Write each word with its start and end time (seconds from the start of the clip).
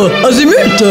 Azimut 0.00 0.82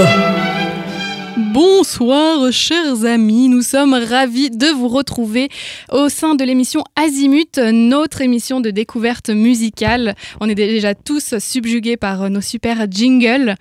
Bonsoir 1.52 2.52
chers 2.52 3.06
amis, 3.06 3.50
nous 3.50 3.64
sommes 3.64 3.96
ravis 3.96 4.52
de 4.52 4.68
vous 4.68 4.88
retrouver 4.88 5.50
au 5.92 6.10
sein 6.10 6.36
de 6.36 6.44
l'émission 6.44 6.84
Azimut, 6.96 7.58
notre 7.58 8.22
émission 8.22 8.62
de 8.62 8.70
découverte 8.70 9.32
musicale. 9.32 10.14
On 10.40 10.48
est 10.48 10.54
déjà 10.54 10.94
tous 10.94 11.40
subjugués 11.40 11.98
par 11.98 12.30
nos 12.30 12.42
super 12.42 12.86
jingles. 12.88 13.56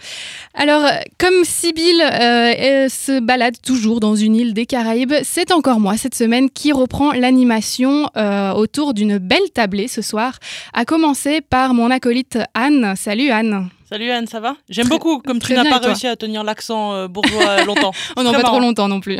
Alors, 0.53 0.82
comme 1.16 1.45
Sibyl 1.45 2.03
euh, 2.03 2.89
se 2.91 3.19
balade 3.19 3.57
toujours 3.65 4.01
dans 4.01 4.17
une 4.17 4.37
île 4.37 4.53
des 4.53 4.67
Caraïbes, 4.67 5.15
c'est 5.23 5.51
encore 5.51 5.80
moi 5.80 5.96
cette 5.96 6.15
semaine 6.15 6.51
qui 6.51 6.73
reprend 6.73 7.12
l'animation 7.12 8.11
euh, 8.19 8.53
autour 8.53 8.93
d'une 8.93 9.17
belle 9.17 9.51
tablée 9.55 9.89
ce 9.89 10.03
soir, 10.03 10.39
à 10.75 10.85
commencer 10.85 11.41
par 11.41 11.73
mon 11.73 11.91
acolyte 11.91 12.39
Anne. 12.55 12.93
Salut 12.96 13.30
Anne 13.30 13.71
Salut 13.89 14.11
Anne, 14.11 14.27
ça 14.27 14.38
va? 14.38 14.55
J'aime 14.69 14.88
beaucoup 14.88 15.19
comme 15.20 15.38
tu 15.38 15.55
n'as 15.55 15.65
pas 15.65 15.78
réussi 15.78 16.06
à 16.06 16.15
tenir 16.15 16.45
l'accent 16.45 16.92
euh, 16.92 17.09
bourgeois 17.09 17.65
longtemps. 17.65 17.92
On 18.19 18.23
n'en 18.23 18.33
pas 18.33 18.42
trop 18.42 18.61
longtemps 18.61 18.87
non 18.87 19.01
plus. 19.01 19.16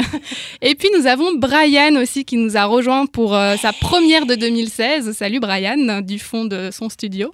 Et 0.61 0.75
puis 0.75 0.91
nous 0.95 1.07
avons 1.07 1.33
Brian 1.37 1.97
aussi 1.97 2.27
qui 2.27 2.37
nous 2.37 2.55
a 2.59 2.67
rejoint 2.67 3.07
pour 3.07 3.35
euh, 3.35 3.57
sa 3.57 3.73
première 3.73 4.27
de 4.27 4.35
2016. 4.35 5.13
Salut 5.13 5.41
Brian 5.41 6.03
du 6.03 6.19
fond 6.19 6.45
de 6.45 6.69
son 6.71 6.91
studio. 6.91 7.33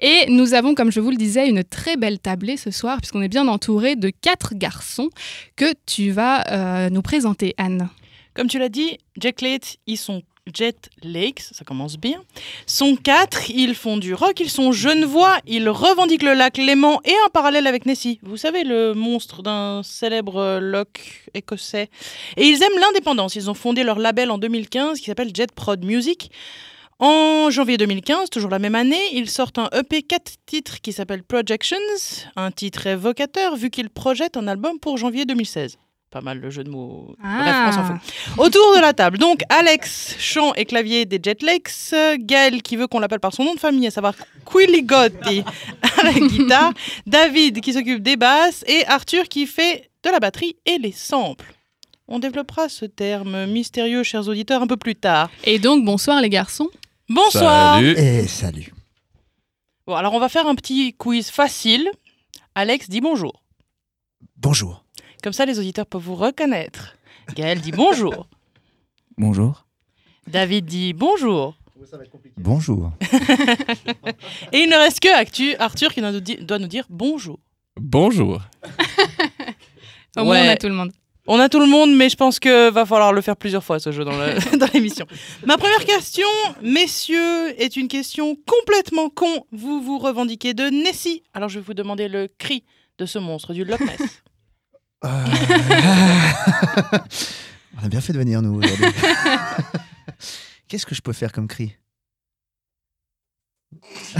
Et 0.00 0.26
nous 0.28 0.52
avons, 0.52 0.74
comme 0.74 0.92
je 0.92 1.00
vous 1.00 1.10
le 1.10 1.16
disais, 1.16 1.48
une 1.48 1.64
très 1.64 1.96
belle 1.96 2.18
tablée 2.18 2.58
ce 2.58 2.70
soir 2.70 2.98
puisqu'on 2.98 3.22
est 3.22 3.28
bien 3.28 3.48
entouré 3.48 3.96
de 3.96 4.10
quatre 4.10 4.54
garçons 4.54 5.08
que 5.56 5.72
tu 5.86 6.10
vas 6.10 6.46
euh, 6.48 6.90
nous 6.90 7.00
présenter 7.00 7.54
Anne. 7.56 7.88
Comme 8.34 8.48
tu 8.48 8.58
l'as 8.58 8.68
dit, 8.68 8.98
Jack 9.16 9.40
Late, 9.40 9.78
ils 9.86 9.96
sont 9.96 10.22
Jet 10.52 10.90
Lakes, 11.02 11.40
ça 11.52 11.64
commence 11.64 11.96
bien. 11.96 12.22
Sont 12.66 12.96
quatre, 12.96 13.50
ils 13.50 13.74
font 13.74 13.96
du 13.96 14.14
rock, 14.14 14.40
ils 14.40 14.50
sont 14.50 14.72
genevois, 14.72 15.38
ils 15.46 15.68
revendiquent 15.68 16.22
le 16.22 16.34
lac 16.34 16.56
Léman 16.56 17.00
et 17.04 17.14
un 17.26 17.28
parallèle 17.30 17.66
avec 17.66 17.86
Nessie. 17.86 18.18
Vous 18.22 18.36
savez, 18.36 18.64
le 18.64 18.94
monstre 18.94 19.42
d'un 19.42 19.82
célèbre 19.82 20.58
loch 20.60 21.26
écossais. 21.34 21.90
Et 22.36 22.46
ils 22.46 22.62
aiment 22.62 22.80
l'indépendance. 22.80 23.36
Ils 23.36 23.50
ont 23.50 23.54
fondé 23.54 23.84
leur 23.84 23.98
label 23.98 24.30
en 24.30 24.38
2015 24.38 25.00
qui 25.00 25.06
s'appelle 25.06 25.30
Jet 25.34 25.52
Prod 25.52 25.84
Music. 25.84 26.30
En 27.00 27.48
janvier 27.50 27.76
2015, 27.76 28.28
toujours 28.28 28.50
la 28.50 28.58
même 28.58 28.74
année, 28.74 29.00
ils 29.12 29.30
sortent 29.30 29.58
un 29.58 29.68
EP 29.72 30.02
4 30.02 30.32
titres 30.46 30.80
qui 30.80 30.92
s'appelle 30.92 31.22
Projections, 31.22 31.76
un 32.34 32.50
titre 32.50 32.88
évocateur 32.88 33.54
vu 33.54 33.70
qu'ils 33.70 33.88
projettent 33.88 34.36
un 34.36 34.48
album 34.48 34.80
pour 34.80 34.96
janvier 34.96 35.24
2016. 35.24 35.78
Pas 36.10 36.22
mal 36.22 36.38
le 36.40 36.48
jeu 36.48 36.64
de 36.64 36.70
mots. 36.70 37.14
Bref, 37.18 37.54
on 37.68 37.72
s'en 37.72 37.80
Ah. 37.82 37.98
fout. 38.00 38.38
Autour 38.38 38.74
de 38.76 38.80
la 38.80 38.94
table, 38.94 39.18
donc 39.18 39.40
Alex, 39.50 40.16
chant 40.18 40.54
et 40.54 40.64
clavier 40.64 41.04
des 41.04 41.20
Jetlakes, 41.22 41.92
Gaël 42.20 42.62
qui 42.62 42.76
veut 42.76 42.86
qu'on 42.86 42.98
l'appelle 42.98 43.20
par 43.20 43.34
son 43.34 43.44
nom 43.44 43.54
de 43.54 43.60
famille, 43.60 43.86
à 43.86 43.90
savoir 43.90 44.14
Quilligotti 44.50 45.44
à 45.98 46.02
la 46.04 46.12
guitare, 46.14 46.72
David 47.06 47.60
qui 47.60 47.74
s'occupe 47.74 48.02
des 48.02 48.16
basses 48.16 48.64
et 48.66 48.86
Arthur 48.86 49.24
qui 49.28 49.46
fait 49.46 49.90
de 50.02 50.08
la 50.10 50.18
batterie 50.18 50.56
et 50.64 50.78
les 50.78 50.92
samples. 50.92 51.52
On 52.06 52.18
développera 52.18 52.70
ce 52.70 52.86
terme 52.86 53.44
mystérieux, 53.44 54.02
chers 54.02 54.26
auditeurs, 54.28 54.62
un 54.62 54.66
peu 54.66 54.78
plus 54.78 54.96
tard. 54.96 55.30
Et 55.44 55.58
donc 55.58 55.84
bonsoir 55.84 56.22
les 56.22 56.30
garçons. 56.30 56.70
Bonsoir 57.10 57.74
Salut. 57.76 57.94
Et 57.98 58.26
salut. 58.26 58.72
Bon, 59.86 59.94
alors 59.94 60.14
on 60.14 60.18
va 60.20 60.30
faire 60.30 60.46
un 60.46 60.54
petit 60.54 60.94
quiz 60.94 61.28
facile. 61.30 61.90
Alex 62.54 62.88
dit 62.88 63.02
bonjour. 63.02 63.42
Bonjour. 64.38 64.84
Comme 65.22 65.32
ça, 65.32 65.44
les 65.46 65.58
auditeurs 65.58 65.86
peuvent 65.86 66.02
vous 66.02 66.14
reconnaître. 66.14 66.96
Gaël 67.34 67.60
dit 67.60 67.72
bonjour. 67.72 68.28
Bonjour. 69.16 69.66
David 70.26 70.64
dit 70.66 70.92
bonjour. 70.92 71.54
Bonjour. 72.36 72.92
Et 74.52 74.58
il 74.60 74.68
ne 74.70 74.76
reste 74.76 75.00
que 75.00 75.08
Actu- 75.14 75.56
Arthur 75.58 75.92
qui 75.92 76.00
doit 76.00 76.58
nous, 76.58 76.66
dire 76.68 76.84
bonjour. 76.88 77.38
Bonjour. 77.76 78.40
Au 80.16 80.24
moins 80.24 80.40
Ouais. 80.40 80.48
on 80.48 80.50
a 80.50 80.56
tout 80.56 80.68
le 80.68 80.74
monde. 80.74 80.92
On 81.30 81.38
a 81.38 81.48
tout 81.50 81.60
le 81.60 81.66
monde, 81.66 81.94
mais 81.94 82.08
je 82.08 82.16
pense 82.16 82.40
que 82.40 82.70
va 82.70 82.86
falloir 82.86 83.12
le 83.12 83.20
faire 83.20 83.36
plusieurs 83.36 83.62
fois 83.62 83.78
ce 83.78 83.92
jeu 83.92 84.04
dans 84.04 84.66
l'émission. 84.72 85.06
Ma 85.44 85.58
première 85.58 85.84
question, 85.84 86.26
messieurs, 86.62 87.60
est 87.60 87.76
une 87.76 87.88
question 87.88 88.34
complètement 88.46 89.10
con. 89.10 89.44
Vous 89.52 89.82
vous 89.82 89.98
revendiquez 89.98 90.54
de 90.54 90.64
Nessie. 90.64 91.22
Alors 91.34 91.48
je 91.50 91.58
vais 91.58 91.64
vous 91.64 91.74
demander 91.74 92.08
le 92.08 92.28
cri 92.38 92.64
de 92.98 93.04
ce 93.06 93.18
monstre 93.18 93.52
du 93.52 93.64
Loch 93.64 93.80
Ness. 93.80 94.22
Euh, 95.04 95.08
On 97.80 97.84
a 97.84 97.88
bien 97.88 98.00
fait 98.00 98.12
de 98.12 98.18
venir, 98.18 98.42
nous, 98.42 98.54
aujourd'hui. 98.58 98.86
Qu'est-ce 100.68 100.84
que 100.86 100.94
je 100.94 101.00
peux 101.02 101.12
faire 101.12 101.32
comme 101.32 101.46
cri? 101.48 101.76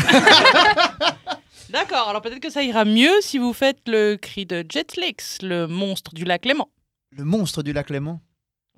D'accord, 1.71 2.09
alors 2.09 2.23
peut-être 2.23 2.41
que 2.41 2.51
ça 2.51 2.63
ira 2.63 2.85
mieux 2.85 3.13
si 3.21 3.39
vous 3.39 3.53
faites 3.53 3.81
le 3.87 4.17
cri 4.17 4.47
de 4.47 4.65
Jetlix, 4.69 5.43
le 5.43 5.67
monstre 5.67 6.15
du 6.15 6.25
lac 6.25 6.45
Léman. 6.47 6.69
Le 7.17 7.25
monstre 7.25 7.63
du 7.63 7.73
lac 7.73 7.91
Léman? 7.91 8.21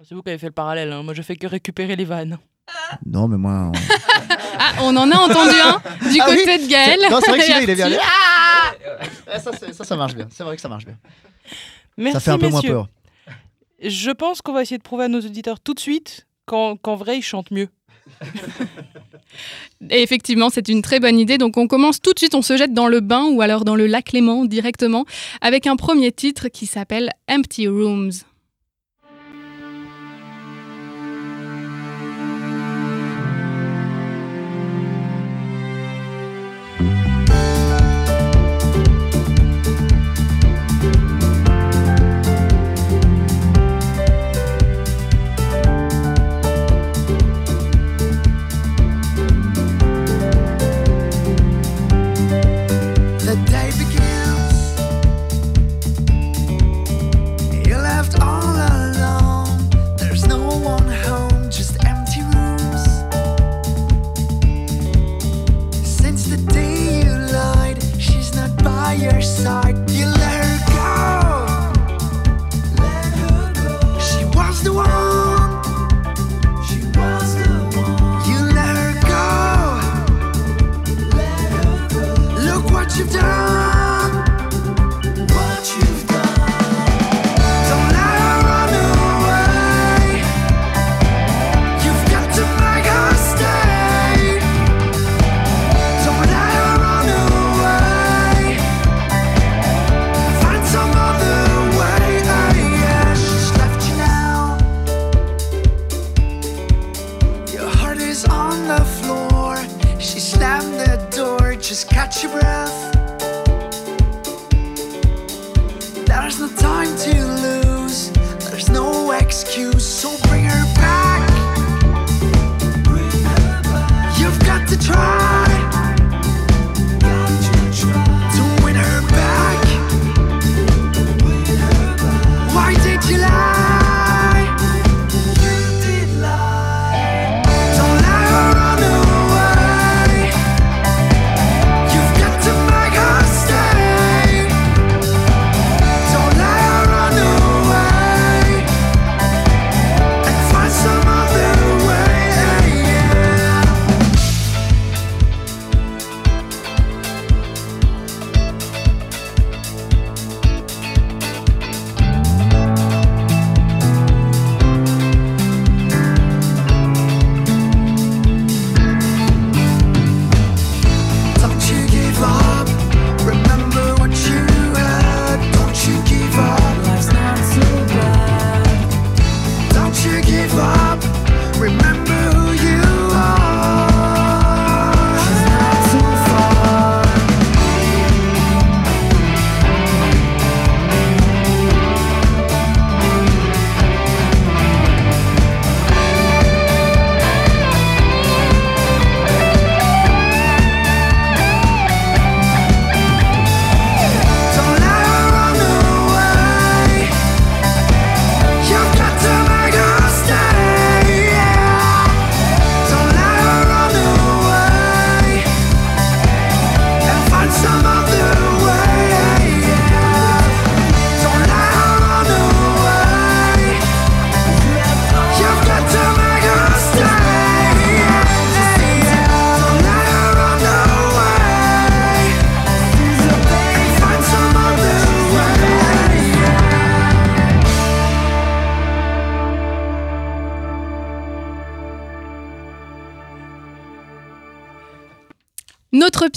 C'est 0.02 0.14
vous 0.14 0.22
qui 0.22 0.30
avez 0.30 0.38
fait 0.38 0.46
le 0.46 0.52
parallèle, 0.52 0.90
hein. 0.92 1.02
moi 1.02 1.12
je 1.14 1.22
fais 1.22 1.36
que 1.36 1.46
récupérer 1.46 1.94
les 1.94 2.04
vannes. 2.06 2.38
Non, 3.06 3.28
mais 3.28 3.36
moi... 3.36 3.70
on- 3.74 3.78
Ah, 4.58 4.72
on 4.82 4.96
en 4.96 5.10
a 5.10 5.16
entendu 5.16 5.54
un 5.60 5.78
du 6.10 6.20
Ah 6.20 6.26
oui, 6.30 6.36
côté 6.38 6.58
de 6.58 6.68
Gaël. 6.70 6.98
Non, 7.10 7.20
c'est 7.20 7.30
vrai 7.30 7.38
que 7.38 7.44
celui-là, 7.44 7.62
il 7.62 7.70
est 7.70 7.74
bien. 7.74 7.90
Ah 9.32 9.38
ça, 9.38 9.52
ça, 9.52 9.84
ça 9.84 9.96
marche 9.96 10.14
bien. 10.14 10.28
C'est 10.32 10.42
vrai 10.44 10.56
que 10.56 10.62
ça 10.62 10.68
marche 10.68 10.84
bien. 10.86 10.96
Merci 12.00 12.14
ça 12.14 12.20
fait 12.20 12.30
un 12.30 12.38
peu 12.38 12.48
moins 12.48 12.62
peur. 12.62 12.88
Je 13.82 14.10
pense 14.10 14.42
qu'on 14.42 14.52
va 14.52 14.62
essayer 14.62 14.78
de 14.78 14.82
prouver 14.82 15.04
à 15.04 15.08
nos 15.08 15.20
auditeurs 15.20 15.60
tout 15.60 15.74
de 15.74 15.80
suite 15.80 16.26
qu'en 16.46 16.76
vrai 16.96 17.18
ils 17.18 17.22
chantent 17.22 17.50
mieux. 17.50 17.68
Et 19.90 20.02
effectivement, 20.02 20.50
c'est 20.50 20.68
une 20.68 20.82
très 20.82 20.98
bonne 20.98 21.18
idée. 21.18 21.38
Donc, 21.38 21.56
on 21.56 21.68
commence 21.68 22.00
tout 22.00 22.12
de 22.12 22.18
suite, 22.18 22.34
on 22.34 22.42
se 22.42 22.56
jette 22.56 22.74
dans 22.74 22.88
le 22.88 23.00
bain 23.00 23.26
ou 23.30 23.40
alors 23.40 23.64
dans 23.64 23.76
le 23.76 23.86
lac 23.86 24.12
Léman 24.12 24.44
directement 24.44 25.04
avec 25.40 25.66
un 25.66 25.76
premier 25.76 26.10
titre 26.10 26.48
qui 26.48 26.66
s'appelle 26.66 27.10
Empty 27.28 27.68
Rooms. 27.68 28.10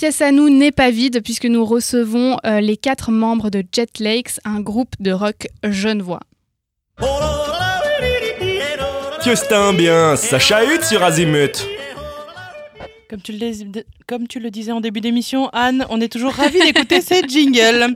Pièce 0.03 0.21
à 0.21 0.33
nous 0.33 0.49
n'est 0.49 0.73
pas 0.73 0.91
vide 0.91 1.21
puisque 1.23 1.45
nous 1.45 1.63
recevons 1.63 2.35
euh, 2.45 2.59
les 2.59 2.75
quatre 2.75 3.09
membres 3.09 3.49
de 3.49 3.63
Jet 3.71 3.99
Lakes, 4.01 4.37
un 4.43 4.59
groupe 4.59 4.93
de 4.99 5.13
rock 5.13 5.47
genevois. 5.63 6.19
Tiens 9.21 9.71
bien, 9.71 10.17
ça 10.17 10.39
chahute 10.39 10.83
sur 10.83 11.01
Azimut. 11.03 11.65
Comme 13.09 13.21
tu, 13.21 13.31
le, 13.31 13.83
comme 14.05 14.27
tu 14.27 14.41
le 14.41 14.51
disais 14.51 14.73
en 14.73 14.81
début 14.81 14.99
d'émission, 14.99 15.47
Anne, 15.53 15.85
on 15.89 16.01
est 16.01 16.11
toujours 16.11 16.33
ravis 16.33 16.59
d'écouter 16.59 16.99
ces 16.99 17.21
jingles. 17.25 17.95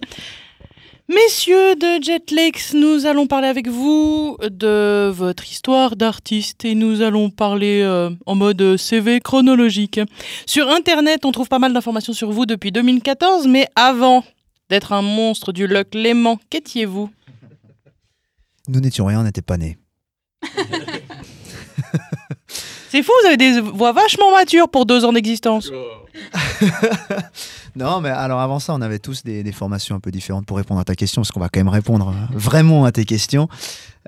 Messieurs 1.10 1.76
de 1.76 2.04
Jetlex, 2.04 2.74
nous 2.74 3.06
allons 3.06 3.28
parler 3.28 3.48
avec 3.48 3.70
vous 3.70 4.36
de 4.42 5.10
votre 5.10 5.50
histoire 5.50 5.96
d'artiste 5.96 6.66
et 6.66 6.76
nous 6.76 7.02
allons 7.02 7.30
parler 7.30 7.82
euh, 7.82 8.10
en 8.26 8.36
mode 8.36 8.76
CV 8.76 9.22
chronologique. 9.22 10.02
Sur 10.46 10.68
Internet, 10.68 11.24
on 11.24 11.32
trouve 11.32 11.48
pas 11.48 11.60
mal 11.60 11.72
d'informations 11.72 12.12
sur 12.12 12.32
vous 12.32 12.46
depuis 12.46 12.74
2014, 12.74 13.48
mais 13.48 13.68
avant 13.78 14.26
d'être 14.70 14.92
un 14.92 15.02
monstre 15.02 15.54
du 15.54 15.66
Loch 15.66 15.88
Léman, 15.94 16.40
qu'étiez-vous? 16.50 17.10
Nous 18.68 18.80
n'étions 18.82 19.06
rien, 19.06 19.22
on 19.22 19.24
n'était 19.24 19.42
pas 19.42 19.56
nés. 19.56 19.78
C'est 22.90 23.02
fou, 23.02 23.14
vous 23.22 23.28
avez 23.28 23.38
des 23.38 23.62
voix 23.62 23.94
vachement 23.94 24.32
matures 24.32 24.68
pour 24.68 24.86
deux 24.86 25.06
ans 25.06 25.14
d'existence. 25.14 25.72
Non, 27.78 28.02
mais 28.02 28.10
alors 28.10 28.40
avant 28.40 28.58
ça, 28.60 28.74
on 28.74 28.82
avait 28.82 28.98
tous 28.98 29.24
des, 29.24 29.44
des 29.44 29.52
formations 29.52 29.96
un 29.96 30.00
peu 30.00 30.10
différentes 30.10 30.48
pour 30.48 30.58
répondre 30.58 30.80
à 30.80 30.84
ta 30.84 30.96
question, 30.96 31.22
parce 31.22 31.32
qu'on 31.32 31.40
va 31.40 31.50
quand 31.50 31.60
même 31.60 31.68
répondre 31.70 32.10
euh, 32.10 32.38
vraiment 32.38 32.86
à 32.86 32.92
tes 32.92 33.06
questions. 33.06 33.48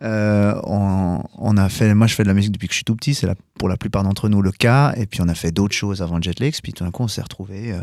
Euh, 0.02 0.60
on, 0.64 1.22
on 1.38 1.58
a 1.58 1.70
fait, 1.70 1.94
moi, 1.94 2.08
je 2.08 2.16
fais 2.16 2.24
de 2.24 2.28
la 2.28 2.34
musique 2.34 2.52
depuis 2.52 2.68
que 2.68 2.74
je 2.74 2.78
suis 2.78 2.84
tout 2.84 2.96
petit, 2.96 3.14
c'est 3.14 3.28
pour 3.60 3.70
la 3.70 3.78
plupart 3.78 4.04
d'entre 4.04 4.28
nous 4.28 4.42
le 4.42 4.52
cas. 4.52 4.94
Et 4.98 5.06
puis 5.06 5.22
on 5.22 5.28
a 5.28 5.36
fait 5.36 5.52
d'autres 5.52 5.76
choses 5.76 6.02
avant 6.02 6.20
Jetlex, 6.20 6.62
puis 6.62 6.74
tout 6.74 6.84
d'un 6.84 6.92
coup, 6.92 7.04
on 7.04 7.08
s'est 7.08 7.22
retrouvés 7.22 7.72
euh, 7.72 7.82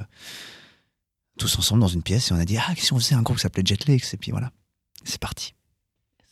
tous 1.39 1.57
ensemble 1.59 1.83
dans 1.83 1.89
une 1.89 2.03
pièce 2.03 2.31
et 2.31 2.35
on 2.35 2.39
a 2.39 2.45
dit 2.45 2.59
ah, 2.59 2.75
qu'est-ce 2.75 2.91
qu'on 2.91 2.99
faisait 2.99 3.15
un 3.15 3.23
groupe 3.23 3.37
qui 3.37 3.43
s'appelait 3.43 3.65
Jetlex 3.65 4.13
Et 4.15 4.17
puis 4.17 4.33
voilà, 4.33 4.51
c'est 5.05 5.21
parti. 5.21 5.55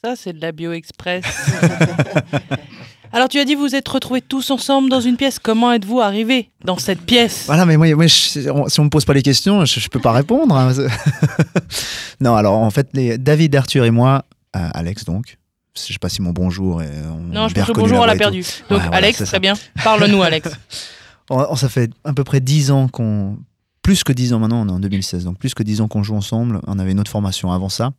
Ça, 0.02 0.16
c'est 0.16 0.32
de 0.32 0.40
la 0.40 0.50
bio 0.50 0.72
express. 0.72 1.24
Alors, 3.14 3.28
tu 3.28 3.38
as 3.38 3.44
dit 3.44 3.54
vous 3.54 3.74
êtes 3.76 3.86
retrouvés 3.88 4.20
tous 4.20 4.50
ensemble 4.50 4.90
dans 4.90 5.00
une 5.00 5.16
pièce. 5.16 5.38
Comment 5.38 5.72
êtes-vous 5.72 6.00
arrivés 6.00 6.50
dans 6.64 6.76
cette 6.78 7.00
pièce? 7.00 7.44
Voilà, 7.46 7.64
mais 7.64 7.76
moi, 7.76 7.86
moi, 7.94 8.06
je- 8.08 8.50
on- 8.50 8.68
si 8.68 8.80
on 8.80 8.84
me 8.84 8.90
pose 8.90 9.04
pas 9.04 9.14
les 9.14 9.22
questions, 9.22 9.64
je, 9.64 9.78
je 9.78 9.88
peux 9.88 10.00
pas 10.00 10.10
répondre. 10.12 10.56
hein. 10.56 10.72
non, 12.20 12.34
alors 12.34 12.54
en 12.54 12.70
fait, 12.70 12.88
les, 12.92 13.16
David, 13.18 13.54
Arthur 13.54 13.84
et 13.84 13.90
moi, 13.92 14.24
euh, 14.56 14.68
Alex 14.74 15.04
donc. 15.04 15.38
Je 15.76 15.92
sais 15.92 15.98
pas 16.00 16.08
si 16.08 16.22
mon 16.22 16.30
bonjour 16.30 16.82
est. 16.82 16.90
on 17.08 17.20
Non, 17.32 17.48
je 17.48 17.54
pense 17.54 17.66
que 17.66 17.72
bonjour, 17.72 17.98
on 18.00 18.04
la 18.04 18.14
perdu. 18.16 18.44
Donc, 18.68 18.80
Ouais, 18.80 18.88
Alex, 18.92 19.22
très 19.24 19.40
bien. 19.40 19.54
Parle-nous, 19.82 20.22
Alex. 20.22 20.50
On, 21.30 21.38
on- 21.48 21.56
ça 21.56 21.70
fait 21.70 21.90
à 22.04 22.12
peu 22.12 22.22
près 22.22 22.40
10 22.40 22.70
ans 22.70 22.86
qu'on. 22.86 23.38
Plus 23.84 24.02
que 24.02 24.14
10 24.14 24.32
ans 24.32 24.38
maintenant, 24.38 24.62
on 24.62 24.68
est 24.68 24.72
en 24.72 24.80
2016, 24.80 25.24
donc 25.24 25.38
plus 25.38 25.52
que 25.52 25.62
10 25.62 25.82
ans 25.82 25.88
qu'on 25.88 26.02
joue 26.02 26.14
ensemble. 26.14 26.58
On 26.66 26.78
avait 26.78 26.92
une 26.92 27.00
autre 27.00 27.10
formation 27.10 27.52
avant 27.52 27.68
ça. 27.68 27.92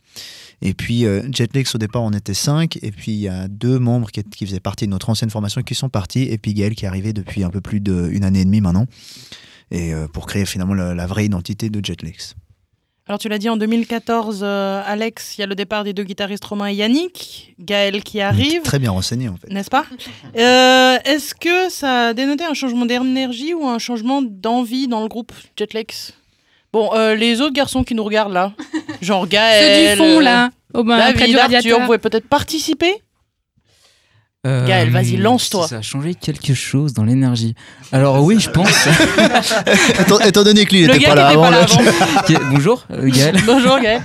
Et 0.63 0.73
puis, 0.73 1.05
euh, 1.05 1.21
au 1.21 1.77
départ, 1.77 2.01
on 2.01 2.11
était 2.11 2.33
5. 2.33 2.79
Et 2.81 2.89
puis, 2.89 3.11
il 3.11 3.19
y 3.19 3.27
a 3.27 3.47
deux 3.47 3.77
membres 3.77 4.09
qui, 4.09 4.45
faisaient 4.47 4.59
partie 4.59 4.87
de 4.87 4.91
notre 4.91 5.11
ancienne 5.11 5.29
formation 5.29 5.61
qui 5.61 5.75
sont 5.75 5.89
partis. 5.89 6.23
Et 6.23 6.39
puis, 6.39 6.55
Gaël 6.55 6.73
qui 6.73 6.85
est 6.85 6.87
arrivé 6.87 7.13
depuis 7.13 7.43
un 7.43 7.51
peu 7.51 7.61
plus 7.61 7.81
d'une 7.81 8.23
année 8.23 8.41
et 8.41 8.45
demie 8.45 8.61
maintenant. 8.61 8.87
Et 9.69 9.93
euh, 9.93 10.07
pour 10.07 10.25
créer 10.25 10.47
finalement 10.47 10.73
la, 10.73 10.95
la 10.95 11.05
vraie 11.05 11.25
identité 11.25 11.69
de 11.69 11.85
Jetlex. 11.85 12.33
Alors, 13.07 13.19
tu 13.19 13.29
l'as 13.29 13.37
dit 13.37 13.49
en 13.49 13.57
2014, 13.57 14.39
euh, 14.41 14.81
Alex, 14.83 15.38
il 15.38 15.41
y 15.41 15.43
a 15.43 15.47
le 15.47 15.53
départ 15.53 15.83
des 15.83 15.93
deux 15.93 16.01
guitaristes 16.03 16.43
Romain 16.43 16.69
et 16.69 16.74
Yannick. 16.74 17.53
Gaël 17.59 18.01
qui 18.03 18.19
arrive. 18.19 18.63
Très 18.63 18.79
bien 18.79 18.89
renseigné, 18.89 19.29
en 19.29 19.35
fait. 19.35 19.47
N'est-ce 19.51 19.69
pas 19.69 19.85
Euh, 20.38 20.97
Est-ce 21.05 21.35
que 21.35 21.69
ça 21.69 22.07
a 22.07 22.13
dénoté 22.13 22.43
un 22.45 22.55
changement 22.55 22.88
d'énergie 22.88 23.53
ou 23.53 23.67
un 23.67 23.77
changement 23.77 24.24
d'envie 24.24 24.88
dans 24.88 25.01
le 25.01 25.07
groupe 25.07 25.31
Jetlex? 25.55 26.13
Bon, 26.74 26.89
euh, 26.95 27.13
les 27.13 27.41
autres 27.41 27.53
garçons 27.53 27.83
qui 27.83 27.93
nous 27.93 28.03
regardent 28.03 28.33
là, 28.33 28.53
genre 29.01 29.21
Ceux 29.25 29.29
Gaël, 29.29 29.97
du 29.97 30.03
fond, 30.03 30.19
là, 30.19 30.50
au 30.74 30.81
David, 30.83 31.15
du 31.15 31.21
Arthur, 31.21 31.41
radiateur. 31.41 31.79
vous 31.81 31.85
pouvez 31.85 31.97
peut-être 32.00 32.27
participer? 32.27 32.91
Euh, 34.45 34.67
Gaël, 34.67 34.89
vas-y, 34.91 35.17
lance-toi. 35.17 35.67
Ça 35.67 35.77
a 35.77 35.81
changé 35.81 36.13
quelque 36.13 36.53
chose 36.53 36.93
dans 36.93 37.03
l'énergie. 37.03 37.55
Alors 37.91 38.23
oui, 38.23 38.39
je 38.39 38.49
pense. 38.49 38.87
étant, 39.99 40.19
étant 40.19 40.43
donné 40.43 40.65
que 40.65 40.73
lui, 40.75 40.81
il 40.81 40.87
Le 40.87 40.95
était 40.95 41.03
gars 41.03 41.09
pas 41.09 41.15
là 41.15 41.27
avant. 41.29 41.41
pas 41.43 41.51
là 41.51 41.63
avant. 41.63 42.39
Bonjour, 42.51 42.85
euh, 42.91 43.09
Gaël. 43.09 43.35
Bonjour 43.45 43.79
Gaël. 43.79 44.01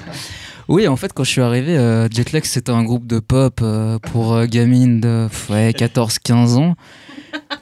Oui, 0.69 0.87
en 0.87 0.95
fait, 0.97 1.13
quand 1.13 1.25
je 1.25 1.31
suis 1.31 1.41
arrivé, 1.41 1.77
euh, 1.77 2.09
Jetlag, 2.11 2.45
c'était 2.45 2.71
un 2.71 2.85
groupe 2.85 3.07
de 3.07 3.19
pop 3.19 3.59
euh, 3.61 3.99
pour 3.99 4.35
euh, 4.35 4.47
gamines 4.47 5.01
de 5.01 5.27
pff, 5.29 5.51
ouais, 5.51 5.73
14-15 5.73 6.55
ans. 6.57 6.75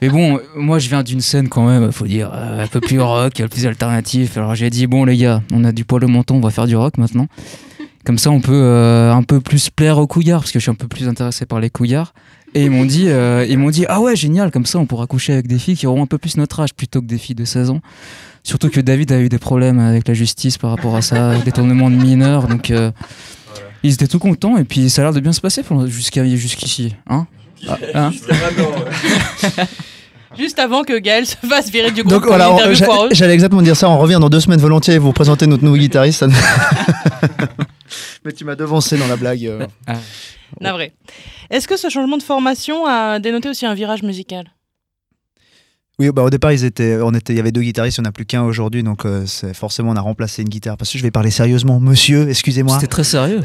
Mais 0.01 0.09
bon, 0.09 0.39
moi, 0.55 0.77
je 0.79 0.89
viens 0.89 1.01
d'une 1.03 1.19
scène 1.21 1.49
quand 1.49 1.65
même, 1.67 1.91
faut 1.91 2.05
dire, 2.05 2.31
euh, 2.33 2.63
un 2.63 2.67
peu 2.67 2.79
plus 2.79 3.01
rock, 3.01 3.33
plus 3.49 3.65
alternatif. 3.65 4.37
Alors 4.37 4.53
j'ai 4.55 4.69
dit, 4.69 4.85
bon, 4.87 5.05
les 5.05 5.17
gars, 5.17 5.41
on 5.51 5.63
a 5.63 5.71
du 5.71 5.85
poil 5.85 6.05
au 6.05 6.07
menton, 6.07 6.35
on 6.35 6.39
va 6.39 6.51
faire 6.51 6.67
du 6.67 6.75
rock 6.75 6.97
maintenant. 6.99 7.27
Comme 8.05 8.17
ça, 8.19 8.29
on 8.31 8.41
peut 8.41 8.53
euh, 8.53 9.11
un 9.11 9.23
peu 9.23 9.39
plus 9.41 9.69
plaire 9.71 9.97
aux 9.97 10.07
couillards, 10.07 10.41
parce 10.41 10.51
que 10.51 10.59
je 10.59 10.63
suis 10.63 10.71
un 10.71 10.75
peu 10.75 10.87
plus 10.87 11.07
intéressé 11.07 11.45
par 11.45 11.59
les 11.59 11.69
couillards. 11.69 12.13
Et 12.55 12.65
ils 12.65 12.71
m'ont 12.71 12.85
dit, 12.85 13.09
euh, 13.09 13.45
ils 13.47 13.57
m'ont 13.57 13.69
dit, 13.69 13.85
ah 13.87 14.01
ouais, 14.01 14.15
génial, 14.15 14.51
comme 14.51 14.65
ça, 14.65 14.79
on 14.79 14.85
pourra 14.85 15.05
coucher 15.07 15.33
avec 15.33 15.47
des 15.47 15.59
filles 15.59 15.75
qui 15.75 15.87
auront 15.87 16.03
un 16.03 16.07
peu 16.07 16.17
plus 16.17 16.37
notre 16.37 16.59
âge 16.59 16.73
plutôt 16.73 17.01
que 17.01 17.05
des 17.05 17.17
filles 17.17 17.35
de 17.35 17.45
16 17.45 17.69
ans. 17.69 17.81
Surtout 18.43 18.69
que 18.69 18.79
David 18.81 19.11
a 19.11 19.19
eu 19.19 19.29
des 19.29 19.37
problèmes 19.37 19.79
avec 19.79 20.07
la 20.07 20.13
justice 20.13 20.57
par 20.57 20.71
rapport 20.71 20.95
à 20.95 21.01
ça, 21.01 21.35
détournement 21.45 21.89
de 21.89 21.95
mineurs, 21.95 22.47
donc 22.47 22.71
euh, 22.71 22.91
ils 23.83 23.93
étaient 23.93 24.07
tout 24.07 24.19
contents 24.19 24.57
et 24.57 24.63
puis 24.63 24.89
ça 24.89 25.01
a 25.01 25.05
l'air 25.05 25.13
de 25.13 25.19
bien 25.19 25.33
se 25.33 25.41
passer 25.41 25.61
jusqu'à 25.87 26.25
jusqu'ici, 26.25 26.95
hein 27.07 27.27
Ah, 27.67 27.77
hein 27.93 28.11
Juste 30.37 30.59
avant 30.59 30.83
que 30.83 30.97
Gaël 30.99 31.25
se 31.25 31.35
fasse 31.35 31.69
virer 31.71 31.91
du 31.91 32.03
groupe 32.03 32.21
Donc 32.21 32.27
voilà, 32.27 32.55
j'allais 33.11 33.33
exactement 33.33 33.63
dire 33.63 33.75
ça. 33.75 33.89
On 33.89 33.97
revient 33.97 34.19
dans 34.21 34.29
deux 34.29 34.39
semaines 34.39 34.59
volontiers 34.59 34.93
et 34.93 34.99
vous 34.99 35.11
présenter 35.11 35.47
notre 35.47 35.63
nouveau 35.63 35.77
guitariste. 35.77 36.23
Mais 38.25 38.31
tu 38.31 38.45
m'as 38.45 38.55
devancé 38.55 38.97
dans 38.97 39.07
la 39.07 39.15
blague. 39.15 39.45
euh. 39.45 39.65
Navré. 40.61 40.93
Est-ce 41.49 41.67
que 41.67 41.77
ce 41.77 41.89
changement 41.89 42.17
de 42.17 42.23
formation 42.23 42.85
a 42.85 43.19
dénoté 43.19 43.49
aussi 43.49 43.65
un 43.65 43.73
virage 43.73 44.03
musical? 44.03 44.45
Oui, 45.99 46.11
bah 46.13 46.23
au 46.23 46.29
départ, 46.29 46.53
ils 46.53 46.63
étaient, 46.63 46.97
on 47.03 47.13
était, 47.13 47.33
il 47.33 47.35
y 47.35 47.39
avait 47.41 47.51
deux 47.51 47.61
guitaristes, 47.61 47.97
il 47.97 48.01
n'y 48.01 48.07
en 48.07 48.09
a 48.09 48.13
plus 48.13 48.25
qu'un 48.25 48.43
aujourd'hui, 48.43 48.83
donc 48.83 49.05
euh, 49.05 49.25
c'est 49.25 49.53
forcément 49.53 49.91
on 49.91 49.97
a 49.97 50.01
remplacé 50.01 50.41
une 50.41 50.47
guitare. 50.47 50.77
Parce 50.77 50.89
que 50.93 50.97
je 50.97 51.03
vais 51.03 51.11
parler 51.11 51.29
sérieusement, 51.29 51.81
monsieur, 51.81 52.29
excusez-moi. 52.29 52.75
C'était 52.75 52.87
très 52.87 53.03
sérieux. 53.03 53.41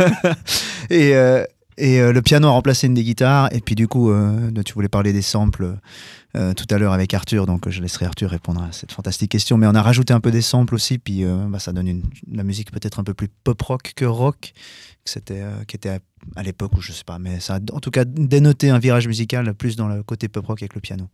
Et, 0.90 1.14
euh, 1.14 1.44
et 1.78 2.00
euh, 2.00 2.12
le 2.12 2.22
piano 2.22 2.48
a 2.48 2.50
remplacé 2.50 2.86
une 2.86 2.94
des 2.94 3.04
guitares. 3.04 3.52
Et 3.52 3.60
puis 3.60 3.74
du 3.74 3.88
coup, 3.88 4.10
euh, 4.10 4.50
tu 4.64 4.74
voulais 4.74 4.88
parler 4.88 5.12
des 5.12 5.22
samples 5.22 5.78
euh, 6.36 6.54
tout 6.54 6.66
à 6.70 6.78
l'heure 6.78 6.92
avec 6.92 7.12
Arthur, 7.14 7.46
donc 7.46 7.68
je 7.68 7.80
laisserai 7.80 8.06
Arthur 8.06 8.30
répondre 8.30 8.62
à 8.62 8.72
cette 8.72 8.92
fantastique 8.92 9.30
question. 9.30 9.56
Mais 9.56 9.66
on 9.66 9.74
a 9.74 9.82
rajouté 9.82 10.12
un 10.12 10.20
peu 10.20 10.30
des 10.30 10.42
samples 10.42 10.74
aussi, 10.74 10.98
puis 10.98 11.24
bah, 11.24 11.58
ça 11.58 11.72
donne 11.72 11.88
une, 11.88 12.02
la 12.30 12.44
musique 12.44 12.70
peut-être 12.70 12.98
un 12.98 13.04
peu 13.04 13.14
plus 13.14 13.28
pop 13.28 13.60
rock 13.62 13.92
que 13.94 14.04
rock, 14.04 14.52
que 15.04 15.10
c'était, 15.10 15.42
qui 15.66 15.76
était 15.76 15.88
à, 15.88 15.98
à 16.34 16.42
l'époque 16.42 16.72
où 16.76 16.80
je 16.80 16.92
sais 16.92 17.04
pas, 17.04 17.18
mais 17.18 17.40
ça 17.40 17.56
a 17.56 17.58
en 17.72 17.80
tout 17.80 17.90
cas 17.90 18.04
dénoté 18.04 18.70
un 18.70 18.78
virage 18.78 19.06
musical 19.06 19.54
plus 19.54 19.76
dans 19.76 19.88
le 19.88 20.02
côté 20.02 20.28
pop 20.28 20.46
rock 20.46 20.62
avec 20.62 20.74
le 20.74 20.80
piano. 20.80 21.08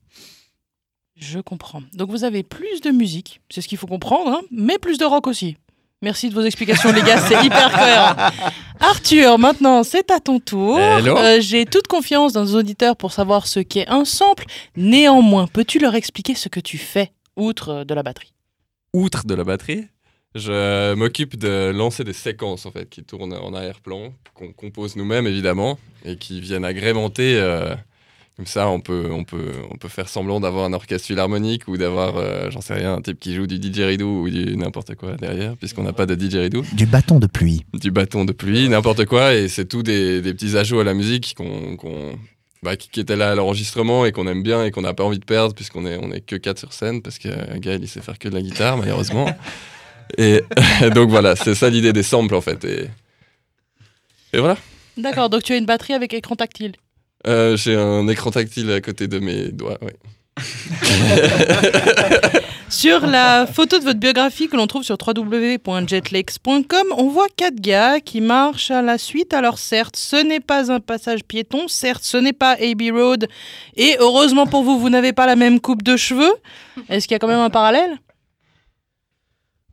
Je 1.16 1.38
comprends. 1.38 1.82
Donc 1.92 2.10
vous 2.10 2.24
avez 2.24 2.42
plus 2.42 2.80
de 2.80 2.90
musique, 2.90 3.40
c'est 3.50 3.60
ce 3.60 3.68
qu'il 3.68 3.78
faut 3.78 3.86
comprendre, 3.86 4.30
hein, 4.30 4.40
mais 4.50 4.78
plus 4.78 4.98
de 4.98 5.04
rock 5.04 5.26
aussi. 5.26 5.56
Merci 6.02 6.28
de 6.28 6.34
vos 6.34 6.42
explications, 6.42 6.90
les 6.92 7.00
gars, 7.02 7.18
c'est 7.18 7.44
hyper 7.44 7.70
cohérent. 7.70 8.16
Arthur, 8.80 9.38
maintenant, 9.38 9.84
c'est 9.84 10.10
à 10.10 10.18
ton 10.18 10.40
tour. 10.40 10.76
Euh, 10.78 11.38
J'ai 11.40 11.64
toute 11.64 11.86
confiance 11.86 12.32
dans 12.32 12.42
nos 12.44 12.56
auditeurs 12.58 12.96
pour 12.96 13.12
savoir 13.12 13.46
ce 13.46 13.60
qu'est 13.60 13.86
un 13.88 14.04
sample. 14.04 14.44
Néanmoins, 14.76 15.46
peux-tu 15.46 15.78
leur 15.78 15.94
expliquer 15.94 16.34
ce 16.34 16.48
que 16.48 16.58
tu 16.58 16.76
fais, 16.76 17.12
outre 17.36 17.84
de 17.84 17.94
la 17.94 18.02
batterie? 18.02 18.32
Outre 18.92 19.24
de 19.24 19.34
la 19.34 19.44
batterie, 19.44 19.86
je 20.34 20.92
m'occupe 20.94 21.36
de 21.38 21.70
lancer 21.70 22.02
des 22.02 22.12
séquences 22.12 22.66
en 22.66 22.72
fait 22.72 22.88
qui 22.90 23.04
tournent 23.04 23.34
en 23.34 23.54
arrière-plan, 23.54 24.12
qu'on 24.34 24.52
compose 24.52 24.96
nous-mêmes 24.96 25.28
évidemment, 25.28 25.78
et 26.04 26.16
qui 26.16 26.40
viennent 26.40 26.64
agrémenter. 26.64 27.36
euh, 27.36 27.74
comme 28.36 28.46
ça, 28.46 28.66
on 28.68 28.80
peut, 28.80 29.08
on 29.10 29.24
peut, 29.24 29.52
on 29.70 29.76
peut 29.76 29.88
faire 29.88 30.08
semblant 30.08 30.40
d'avoir 30.40 30.64
un 30.64 30.72
orchestre 30.72 31.06
philharmonique 31.06 31.68
ou 31.68 31.76
d'avoir, 31.76 32.16
euh, 32.16 32.50
j'en 32.50 32.62
sais 32.62 32.72
rien, 32.74 32.94
un 32.94 33.00
type 33.02 33.20
qui 33.20 33.34
joue 33.34 33.46
du 33.46 33.58
didgeridoo 33.58 34.22
ou 34.22 34.30
du 34.30 34.56
n'importe 34.56 34.94
quoi 34.94 35.14
derrière, 35.16 35.54
puisqu'on 35.56 35.82
n'a 35.82 35.92
pas 35.92 36.06
de 36.06 36.14
didgeridoo. 36.14 36.62
Du 36.72 36.86
bâton 36.86 37.18
de 37.20 37.26
pluie. 37.26 37.64
du 37.74 37.90
bâton 37.90 38.24
de 38.24 38.32
pluie, 38.32 38.68
n'importe 38.70 39.04
quoi, 39.04 39.34
et 39.34 39.48
c'est 39.48 39.66
tout 39.66 39.82
des, 39.82 40.22
des 40.22 40.32
petits 40.32 40.56
ajouts 40.56 40.80
à 40.80 40.84
la 40.84 40.94
musique 40.94 41.34
qu'on, 41.36 41.76
qu'on- 41.76 42.18
bah, 42.62 42.76
qui, 42.76 42.88
qui 42.88 43.00
étaient 43.00 43.16
là 43.16 43.32
à 43.32 43.34
l'enregistrement 43.34 44.06
et 44.06 44.12
qu'on 44.12 44.26
aime 44.28 44.42
bien 44.42 44.64
et 44.64 44.70
qu'on 44.70 44.82
n'a 44.82 44.94
pas 44.94 45.04
envie 45.04 45.18
de 45.18 45.24
perdre 45.24 45.54
puisqu'on 45.54 45.84
est, 45.84 45.98
on 46.00 46.10
est 46.12 46.20
que 46.20 46.36
quatre 46.36 46.58
sur 46.58 46.72
scène 46.72 47.02
parce 47.02 47.18
que 47.18 47.28
euh, 47.28 47.58
Gaël 47.58 47.80
il 47.82 47.88
sait 47.88 48.00
faire 48.00 48.18
que 48.18 48.28
de 48.28 48.34
la 48.34 48.40
guitare 48.40 48.76
malheureusement. 48.78 49.28
et 50.16 50.42
donc 50.94 51.10
voilà, 51.10 51.34
c'est 51.36 51.54
ça 51.56 51.68
l'idée 51.68 51.92
des 51.92 52.02
samples 52.04 52.34
en 52.36 52.40
fait. 52.40 52.64
Et, 52.64 52.88
et 54.32 54.38
voilà, 54.38 54.56
D'accord, 54.96 55.28
donc 55.30 55.42
tu 55.42 55.52
as 55.52 55.56
une 55.56 55.66
batterie 55.66 55.94
avec 55.94 56.14
écran 56.14 56.36
tactile. 56.36 56.72
Euh, 57.26 57.56
j'ai 57.56 57.76
un 57.76 58.06
écran 58.08 58.30
tactile 58.30 58.70
à 58.72 58.80
côté 58.80 59.08
de 59.08 59.18
mes 59.18 59.48
doigts. 59.48 59.78
ouais. 59.82 59.94
Sur 62.72 63.06
la 63.06 63.46
photo 63.46 63.78
de 63.78 63.84
votre 63.84 64.00
biographie 64.00 64.48
que 64.48 64.56
l'on 64.56 64.66
trouve 64.66 64.82
sur 64.82 64.96
www.jetlex.com, 65.06 66.86
on 66.96 67.08
voit 67.08 67.26
quatre 67.36 67.60
gars 67.60 68.00
qui 68.00 68.22
marchent 68.22 68.70
à 68.70 68.80
la 68.80 68.96
suite. 68.96 69.34
Alors 69.34 69.58
certes, 69.58 69.96
ce 69.96 70.16
n'est 70.16 70.40
pas 70.40 70.72
un 70.72 70.80
passage 70.80 71.22
piéton, 71.22 71.68
certes, 71.68 72.02
ce 72.02 72.16
n'est 72.16 72.32
pas 72.32 72.52
AB 72.52 72.80
Road, 72.92 73.28
et 73.76 73.96
heureusement 74.00 74.46
pour 74.46 74.64
vous, 74.64 74.80
vous 74.80 74.88
n'avez 74.88 75.12
pas 75.12 75.26
la 75.26 75.36
même 75.36 75.60
coupe 75.60 75.82
de 75.82 75.98
cheveux. 75.98 76.32
Est-ce 76.88 77.06
qu'il 77.06 77.14
y 77.14 77.16
a 77.16 77.18
quand 77.18 77.28
même 77.28 77.40
un 77.40 77.50
parallèle? 77.50 77.98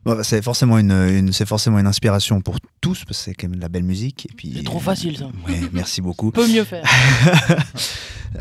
Bon, 0.09 0.15
bah, 0.15 0.23
c'est 0.23 0.41
forcément 0.41 0.77
une, 0.79 0.91
une- 0.91 1.31
c'est 1.33 1.45
forcément 1.45 1.79
une 1.79 1.87
inspiration 1.87 2.41
pour 2.41 2.57
tous 2.81 3.03
parce 3.05 3.19
que 3.19 3.23
c'est 3.25 3.33
quand 3.33 3.47
même 3.47 3.57
de 3.57 3.61
la 3.61 3.69
belle 3.69 3.83
musique. 3.83 4.27
Et 4.31 4.33
puis. 4.35 4.53
C'est 4.55 4.63
trop 4.63 4.79
facile, 4.79 5.17
ça. 5.17 5.25
Ouais, 5.47 5.59
merci 5.71 6.01
beaucoup. 6.01 6.31
Peut 6.33 6.47
mieux 6.47 6.63
faire. 6.63 6.83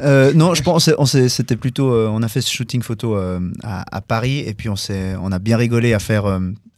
Euh, 0.03 0.35
non, 0.35 0.53
je 0.55 0.63
pense 0.63 0.91
on 0.99 1.07
c'était 1.07 1.57
plutôt 1.57 1.95
euh, 1.95 2.09
on 2.13 2.23
a 2.23 2.29
fait 2.29 2.43
ce 2.43 2.51
shooting 2.53 2.83
photo 2.83 3.17
euh, 3.17 3.41
à, 3.63 3.97
à 3.97 4.03
Paris 4.03 4.41
et 4.41 4.53
puis 4.53 4.69
on 4.69 4.77
s'est 4.77 5.15
on 5.19 5.33
a 5.33 5.39
bien 5.39 5.57
rigolé 5.57 5.95
à 5.95 5.99
faire 5.99 6.27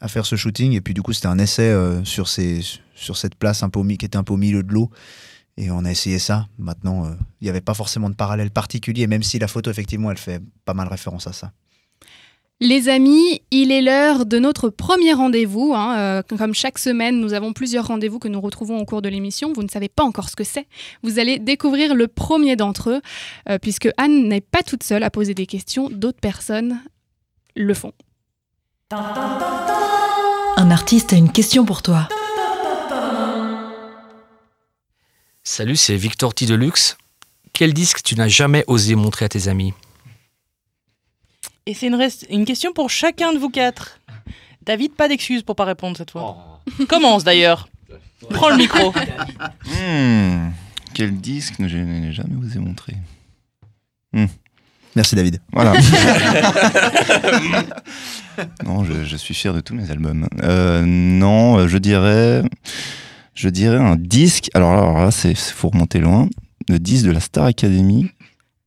à 0.01 0.07
faire 0.07 0.25
ce 0.25 0.37
shooting 0.37 0.75
et 0.75 0.81
puis 0.81 0.95
du 0.95 1.03
coup 1.03 1.13
c'était 1.13 1.27
un 1.27 1.39
essai 1.41 1.75
sur 2.05 2.29
ces 2.29 2.61
sur 2.95 3.17
cette 3.17 3.35
place 3.35 3.65
un 3.65 3.69
peu 3.69 3.81
au 3.81 3.85
qui 3.85 3.95
était 4.07 4.17
un 4.17 4.23
peu 4.23 4.33
au 4.35 4.37
milieu 4.37 4.63
de 4.63 4.73
l'eau 4.73 4.91
et 5.57 5.73
on 5.73 5.85
a 5.85 5.91
essayé 5.91 6.21
ça. 6.21 6.47
Maintenant 6.57 7.11
il 7.41 7.45
n'y 7.45 7.51
avait 7.51 7.61
pas 7.61 7.75
forcément 7.75 8.11
de 8.11 8.15
parallèle 8.15 8.53
particulier 8.53 9.09
même 9.09 9.25
si 9.25 9.41
la 9.41 9.49
photo 9.49 9.73
effectivement 9.73 10.13
elle 10.13 10.17
fait 10.19 10.41
pas 10.65 10.75
mal 10.75 10.87
référence 10.87 11.27
à 11.27 11.33
ça. 11.33 11.51
Les 12.63 12.91
amis, 12.91 13.41
il 13.51 13.73
est 13.73 13.81
l'heure 13.81 14.27
de 14.27 14.39
notre 14.39 14.69
premier 14.69 15.15
rendez-vous. 15.15 15.73
hein. 15.75 15.97
Euh, 15.99 16.23
comme 16.37 16.53
chaque 16.53 16.79
semaine, 16.79 17.19
nous 17.19 17.33
avons 17.33 17.55
plusieurs 17.55 17.87
rendez-vous 17.87 18.19
que 18.19 18.29
nous 18.29 18.41
retrouvons 18.41 18.79
au 18.79 18.85
cours 18.85 19.01
de 19.01 19.09
l'émission. 19.09 19.55
Vous 19.55 19.63
ne 19.63 19.69
savez 19.69 19.89
pas 19.89 20.03
encore 20.03 20.29
ce 20.29 20.37
que 20.37 20.45
c'est. 20.45 20.67
Vous 21.03 21.19
allez 21.19 21.39
découvrir 21.39 21.95
le 21.95 22.07
premier 22.07 22.57
d'entre 22.57 22.91
eux, 22.91 23.01
euh, 23.49 23.59
puisque 23.59 23.89
Anne 23.97 24.29
n'est 24.29 24.43
pas 24.43 24.63
toute 24.63 24.83
seule 24.83 25.03
à 25.05 25.11
poser 25.11 25.33
des 25.33 25.47
questions. 25.47 25.89
D'autres 25.91 26.21
personnes 26.21 26.83
le 27.57 27.73
font. 27.73 27.93
Un 28.93 30.71
artiste 30.71 31.15
a 31.15 31.17
une 31.17 31.33
question 31.33 31.65
pour 31.65 31.81
toi. 31.81 32.09
Salut, 35.43 35.77
c'est 35.77 35.97
Victor 35.97 36.35
T. 36.35 36.45
Deluxe. 36.45 36.99
Quel 37.55 37.73
disque 37.73 38.03
tu 38.03 38.17
n'as 38.17 38.29
jamais 38.29 38.65
osé 38.67 38.97
montrer 38.97 39.25
à 39.25 39.29
tes 39.31 39.49
amis? 39.49 39.73
Et 41.71 41.75
c'est 41.75 41.87
une, 41.87 42.45
question 42.45 42.73
pour 42.73 42.91
chacun 42.91 43.33
de 43.33 43.39
vous 43.39 43.49
quatre. 43.49 44.01
David, 44.67 44.93
pas 44.95 45.07
d'excuses 45.07 45.45
pour 45.45 45.55
pas 45.55 45.65
répondre 45.65 45.97
cette 45.97 46.11
fois. 46.11 46.61
Commence 46.89 47.23
d'ailleurs. 47.23 47.69
Prends 48.29 48.51
le 48.51 48.57
micro. 48.57 48.93
Hmm, 49.65 50.51
quel 50.95 51.17
disque 51.21 51.55
je 51.65 51.77
n'ai 51.79 52.13
jamais 52.13 52.35
osé 52.45 52.59
montrer. 52.59 52.97
Merci 54.97 55.15
David. 55.15 55.41
Voilà. 55.53 55.75
non, 58.65 58.83
je, 58.83 59.05
je 59.05 59.17
suis 59.17 59.35
fier 59.35 59.55
de 59.55 59.61
tous 59.61 59.77
mes 59.77 59.93
albums. 59.93 60.27
Euh, 60.43 60.83
non, 60.85 61.69
je 61.69 61.79
dirais, 61.79 62.43
je 63.35 63.49
dirais 63.49 63.79
un 63.79 63.95
disque. 63.95 64.51
Alors, 64.55 64.73
alors 64.73 64.99
là, 64.99 65.13
c'est 65.13 65.37
faut 65.37 65.69
remonter 65.69 66.01
loin. 66.01 66.29
Le 66.69 66.81
disque 66.81 67.07
de 67.07 67.13
la 67.13 67.21
Star 67.21 67.45
Academy. 67.45 68.11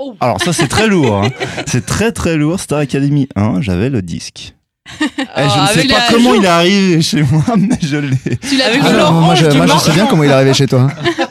Oh. 0.06 0.16
Alors 0.20 0.42
ça, 0.42 0.54
c'est 0.54 0.68
très 0.68 0.88
lourd. 0.88 1.24
hein. 1.24 1.30
C'est 1.66 1.86
très 1.86 2.12
très 2.12 2.36
lourd. 2.36 2.60
Star 2.60 2.80
Academy 2.80 3.28
1, 3.36 3.62
j'avais 3.62 3.90
le 3.90 4.02
disque. 4.02 4.54
Eh, 5.02 5.06
je 5.38 5.44
ne 5.44 5.68
sais 5.68 5.80
avec 5.80 5.90
pas 5.92 6.02
comment 6.12 6.34
il 6.36 6.44
est 6.44 6.48
arrivé 6.48 7.02
chez 7.02 7.24
moi, 7.24 7.44
mais 7.58 7.78
je 7.82 7.98
l'ai. 7.98 8.38
Tu 8.38 8.58
l'as 8.58 8.70
vu 8.72 8.80
Ah, 8.84 8.92
Laurent 8.92 9.22
moi 9.22 9.36
je, 9.36 9.46
moi, 9.46 9.66
je 9.66 9.78
sais 9.78 9.92
bien 9.94 10.06
comment 10.08 10.24
il 10.24 10.30
est 10.30 10.34
arrivé 10.34 10.54
chez 10.54 10.68
toi. 10.68 10.90
hein. 10.92 11.24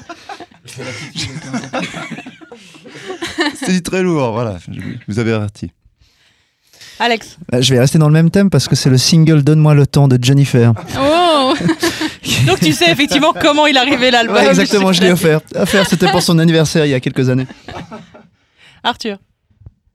C'est 3.56 3.82
très 3.82 4.02
lourd, 4.02 4.32
voilà. 4.32 4.56
Je 4.70 4.80
vous 5.08 5.18
avais 5.18 5.32
averti. 5.32 5.70
Alex. 6.98 7.36
Euh, 7.54 7.62
Je 7.62 7.74
vais 7.74 7.80
rester 7.80 7.98
dans 7.98 8.06
le 8.06 8.12
même 8.12 8.30
thème 8.30 8.50
parce 8.50 8.68
que 8.68 8.76
c'est 8.76 8.90
le 8.90 8.98
single 8.98 9.42
Donne-moi 9.42 9.74
le 9.74 9.86
temps 9.86 10.08
de 10.08 10.18
Jennifer. 10.22 10.72
Oh 11.00 11.54
Donc 12.46 12.60
tu 12.60 12.72
sais 12.72 12.90
effectivement 12.90 13.32
comment 13.38 13.66
il 13.66 13.76
est 13.76 13.80
arrivé 13.80 14.10
l'album. 14.10 14.36
Ouais, 14.36 14.48
exactement, 14.48 14.92
je 14.92 15.00
l'ai 15.00 15.10
offert. 15.12 15.40
offert 15.56 15.86
C'était 15.88 16.08
pour 16.10 16.22
son 16.22 16.38
anniversaire 16.38 16.86
il 16.86 16.90
y 16.90 16.94
a 16.94 17.00
quelques 17.00 17.28
années. 17.28 17.46
Arthur. 18.82 19.18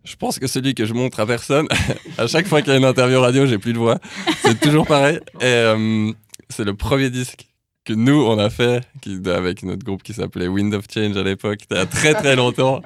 Je 0.04 0.16
pense 0.16 0.40
que 0.40 0.48
celui 0.48 0.74
que 0.74 0.86
je 0.86 0.94
montre 0.94 1.20
à 1.20 1.26
personne, 1.26 1.68
à 2.18 2.28
chaque 2.28 2.48
fois 2.48 2.62
qu'il 2.62 2.72
y 2.72 2.76
a 2.76 2.80
une 2.80 2.86
interview 2.86 3.20
radio, 3.20 3.46
j'ai 3.46 3.58
plus 3.58 3.74
de 3.74 3.78
voix. 3.78 3.98
C'est 4.42 4.60
toujours 4.60 4.88
pareil. 4.88 5.20
Et 5.42 5.46
euh, 5.46 6.12
c'est 6.50 6.64
le 6.64 6.74
premier 6.76 7.10
disque 7.10 7.46
que 7.84 7.94
nous, 7.94 8.22
on 8.26 8.38
a 8.38 8.50
fait 8.50 8.84
qui, 9.02 9.18
avec 9.30 9.64
notre 9.64 9.84
groupe 9.84 10.04
qui 10.04 10.14
s'appelait 10.14 10.48
Wind 10.48 10.74
of 10.74 10.86
Change 10.94 11.16
à 11.16 11.24
l'époque, 11.24 11.60
il 11.72 11.78
y 11.78 11.80
a 11.80 11.86
très 11.86 12.14
très 12.14 12.36
longtemps. 12.36 12.82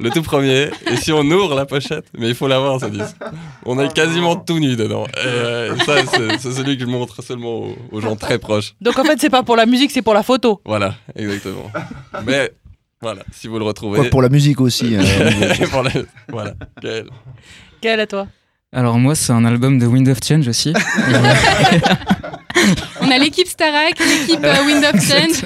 Le 0.00 0.10
tout 0.10 0.22
premier. 0.22 0.70
Et 0.90 0.96
si 0.96 1.12
on 1.12 1.20
ouvre 1.22 1.54
la 1.54 1.66
pochette, 1.66 2.06
mais 2.16 2.28
il 2.28 2.34
faut 2.34 2.48
l'avoir 2.48 2.80
ce 2.80 2.86
disque. 2.86 3.16
On 3.66 3.78
est 3.78 3.92
quasiment 3.92 4.36
tout 4.36 4.58
nu 4.58 4.76
dedans. 4.76 5.06
Et 5.06 5.26
euh, 5.26 5.76
ça, 5.78 5.94
c'est 6.38 6.52
celui 6.52 6.76
que 6.78 6.84
je 6.84 6.88
montre 6.88 7.22
seulement 7.22 7.64
aux, 7.64 7.76
aux 7.92 8.00
gens 8.00 8.16
très 8.16 8.38
proches. 8.38 8.74
Donc 8.80 8.98
en 8.98 9.04
fait 9.04 9.20
c'est 9.20 9.30
pas 9.30 9.42
pour 9.42 9.56
la 9.56 9.66
musique, 9.66 9.90
c'est 9.90 10.02
pour 10.02 10.14
la 10.14 10.22
photo. 10.22 10.60
Voilà, 10.64 10.94
exactement. 11.14 11.70
Mais 12.26 12.50
voilà, 13.02 13.22
si 13.32 13.46
vous 13.48 13.58
le 13.58 13.64
retrouvez. 13.64 14.00
Quoi, 14.00 14.10
pour 14.10 14.22
la 14.22 14.28
musique 14.28 14.60
aussi. 14.60 14.96
euh, 14.96 15.66
Pour 15.70 15.82
la- 15.82 15.90
Voilà. 16.28 16.54
Gaël. 16.82 17.06
Quelle 17.80 18.00
à 18.00 18.06
toi 18.06 18.26
Alors 18.72 18.98
moi, 18.98 19.14
c'est 19.14 19.32
un 19.32 19.44
album 19.44 19.78
de 19.78 19.86
Wind 19.86 20.08
of 20.08 20.18
Change 20.26 20.48
aussi. 20.48 20.72
On 23.00 23.10
a 23.10 23.18
l'équipe 23.18 23.46
Starac, 23.46 23.98
l'équipe 23.98 24.42
euh, 24.42 24.64
Wind 24.66 24.84
of 24.84 25.00
Change. 25.00 25.44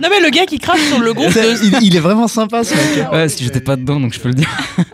Non 0.00 0.08
mais 0.10 0.20
le 0.20 0.30
gars 0.30 0.46
qui 0.46 0.58
crache 0.58 0.80
sur 0.82 1.00
le 1.00 1.12
groupe 1.14 1.32
de... 1.32 1.64
il, 1.80 1.86
il 1.88 1.96
est 1.96 2.00
vraiment 2.00 2.28
sympa 2.28 2.62
ce 2.64 2.74
mec. 2.74 3.10
ouais, 3.12 3.28
si 3.28 3.42
j'étais 3.44 3.60
pas 3.60 3.76
dedans, 3.76 3.98
donc 3.98 4.12
je 4.14 4.20
peux 4.20 4.28
le 4.28 4.34
dire. 4.34 4.48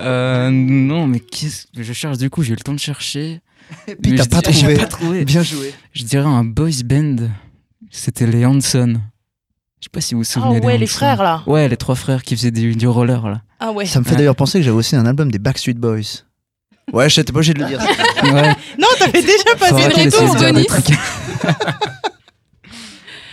Euh, 0.00 0.50
non, 0.52 1.08
mais 1.08 1.18
qu'est-ce 1.18 1.66
que 1.76 1.82
je 1.82 1.92
cherche 1.92 2.18
du 2.18 2.30
coup 2.30 2.44
J'ai 2.44 2.52
eu 2.52 2.56
le 2.56 2.60
temps 2.62 2.72
de 2.72 2.78
chercher. 2.78 3.40
Et 3.88 3.96
puis 3.96 4.14
t'as 4.14 4.22
je 4.24 4.28
pas 4.28 4.42
pas 4.42 4.86
trouvé. 4.86 5.24
Bien 5.24 5.42
joué. 5.42 5.74
Je 5.92 6.04
dirais 6.04 6.24
un 6.28 6.44
boys 6.44 6.70
band. 6.84 7.16
C'était 7.90 8.26
les 8.26 8.46
Hanson. 8.46 9.00
Je 9.80 9.84
sais 9.84 9.90
pas 9.92 10.00
si 10.00 10.14
vous 10.14 10.22
vous 10.22 10.26
Ah 10.30 10.40
souvenez. 10.40 10.60
des 10.60 10.66
ouais, 10.66 10.78
les 10.78 10.86
frères 10.86 11.22
là. 11.22 11.42
Ouais, 11.46 11.68
les 11.68 11.76
trois 11.76 11.94
frères 11.94 12.22
qui 12.22 12.36
faisaient 12.36 12.50
du, 12.50 12.74
du 12.74 12.88
roller 12.88 13.28
là. 13.28 13.42
Ah 13.60 13.70
ouais. 13.72 13.86
Ça 13.86 14.00
me 14.00 14.04
fait 14.04 14.10
Ouais. 14.12 14.16
d'ailleurs 14.18 14.36
penser 14.36 14.58
que 14.58 14.64
j'avais 14.64 14.76
aussi 14.76 14.96
un 14.96 15.06
album 15.06 15.30
des 15.30 15.38
Backstreet 15.38 15.74
Boys. 15.74 16.24
Ouais, 16.92 17.08
j'étais 17.10 17.32
pas 17.32 17.38
obligé 17.38 17.54
de 17.54 17.60
le 17.60 17.66
dire. 17.68 17.80
Ouais, 18.22 18.54
Non, 18.78 18.88
t'avais 18.98 19.20
déjà 19.22 19.54
passé 19.58 19.74
dire 19.74 20.10
des 20.10 20.52
Denis. 20.52 20.66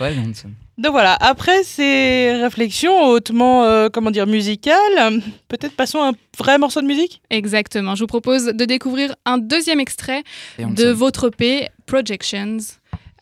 ouais, 0.00 0.14
Hanson. 0.18 0.50
Donc 0.78 0.92
voilà, 0.92 1.14
après 1.20 1.62
ces 1.64 2.32
réflexions 2.42 3.06
hautement, 3.06 3.64
euh, 3.64 3.88
comment 3.90 4.10
dire, 4.10 4.26
musicales, 4.26 5.22
peut-être 5.48 5.74
passons 5.74 6.02
à 6.02 6.08
un 6.08 6.12
vrai 6.38 6.58
morceau 6.58 6.82
de 6.82 6.86
musique? 6.86 7.22
Exactement. 7.30 7.94
Je 7.94 8.02
vous 8.02 8.06
propose 8.06 8.44
de 8.46 8.64
découvrir 8.66 9.14
un 9.24 9.38
deuxième 9.38 9.80
extrait 9.80 10.22
de 10.58 10.88
votre 10.90 11.28
EP 11.28 11.68
Projections 11.86 12.58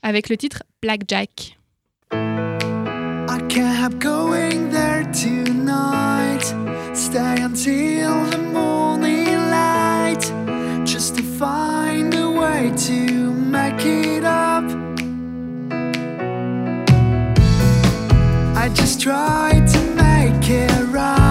avec 0.02 0.28
le 0.28 0.36
titre 0.36 0.64
Blackjack. 0.82 1.56
I 2.12 2.53
can't 3.54 3.76
help 3.76 4.00
going 4.00 4.68
there 4.72 5.04
tonight. 5.12 6.42
Stay 6.92 7.40
until 7.40 8.24
the 8.30 8.38
morning 8.38 9.28
light. 9.48 10.24
Just 10.84 11.14
to 11.14 11.22
find 11.22 12.12
a 12.16 12.28
way 12.32 12.72
to 12.76 13.30
make 13.30 13.86
it 13.86 14.24
up. 14.24 14.64
I 18.56 18.68
just 18.74 19.00
try 19.00 19.64
to 19.72 19.80
make 19.94 20.50
it 20.50 20.92
right. 20.92 21.23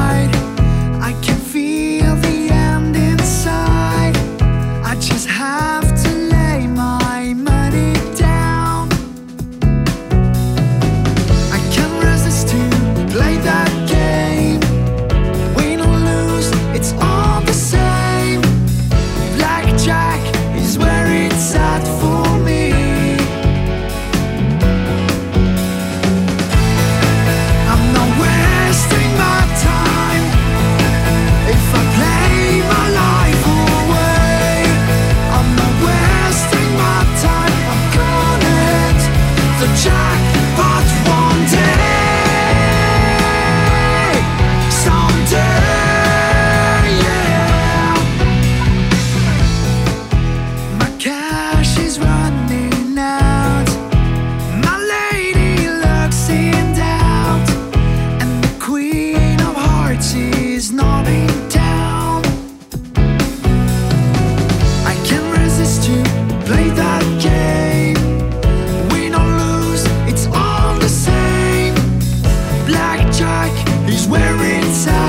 inside. 74.74 75.03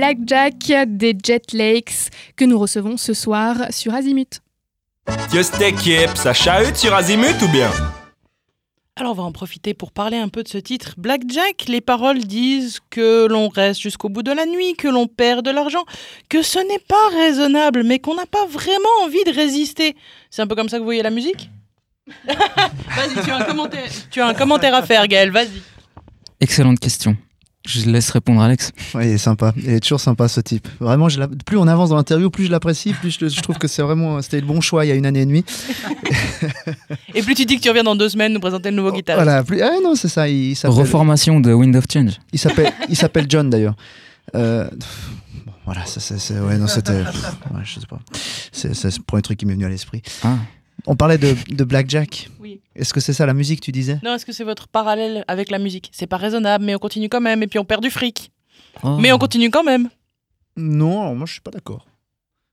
Blackjack 0.00 0.72
des 0.96 1.14
Jet 1.22 1.52
Lakes 1.52 2.08
que 2.34 2.46
nous 2.46 2.58
recevons 2.58 2.96
ce 2.96 3.12
soir 3.12 3.66
sur 3.68 3.92
Azimut. 3.92 4.40
Que 5.30 5.42
cette 5.42 5.60
équipe, 5.60 6.16
ça 6.16 6.32
chahute 6.32 6.74
sur 6.74 6.94
Azimut 6.94 7.36
ou 7.42 7.48
bien? 7.48 7.70
Alors 8.96 9.12
on 9.12 9.14
va 9.16 9.22
en 9.24 9.32
profiter 9.32 9.74
pour 9.74 9.92
parler 9.92 10.16
un 10.16 10.30
peu 10.30 10.42
de 10.42 10.48
ce 10.48 10.56
titre. 10.56 10.94
Blackjack, 10.96 11.66
les 11.68 11.82
paroles 11.82 12.20
disent 12.20 12.80
que 12.88 13.26
l'on 13.28 13.50
reste 13.50 13.82
jusqu'au 13.82 14.08
bout 14.08 14.22
de 14.22 14.32
la 14.32 14.46
nuit, 14.46 14.72
que 14.74 14.88
l'on 14.88 15.06
perd 15.06 15.44
de 15.44 15.50
l'argent, 15.50 15.84
que 16.30 16.40
ce 16.40 16.60
n'est 16.60 16.78
pas 16.78 17.08
raisonnable, 17.18 17.82
mais 17.82 17.98
qu'on 17.98 18.14
n'a 18.14 18.24
pas 18.24 18.46
vraiment 18.46 19.04
envie 19.04 19.24
de 19.24 19.34
résister. 19.34 19.96
C'est 20.30 20.40
un 20.40 20.46
peu 20.46 20.54
comme 20.54 20.70
ça 20.70 20.78
que 20.78 20.80
vous 20.80 20.86
voyez 20.86 21.02
la 21.02 21.10
musique? 21.10 21.50
Vas-y, 22.26 23.22
tu 23.22 23.30
as, 23.30 23.36
un 23.36 23.44
commentaire, 23.44 23.90
tu 24.10 24.22
as 24.22 24.26
un 24.28 24.34
commentaire 24.34 24.74
à 24.74 24.80
faire, 24.80 25.06
Gaël, 25.06 25.30
vas-y. 25.30 25.60
Excellente 26.40 26.80
question. 26.80 27.18
Je 27.72 27.88
laisse 27.90 28.10
répondre 28.10 28.40
Alex. 28.42 28.72
Ouais, 28.94 29.08
il 29.08 29.12
est 29.14 29.18
sympa. 29.18 29.52
Il 29.56 29.68
est 29.70 29.80
toujours 29.80 30.00
sympa 30.00 30.28
ce 30.28 30.40
type. 30.40 30.66
Vraiment, 30.80 31.08
je 31.08 31.20
l'a- 31.20 31.28
plus 31.46 31.56
on 31.56 31.66
avance 31.68 31.90
dans 31.90 31.96
l'interview, 31.96 32.30
plus 32.30 32.46
je 32.46 32.50
l'apprécie, 32.50 32.92
plus 32.94 33.16
je, 33.20 33.28
je 33.28 33.40
trouve 33.40 33.58
que 33.58 33.68
c'est 33.68 33.82
vraiment 33.82 34.20
c'était 34.22 34.40
le 34.40 34.46
bon 34.46 34.60
choix 34.60 34.84
il 34.84 34.88
y 34.88 34.92
a 34.92 34.94
une 34.94 35.06
année 35.06 35.20
et 35.22 35.26
demie. 35.26 35.44
Et 37.14 37.22
plus 37.22 37.34
tu 37.34 37.44
dis 37.44 37.56
que 37.56 37.62
tu 37.62 37.68
reviens 37.68 37.82
dans 37.84 37.96
deux 37.96 38.08
semaines 38.08 38.32
nous 38.32 38.40
présenter 38.40 38.70
le 38.70 38.76
nouveau 38.76 38.92
guitariste. 38.92 39.24
Voilà. 39.24 39.42
Plus... 39.44 39.60
Ah 39.62 39.72
non, 39.82 39.94
c'est 39.94 40.08
ça. 40.08 40.28
Il 40.28 40.54
s'appelle. 40.56 40.76
Reformation 40.78 41.40
de 41.40 41.52
Wind 41.52 41.76
of 41.76 41.84
Change. 41.92 42.12
Il 42.32 42.38
s'appelle. 42.38 42.72
il 42.88 42.96
s'appelle 42.96 43.26
John 43.28 43.50
d'ailleurs. 43.50 43.74
Euh, 44.34 44.68
bon, 45.46 45.52
voilà, 45.64 45.84
ça, 45.86 46.00
c'est, 46.00 46.18
c'est- 46.18 46.38
ouais, 46.38 46.56
non, 46.58 46.66
c'était. 46.66 46.92
ouais, 46.92 47.62
je 47.64 47.80
sais 47.80 47.86
pas. 47.88 47.98
C'est, 48.52 48.74
c'est 48.74 48.96
le 48.96 49.02
premier 49.02 49.22
truc 49.22 49.38
qui 49.38 49.46
m'est 49.46 49.54
venu 49.54 49.64
à 49.64 49.68
l'esprit. 49.68 50.02
Ah. 50.22 50.36
On 50.86 50.96
parlait 50.96 51.18
de, 51.18 51.34
de 51.50 51.64
Blackjack. 51.64 52.28
Oui. 52.40 52.60
Est-ce 52.74 52.92
que 52.94 53.00
c'est 53.00 53.12
ça 53.12 53.26
la 53.26 53.34
musique, 53.34 53.60
tu 53.60 53.72
disais? 53.72 53.98
Non, 54.04 54.14
est-ce 54.14 54.24
que 54.26 54.32
c'est 54.32 54.44
votre 54.44 54.68
parallèle 54.68 55.24
avec 55.28 55.50
la 55.50 55.58
musique? 55.58 55.90
C'est 55.92 56.06
pas 56.06 56.16
raisonnable, 56.16 56.64
mais 56.64 56.74
on 56.74 56.78
continue 56.78 57.08
quand 57.08 57.20
même, 57.20 57.42
et 57.42 57.46
puis 57.46 57.58
on 57.58 57.64
perd 57.64 57.82
du 57.82 57.90
fric. 57.90 58.30
Oh. 58.82 58.96
Mais 59.00 59.12
on 59.12 59.18
continue 59.18 59.50
quand 59.50 59.64
même. 59.64 59.88
Non, 60.56 61.02
alors 61.02 61.14
moi 61.14 61.26
je 61.26 61.32
suis 61.32 61.40
pas 61.40 61.50
d'accord. 61.50 61.86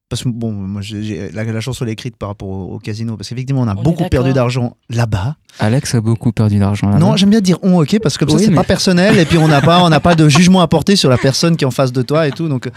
Parce 0.09 0.23
que 0.23 0.29
bon, 0.29 0.51
moi 0.53 0.81
j'ai, 0.81 1.29
la, 1.31 1.43
la 1.43 1.59
chanson 1.59 1.83
elle 1.83 1.89
est 1.89 1.93
écrite 1.93 2.15
par 2.15 2.29
rapport 2.29 2.47
au, 2.47 2.75
au 2.75 2.79
casino, 2.79 3.17
parce 3.17 3.27
qu'effectivement 3.29 3.61
on 3.63 3.67
a 3.67 3.75
On 3.75 3.81
beaucoup 3.83 4.07
perdu 4.07 4.31
d'argent 4.31 4.77
là-bas. 4.89 5.35
Alex 5.59 5.95
a 5.95 6.01
beaucoup 6.01 6.31
perdu 6.31 6.59
d'argent 6.59 6.89
là. 6.89 6.97
Non, 6.97 7.17
j'aime 7.17 7.29
bien 7.29 7.41
dire 7.41 7.57
on, 7.61 7.81
ok, 7.81 7.99
parce 7.99 8.17
que 8.17 8.23
comme 8.25 8.37
ça 8.37 8.43
c'est 8.43 8.49
mais- 8.51 8.55
pas 8.55 8.63
personnel 8.63 9.19
et 9.19 9.25
puis 9.25 9.37
on 9.37 9.47
n'a 9.49 9.59
pas, 9.61 9.83
on 9.83 9.89
n'a 9.89 9.99
pas 9.99 10.15
de 10.15 10.29
jugement 10.29 10.61
à 10.61 10.67
porter 10.67 10.95
sur 10.95 11.09
la 11.09 11.17
personne 11.17 11.57
qui 11.57 11.65
est 11.65 11.67
en 11.67 11.71
face 11.71 11.91
de 11.91 12.01
toi 12.01 12.25
et 12.27 12.31
tout. 12.31 12.47
Donc, 12.47 12.67
euh, 12.67 12.71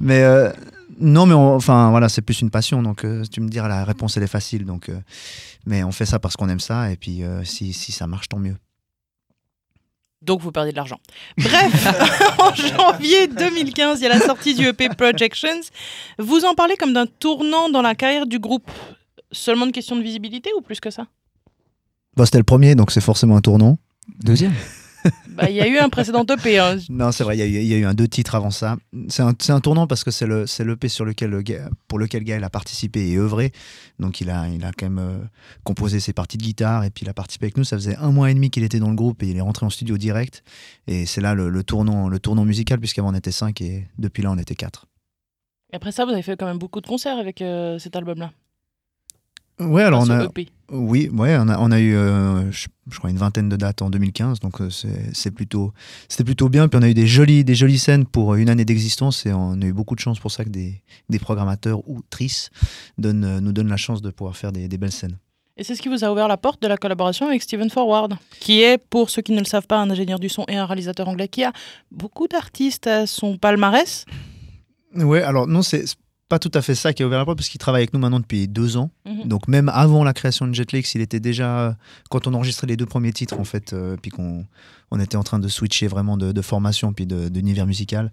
mais 0.00 0.20
euh, 0.22 0.50
non, 1.00 1.26
mais 1.26 1.34
on- 1.34 1.54
enfin 1.54 1.90
voilà, 1.90 2.08
c'est 2.08 2.22
plus 2.22 2.40
une 2.40 2.50
passion. 2.50 2.82
Donc 2.82 3.04
euh, 3.04 3.24
tu 3.30 3.40
me 3.40 3.48
diras 3.48 3.68
la 3.68 3.84
réponse 3.84 4.16
elle 4.16 4.22
est 4.22 4.26
facile. 4.28 4.64
Donc, 4.64 4.88
euh, 4.88 4.98
mais 5.66 5.82
on 5.84 5.92
fait 5.92 6.06
ça 6.06 6.18
parce 6.18 6.36
qu'on 6.36 6.48
aime 6.48 6.60
ça 6.60 6.90
et 6.90 6.96
puis 6.96 7.22
euh, 7.22 7.44
si, 7.44 7.72
si 7.72 7.92
ça 7.92 8.06
marche 8.06 8.28
tant 8.28 8.38
mieux. 8.38 8.56
Donc 10.20 10.40
vous 10.40 10.50
perdez 10.50 10.72
de 10.72 10.76
l'argent. 10.76 10.98
Bref, 11.38 11.86
en 12.40 12.52
janvier 12.54 13.28
2015, 13.28 14.00
il 14.00 14.02
y 14.02 14.06
a 14.06 14.08
la 14.08 14.20
sortie 14.20 14.54
du 14.54 14.66
EP 14.66 14.88
Projections. 14.88 15.60
Vous 16.18 16.44
en 16.44 16.54
parlez 16.54 16.76
comme 16.76 16.92
d'un 16.92 17.06
tournant 17.06 17.68
dans 17.70 17.82
la 17.82 17.94
carrière 17.94 18.26
du 18.26 18.38
groupe. 18.40 18.68
Seulement 19.30 19.66
une 19.66 19.72
question 19.72 19.94
de 19.94 20.02
visibilité 20.02 20.50
ou 20.58 20.60
plus 20.60 20.80
que 20.80 20.90
ça? 20.90 21.06
Bon, 22.16 22.24
c'était 22.24 22.38
le 22.38 22.44
premier, 22.44 22.74
donc 22.74 22.90
c'est 22.90 23.00
forcément 23.00 23.36
un 23.36 23.40
tournant. 23.40 23.78
Deuxième. 24.24 24.52
Bah, 25.38 25.48
Il 25.50 25.56
y 25.56 25.60
a 25.60 25.68
eu 25.68 25.78
un 25.78 25.88
précédent 25.88 26.24
EP. 26.28 26.58
hein. 26.58 26.76
Non, 26.90 27.12
c'est 27.12 27.22
vrai, 27.22 27.36
il 27.36 27.40
y, 27.40 27.42
a 27.42 27.46
eu- 27.46 27.62
il 27.62 27.66
y 27.66 27.74
a 27.74 27.76
eu 27.78 27.84
un 27.84 27.94
deux 27.94 28.08
titres 28.08 28.34
avant 28.34 28.50
ça. 28.50 28.76
C'est 29.08 29.22
un, 29.22 29.60
tournant 29.60 29.86
parce 29.86 30.02
que 30.04 30.10
c'est 30.10 30.26
le 30.26 30.46
c'est 30.48 30.64
l'EP 30.64 30.88
sur 30.88 31.04
lequel 31.04 31.30
le 31.30 31.42
pour 31.86 31.98
lequel 32.00 32.24
Gaël 32.24 32.42
a 32.42 32.50
participé 32.50 33.08
et 33.08 33.16
œuvré. 33.16 33.52
Donc 34.00 34.20
il 34.20 34.30
a 34.30 34.48
il 34.48 34.64
a 34.64 34.72
quand 34.72 34.86
même 34.90 34.98
euh, 34.98 35.18
composé 35.62 36.00
ses 36.00 36.12
parties 36.12 36.36
de 36.38 36.42
guitare 36.42 36.82
et 36.84 36.90
puis 36.90 37.04
il 37.06 37.08
a 37.08 37.14
participé 37.14 37.46
avec 37.46 37.56
nous. 37.56 37.64
Ça 37.64 37.76
faisait 37.76 37.96
un 37.96 38.10
mois 38.10 38.30
et 38.30 38.34
demi 38.34 38.50
qu'il 38.50 38.64
était 38.64 38.80
dans 38.80 38.90
le 38.90 38.96
groupe 38.96 39.22
et 39.22 39.28
il 39.28 39.36
est 39.36 39.40
rentré 39.40 39.64
en 39.64 39.70
studio 39.70 39.96
direct. 39.96 40.42
Et 40.88 41.06
c'est 41.06 41.20
là 41.20 41.34
le, 41.34 41.48
le 41.48 41.62
tournant 41.62 42.08
le 42.08 42.18
tournant 42.18 42.44
musical 42.44 42.80
puisqu'avant 42.80 43.10
on 43.10 43.14
était 43.14 43.30
cinq 43.32 43.60
et 43.60 43.86
depuis 43.98 44.22
là 44.24 44.32
on 44.32 44.38
était 44.38 44.56
quatre. 44.56 44.86
Et 45.72 45.76
après 45.76 45.92
ça, 45.92 46.04
vous 46.06 46.12
avez 46.12 46.22
fait 46.22 46.36
quand 46.38 46.46
même 46.46 46.58
beaucoup 46.58 46.80
de 46.80 46.86
concerts 46.86 47.18
avec 47.18 47.42
euh, 47.42 47.78
cet 47.78 47.94
album-là. 47.94 48.32
Ouais, 49.60 49.82
alors 49.82 50.02
on 50.06 50.10
a 50.10 50.24
EP. 50.24 50.48
oui, 50.70 51.08
ouais, 51.12 51.36
on 51.38 51.48
a, 51.48 51.58
on 51.58 51.70
a 51.70 51.80
eu 51.80 51.94
euh, 51.96 52.50
je, 52.52 52.68
je 52.90 52.98
crois 52.98 53.10
une 53.10 53.16
vingtaine 53.16 53.48
de 53.48 53.56
dates 53.56 53.82
en 53.82 53.90
2015, 53.90 54.38
donc 54.40 54.60
euh, 54.60 54.68
c'est 55.12 55.30
plutôt 55.30 55.72
c'était 56.08 56.24
plutôt 56.24 56.48
bien. 56.48 56.68
Puis 56.68 56.78
on 56.78 56.82
a 56.82 56.88
eu 56.88 56.94
des 56.94 57.06
jolies 57.06 57.44
des 57.44 57.54
jolies 57.54 57.78
scènes 57.78 58.06
pour 58.06 58.34
une 58.34 58.48
année 58.48 58.64
d'existence 58.64 59.26
et 59.26 59.32
on 59.32 59.60
a 59.60 59.64
eu 59.64 59.72
beaucoup 59.72 59.94
de 59.94 60.00
chance 60.00 60.20
pour 60.20 60.30
ça 60.30 60.44
que 60.44 60.50
des, 60.50 60.82
des 61.08 61.18
programmateurs 61.18 61.80
ou 61.88 62.02
trices 62.08 62.50
donnent, 62.98 63.24
euh, 63.24 63.40
nous 63.40 63.52
donnent 63.52 63.68
la 63.68 63.76
chance 63.76 64.00
de 64.02 64.10
pouvoir 64.10 64.36
faire 64.36 64.52
des, 64.52 64.68
des 64.68 64.78
belles 64.78 64.92
scènes. 64.92 65.18
Et 65.56 65.64
c'est 65.64 65.74
ce 65.74 65.82
qui 65.82 65.88
vous 65.88 66.04
a 66.04 66.12
ouvert 66.12 66.28
la 66.28 66.36
porte 66.36 66.62
de 66.62 66.68
la 66.68 66.76
collaboration 66.76 67.26
avec 67.26 67.42
Steven 67.42 67.68
Forward, 67.68 68.14
qui 68.38 68.62
est, 68.62 68.78
pour 68.78 69.10
ceux 69.10 69.22
qui 69.22 69.32
ne 69.32 69.40
le 69.40 69.44
savent 69.44 69.66
pas, 69.66 69.78
un 69.78 69.90
ingénieur 69.90 70.20
du 70.20 70.28
son 70.28 70.44
et 70.46 70.54
un 70.54 70.64
réalisateur 70.66 71.08
anglais 71.08 71.26
qui 71.26 71.42
a 71.42 71.52
beaucoup 71.90 72.28
d'artistes 72.28 72.86
à 72.86 73.08
son 73.08 73.38
palmarès. 73.38 74.04
Ouais, 74.94 75.20
alors 75.20 75.48
non, 75.48 75.62
c'est 75.62 75.84
pas 76.28 76.38
tout 76.38 76.50
à 76.54 76.62
fait 76.62 76.74
ça 76.74 76.92
qui 76.92 77.02
a 77.02 77.06
ouvert 77.06 77.18
la 77.18 77.24
porte 77.24 77.38
parce 77.38 77.48
qu'il 77.48 77.58
travaille 77.58 77.80
avec 77.80 77.94
nous 77.94 78.00
maintenant 78.00 78.20
depuis 78.20 78.48
deux 78.48 78.76
ans. 78.76 78.90
Mhm. 79.06 79.24
Donc 79.24 79.48
même 79.48 79.68
avant 79.70 80.04
la 80.04 80.12
création 80.12 80.46
de 80.46 80.54
Jetlix, 80.54 80.94
il 80.94 81.00
était 81.00 81.20
déjà 81.20 81.76
quand 82.10 82.26
on 82.26 82.34
enregistrait 82.34 82.66
les 82.66 82.76
deux 82.76 82.86
premiers 82.86 83.12
titres 83.12 83.38
en 83.40 83.44
fait, 83.44 83.72
euh, 83.72 83.96
puis 84.00 84.10
qu'on 84.10 84.44
on 84.90 84.98
était 85.00 85.16
en 85.16 85.22
train 85.22 85.38
de 85.38 85.48
switcher 85.48 85.86
vraiment 85.86 86.16
de, 86.16 86.32
de 86.32 86.42
formation 86.42 86.92
puis 86.92 87.06
de- 87.06 87.28
d'univers 87.28 87.66
musical. 87.66 88.10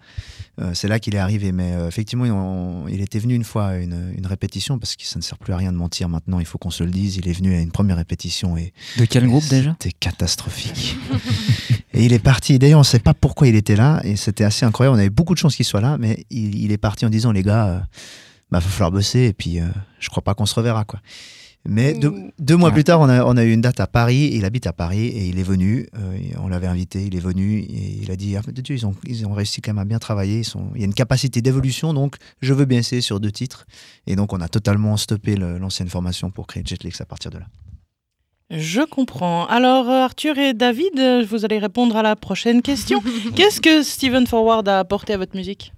euh, 0.62 0.72
c'est 0.74 0.88
là 0.88 1.00
qu'il 1.00 1.16
est 1.16 1.20
arrivé. 1.20 1.52
Mais 1.52 1.74
euh, 1.74 1.88
effectivement, 1.88 2.26
il, 2.26 2.32
on- 2.32 2.88
il 2.88 3.02
était 3.02 3.20
venu 3.20 3.34
une 3.34 3.44
fois 3.44 3.68
à 3.68 3.76
une, 3.78 4.14
une 4.18 4.26
répétition 4.28 4.78
parce 4.80 4.96
que 4.96 5.06
ça 5.06 5.18
ne 5.18 5.24
sert 5.24 5.38
plus 5.38 5.54
à 5.54 5.58
rien 5.58 5.72
de 5.72 5.78
mentir 5.78 6.10
maintenant. 6.10 6.40
Il 6.40 6.46
faut 6.46 6.58
qu'on 6.58 6.70
se 6.72 6.84
le 6.84 6.92
dise. 6.92 7.16
Il 7.18 7.28
est 7.28 7.34
venu 7.34 7.56
à 7.56 7.60
une 7.60 7.72
première 7.72 7.98
répétition 7.98 8.58
et 8.58 8.74
De 8.98 9.06
quel 9.06 9.26
groupe 9.28 9.48
déjà? 9.50 9.76
C'était 9.80 9.96
catastrophique. 10.00 10.98
et 11.94 12.06
il 12.06 12.14
est 12.14 12.20
parti. 12.20 12.60
D'ailleurs, 12.60 12.80
on 12.80 12.82
ne 12.82 12.86
sait 12.86 13.00
pas 13.00 13.14
pourquoi 13.14 13.48
il 13.48 13.56
était 13.56 13.76
là. 13.76 14.02
Et 14.04 14.16
c'était 14.16 14.44
assez 14.44 14.66
incroyable. 14.66 14.96
On 14.98 15.00
avait 15.00 15.10
beaucoup 15.10 15.34
de 15.34 15.40
chance 15.40 15.56
qu'il 15.56 15.66
soit 15.66 15.82
là. 15.82 15.98
Mais 15.98 16.26
il, 16.30 16.56
il 16.62 16.72
est 16.72 16.78
parti 16.78 17.06
en 17.06 17.10
disant 17.10 17.32
les 17.32 17.44
gars, 17.44 17.68
euh, 17.68 17.80
bah, 18.52 18.60
va 18.60 18.62
falloir 18.62 18.92
bosser. 18.92 19.22
Et 19.26 19.34
puis, 19.34 19.60
euh, 19.60 19.68
je 20.00 20.10
crois 20.10 20.24
pas 20.24 20.34
qu'on 20.36 20.46
se 20.46 20.56
reverra. 20.56 20.84
quoi. 20.86 21.00
Mais 21.68 21.94
deux, 21.96 22.14
deux 22.38 22.56
mois 22.56 22.70
Ouais. 22.70 22.74
plus 22.76 22.84
tard, 22.84 23.02
on 23.02 23.10
a, 23.10 23.24
on 23.26 23.38
a 23.38 23.44
eu 23.44 23.52
une 23.52 23.62
date 23.62 23.80
à 23.80 23.88
Paris. 23.88 24.30
Il 24.34 24.46
habite 24.46 24.68
à 24.68 24.74
Paris 24.74 25.08
et 25.08 25.28
il 25.28 25.40
est 25.40 25.44
venu. 25.44 25.88
euh, 25.98 26.18
on 26.40 26.48
l'avait 26.48 26.68
invité. 26.68 27.04
Il 27.06 27.16
est 27.16 27.20
venu 27.20 27.60
et 27.60 27.98
il 28.04 28.12
a 28.12 28.16
dit 28.16 28.36
ah, 28.38 28.42
de 28.46 28.62
Dieu, 28.62 28.76
ils 28.76 28.86
ont, 28.86 28.96
ils 29.08 29.26
ont 29.26 29.34
réussi 29.34 29.62
quand 29.62 29.72
même 29.74 29.80
à 29.82 29.86
bien 29.86 29.98
travailler. 29.98 30.40
Ils 30.40 30.46
sont, 30.46 30.70
il 30.76 30.82
y 30.82 30.84
a 30.84 30.86
une 30.86 30.94
capacité 30.94 31.42
d'évolution. 31.42 31.94
Donc, 31.94 32.18
je 32.42 32.54
veux 32.54 32.66
bien 32.66 32.80
essayer 32.80 33.02
sur 33.02 33.20
deux 33.20 33.32
titres. 33.32 33.66
Et 34.06 34.16
donc, 34.16 34.32
on 34.32 34.42
a 34.42 34.48
totalement 34.48 34.96
stoppé 34.98 35.36
l'ancienne 35.36 35.90
formation 35.90 36.30
pour 36.30 36.46
créer 36.46 36.64
Jetlix 36.66 37.02
à 37.02 37.06
partir 37.06 37.32
de 37.32 37.40
là. 37.40 37.46
Je 38.52 38.82
comprends. 38.82 39.48
Alors, 39.48 39.90
euh, 39.90 40.04
Arthur 40.04 40.38
et 40.38 40.54
David, 40.54 41.00
euh, 41.00 41.26
vous 41.28 41.46
allez 41.46 41.58
répondre 41.58 41.98
à 41.98 42.04
la 42.04 42.16
prochaine 42.16 42.62
question. 42.62 43.02
Qu'est-ce 43.36 43.60
que 43.60 43.82
Steven 43.82 44.28
Forward 44.28 44.68
a 44.70 44.78
apporté 44.80 45.14
à 45.14 45.18
votre 45.18 45.36
musique? 45.36 45.74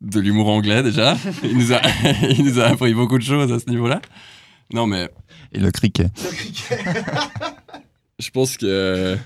De 0.00 0.20
l'humour 0.20 0.48
anglais 0.48 0.82
déjà. 0.82 1.16
Il 1.42 1.58
nous, 1.58 1.72
a, 1.72 1.80
il 2.30 2.44
nous 2.44 2.60
a 2.60 2.66
appris 2.66 2.94
beaucoup 2.94 3.18
de 3.18 3.24
choses 3.24 3.52
à 3.52 3.58
ce 3.58 3.68
niveau-là. 3.68 4.00
Non, 4.72 4.86
mais 4.86 5.10
Et 5.52 5.58
le 5.58 5.70
criquet. 5.70 6.08
je 8.18 8.30
pense 8.30 8.56
que. 8.56 9.18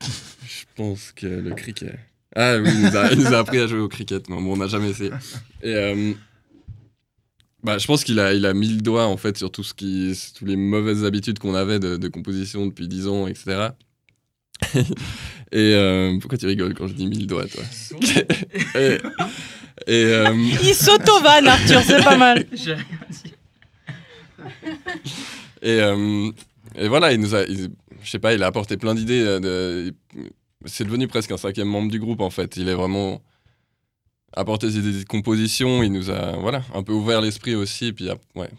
Je 0.00 0.64
pense 0.76 1.12
que 1.12 1.26
le 1.26 1.54
cricket. 1.54 1.98
Ah 2.34 2.56
oui, 2.58 2.68
il 2.72 2.80
nous 2.80 2.96
a, 2.96 3.12
il 3.12 3.18
nous 3.18 3.32
a 3.32 3.38
appris 3.38 3.58
à 3.58 3.66
jouer 3.66 3.80
au 3.80 3.88
cricket. 3.88 4.28
Non, 4.28 4.42
bon, 4.42 4.54
on 4.54 4.56
n'a 4.56 4.66
jamais 4.66 4.90
essayé. 4.90 5.10
Et. 5.62 5.74
euh, 5.74 6.14
bah, 7.64 7.78
je 7.78 7.86
pense 7.86 8.04
qu'il 8.04 8.20
a, 8.20 8.34
il 8.34 8.44
a 8.44 8.52
mis 8.52 8.68
le 8.68 8.82
doigt 8.82 9.06
en 9.06 9.16
fait 9.16 9.38
sur 9.38 9.50
tout 9.50 9.62
ce 9.62 9.72
qui, 9.72 10.14
toutes 10.36 10.46
les 10.46 10.56
mauvaises 10.56 11.02
habitudes 11.04 11.38
qu'on 11.38 11.54
avait 11.54 11.78
de, 11.78 11.96
de 11.96 12.08
composition 12.08 12.66
depuis 12.66 12.88
10 12.88 13.08
ans, 13.08 13.26
etc. 13.26 13.68
et 15.50 15.72
euh, 15.74 16.18
pourquoi 16.20 16.36
tu 16.36 16.46
rigoles 16.46 16.74
quand 16.74 16.88
je 16.88 16.92
dis 16.92 17.06
mille 17.06 17.26
doigts, 17.26 17.46
toi? 17.46 17.62
Et, 18.74 18.98
et, 19.86 20.04
euh, 20.04 20.32
Il 20.62 20.74
s'auto-vanne, 20.74 21.48
Arthur, 21.48 21.80
c'est 21.82 22.02
pas 22.04 22.16
mal. 22.16 22.44
Et, 25.62 25.80
euh, 25.80 26.30
et 26.76 26.88
voilà, 26.88 27.12
il 27.12 27.20
nous 27.20 27.34
a, 27.34 27.44
il- 27.44 27.70
je 28.02 28.10
sais 28.10 28.18
pas, 28.18 28.34
il 28.34 28.42
a 28.42 28.46
apporté 28.46 28.76
plein 28.76 28.94
d'idées. 28.94 29.22
euh, 29.24 29.40
de- 29.40 29.94
C'est 30.66 30.84
devenu 30.84 31.06
presque 31.08 31.30
un 31.30 31.36
cinquième 31.36 31.68
membre 31.68 31.90
du 31.90 31.98
groupe 31.98 32.20
en 32.20 32.30
fait. 32.30 32.56
Il 32.56 32.68
est 32.68 32.74
vraiment 32.74 33.22
apporté 34.34 34.70
ses 34.70 34.78
idées 34.78 35.00
de 35.00 35.04
composition. 35.08 35.82
Il 35.82 35.92
nous 35.92 36.10
a, 36.10 36.32
voilà, 36.36 36.62
un 36.74 36.82
peu 36.82 36.92
ouvert 36.92 37.20
l'esprit 37.20 37.54
aussi. 37.54 37.86
Et 37.88 37.92
puis, 37.92 38.08
ah, 38.10 38.16
ouais, 38.34 38.50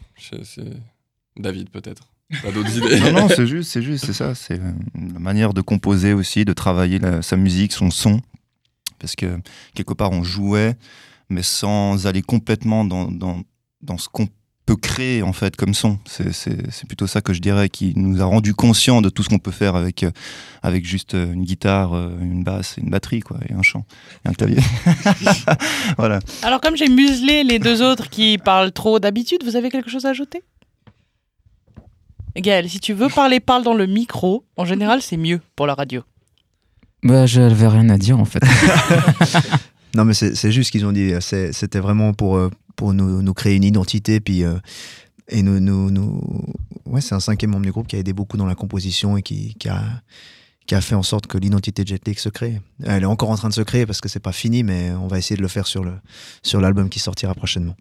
c'est 0.43 0.63
David 1.37 1.69
peut-être. 1.69 2.07
Pas 2.43 2.51
d'autres 2.51 2.75
idées? 2.77 2.99
Non, 2.99 3.11
non, 3.11 3.27
c'est 3.29 3.45
juste, 3.47 3.71
c'est 3.71 3.81
juste, 3.83 4.05
c'est 4.05 4.13
ça. 4.13 4.33
C'est 4.35 4.57
la 4.59 5.19
manière 5.19 5.53
de 5.53 5.61
composer 5.61 6.13
aussi, 6.13 6.45
de 6.45 6.53
travailler 6.53 6.97
la- 6.99 7.21
sa 7.21 7.37
musique, 7.37 7.73
son 7.73 7.91
son. 7.91 8.19
Parce 8.99 9.15
que 9.15 9.37
quelque 9.73 9.93
part, 9.93 10.11
on 10.11 10.23
jouait, 10.23 10.75
mais 11.29 11.43
sans 11.43 12.07
aller 12.07 12.21
complètement 12.21 12.85
dans, 12.85 13.11
dans, 13.11 13.41
dans 13.81 13.97
ce 13.97 14.07
qu'on 14.09 14.27
peut 14.65 14.75
créer 14.75 15.21
en 15.21 15.31
fait 15.33 15.55
comme 15.55 15.75
son. 15.75 15.99
C'est- 16.05 16.87
plutôt 16.87 17.05
ça 17.05 17.21
que 17.21 17.33
je 17.33 17.39
dirais 17.39 17.69
qui 17.69 17.93
nous 17.95 18.19
a 18.21 18.25
rendu 18.25 18.53
conscients 18.55 19.01
de 19.01 19.09
tout 19.09 19.21
ce 19.21 19.29
qu'on 19.29 19.37
peut 19.37 19.51
faire 19.51 19.75
avec, 19.75 20.01
euh, 20.03 20.09
avec 20.63 20.85
juste 20.85 21.13
euh, 21.13 21.33
une 21.33 21.43
guitare, 21.43 21.93
euh, 21.93 22.17
une 22.19 22.43
basse, 22.43 22.77
une 22.77 22.89
batterie 22.89 23.19
quoi, 23.19 23.37
et 23.47 23.53
un 23.53 23.61
chant, 23.61 23.85
et 24.25 24.29
un 24.29 24.33
clavier. 24.33 24.57
voilà. 25.97 26.19
Alors, 26.41 26.61
comme 26.61 26.75
j'ai 26.77 26.89
muselé 26.89 27.43
les 27.43 27.59
deux 27.59 27.83
autres 27.83 28.09
qui 28.09 28.37
parlent 28.39 28.71
trop 28.71 28.99
d'habitude, 28.99 29.43
vous 29.43 29.55
avez 29.55 29.69
quelque 29.69 29.89
chose 29.91 30.05
à 30.05 30.09
ajouter? 30.09 30.41
Gaël, 32.35 32.69
si 32.69 32.79
tu 32.79 32.93
veux 32.93 33.07
parler, 33.09 33.39
parle 33.39 33.63
dans 33.63 33.73
le 33.75 33.85
micro. 33.85 34.45
En 34.57 34.65
général, 34.65 35.01
c'est 35.01 35.15
mieux 35.17 35.41
pour 35.55 35.67
la 35.67 35.73
radio. 35.73 36.01
Bah, 37.03 37.25
j'avais 37.25 37.67
rien 37.67 37.89
à 37.89 37.97
dire 37.97 38.19
en 38.19 38.25
fait. 38.25 38.41
Non, 39.95 40.03
mais 40.03 40.13
c'est 40.13 40.51
juste 40.51 40.71
qu'ils 40.71 40.85
ont 40.85 40.91
dit. 40.91 41.13
c'est- 41.21 41.53
C'était 41.53 41.79
vraiment 41.79 42.11
pour, 42.13 42.35
euh, 42.35 42.49
pour 42.75 42.93
nous, 42.93 43.21
nous 43.21 43.33
créer 43.33 43.55
une 43.55 43.63
identité. 43.63 44.19
Puis, 44.19 44.43
euh, 44.43 44.57
et 45.29 45.41
nous, 45.41 45.61
nous, 45.61 45.89
nous- 45.89 46.21
Ouais, 46.85 46.99
c'est 46.99 47.15
un 47.15 47.21
cinquième 47.21 47.51
membre 47.51 47.63
du 47.65 47.71
groupe 47.71 47.87
qui 47.87 47.95
a 47.95 47.99
aidé 47.99 48.11
beaucoup 48.11 48.35
dans 48.35 48.45
la 48.45 48.55
composition 48.55 49.15
et 49.15 49.21
qui, 49.21 49.55
qui 49.55 49.69
a, 49.69 49.81
qui 50.67 50.75
a 50.75 50.81
fait 50.81 50.95
en 50.95 51.01
sorte 51.03 51.27
que 51.27 51.37
l'identité 51.37 51.83
de 51.83 51.87
Jet 51.87 52.05
Li 52.07 52.13
se 52.15 52.27
crée. 52.27 52.59
Elle 52.83 53.03
est 53.03 53.05
encore 53.05 53.29
en 53.29 53.37
train 53.37 53.47
de 53.47 53.53
se 53.53 53.61
créer 53.61 53.85
parce 53.85 54.01
que 54.01 54.09
c'est 54.09 54.19
pas 54.19 54.33
fini, 54.33 54.63
mais 54.63 54.91
on 54.91 55.07
va 55.07 55.17
essayer 55.17 55.37
de 55.37 55.41
le 55.41 55.47
faire 55.47 55.65
sur 55.65 55.83
le 55.85 55.93
sur 56.43 56.59
l'album 56.59 56.89
qui 56.89 56.99
sortira 56.99 57.33
prochainement. 57.33 57.75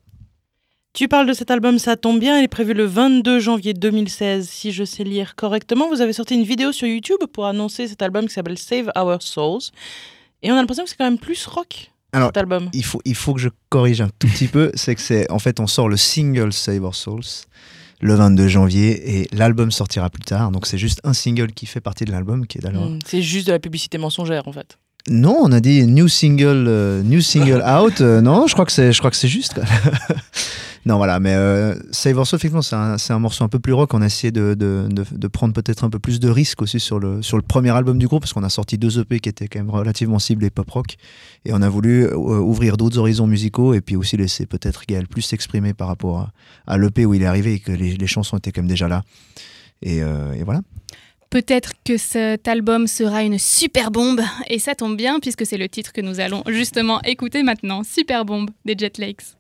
Tu 0.95 1.09
parles 1.09 1.27
de 1.27 1.33
cet 1.33 1.51
album, 1.51 1.81
ça 1.81 1.97
tombe 1.97 2.21
bien, 2.21 2.39
il 2.39 2.45
est 2.45 2.49
prévu 2.49 2.73
le 2.73 2.85
22 2.85 3.41
janvier 3.41 3.75
2016, 3.75 4.49
si 4.49 4.71
je 4.71 4.85
sais 4.85 5.03
lire 5.03 5.35
correctement. 5.35 5.89
Vous 5.89 6.01
avez 6.01 6.13
sorti 6.13 6.35
une 6.37 6.45
vidéo 6.45 6.71
sur 6.71 6.87
YouTube 6.87 7.19
pour 7.33 7.47
annoncer 7.47 7.89
cet 7.89 8.01
album 8.01 8.29
qui 8.29 8.33
s'appelle 8.35 8.57
Save 8.59 8.93
Our 8.97 9.21
Souls. 9.21 9.59
Et 10.45 10.53
on 10.53 10.55
a 10.55 10.59
l'impression 10.59 10.85
que 10.85 10.91
c'est 10.91 10.97
quand 10.97 11.05
même 11.05 11.19
plus 11.19 11.47
rock, 11.47 11.91
Alors, 12.13 12.29
cet 12.29 12.37
album. 12.37 12.71
il 12.73 12.85
faut, 12.85 13.01
il 13.05 13.17
faut 13.17 13.35
que 13.35 13.41
je 13.41 13.49
corrige 13.71 14.01
un 14.03 14.09
tout 14.21 14.29
petit 14.29 14.47
peu. 14.47 14.71
C'est 14.75 14.95
que 14.95 15.01
c'est. 15.01 15.29
En 15.33 15.41
fait, 15.41 15.59
on 15.59 15.67
sort 15.67 15.89
le 15.89 15.97
single 15.97 16.53
Save 16.53 16.85
Our 16.85 16.95
Souls 16.95 17.23
le 18.01 18.15
22 18.15 18.47
janvier 18.47 19.19
et 19.19 19.29
l'album 19.33 19.73
sortira 19.73 20.11
plus 20.11 20.23
tard. 20.23 20.53
Donc, 20.53 20.65
c'est 20.67 20.79
juste 20.79 21.01
un 21.03 21.13
single 21.13 21.51
qui 21.53 21.67
fait 21.67 21.81
partie 21.81 22.05
de 22.05 22.13
l'album 22.13 22.47
qui 22.47 22.59
est 22.59 22.61
d'ailleurs. 22.61 22.89
Hmm, 22.89 23.01
C'est 23.05 23.23
juste 23.23 23.49
de 23.49 23.53
la 23.53 23.59
publicité 23.59 23.99
mensongère, 23.99 24.47
en 24.47 24.53
fait. 24.53 24.79
Non, 25.09 25.39
on 25.43 25.51
a 25.51 25.59
dit 25.59 25.85
new 25.89 26.07
single, 26.07 26.67
euh, 26.69 27.03
new 27.03 27.21
single 27.21 27.63
out. 27.67 28.01
euh, 28.01 28.21
non, 28.21 28.47
je 28.47 28.53
crois 28.53 28.65
que 28.65 28.73
c'est, 28.73 28.93
je 28.93 28.99
crois 29.01 29.11
que 29.11 29.17
c'est 29.17 29.27
juste. 29.29 29.61
non, 30.87 30.99
voilà, 30.99 31.19
mais 31.19 31.35
euh, 31.35 31.75
Save 31.93 32.23
Soul, 32.25 32.37
effectivement, 32.37 32.61
c'est 32.61 32.77
un, 32.77 32.97
un 33.09 33.19
morceau 33.19 33.43
un 33.45 33.49
peu 33.49 33.59
plus 33.59 33.73
rock. 33.73 33.95
On 33.95 34.03
a 34.03 34.07
essayé 34.07 34.31
de, 34.31 34.53
de, 34.53 34.87
de- 34.91 35.29
prendre 35.29 35.55
peut-être 35.55 35.83
un 35.83 35.89
peu 35.91 35.99
plus 35.99 36.21
de 36.21 36.29
risques 36.29 36.61
aussi 36.61 36.79
sur 36.79 36.99
le, 36.99 37.23
sur 37.23 37.39
le 37.39 37.43
premier 37.43 37.71
album 37.71 37.99
du 37.99 38.07
groupe, 38.07 38.21
parce 38.23 38.35
qu'on 38.35 38.43
a 38.43 38.51
sorti 38.51 38.77
deux 38.77 38.99
EP 39.01 39.19
qui 39.21 39.29
étaient 39.31 39.49
quand 39.49 39.59
même 39.61 39.71
relativement 39.71 40.19
ciblés 40.19 40.51
pop 40.51 40.71
rock. 40.71 40.97
Et 41.47 41.53
on 41.55 41.63
a 41.63 41.69
voulu 41.71 42.05
euh, 42.05 42.15
ouvrir 42.17 42.77
d'autres 42.77 42.99
horizons 42.99 43.27
musicaux 43.27 43.73
et 43.73 43.81
puis 43.81 43.97
aussi 43.97 44.17
laisser 44.19 44.45
peut-être 44.45 44.83
Gaël 44.87 45.09
plus 45.09 45.23
s'exprimer 45.23 45.73
par 45.73 45.89
rapport 45.89 46.19
à, 46.19 46.33
à 46.67 46.77
l'EP 46.79 47.07
où 47.07 47.15
il 47.15 47.23
est 47.23 47.27
arrivé 47.27 47.55
et 47.55 47.59
que 47.61 47.73
les, 47.73 47.97
les 47.97 48.07
chansons 48.07 48.37
étaient 48.37 48.53
quand 48.53 48.61
même 48.61 48.69
déjà 48.71 48.87
là. 48.89 49.03
Et, 49.81 50.03
euh, 50.03 50.33
et 50.35 50.43
voilà. 50.45 50.61
Peut-être 51.31 51.73
que 51.85 51.97
cet 51.97 52.47
album 52.47 52.87
sera 52.87 53.23
une 53.25 53.39
super 53.39 53.91
bombe, 53.91 54.21
et 54.49 54.59
ça 54.61 54.75
tombe 54.77 54.97
bien 54.97 55.19
puisque 55.19 55.45
c'est 55.47 55.57
le 55.57 55.69
titre 55.69 55.93
que 55.93 56.01
nous 56.01 56.21
allons 56.21 56.45
justement 56.47 57.01
écouter 57.03 57.43
maintenant, 57.43 57.83
Super 57.83 58.25
Bombe 58.25 58.51
des 58.65 58.77
Jet 58.79 58.99
Lakes. 58.99 59.35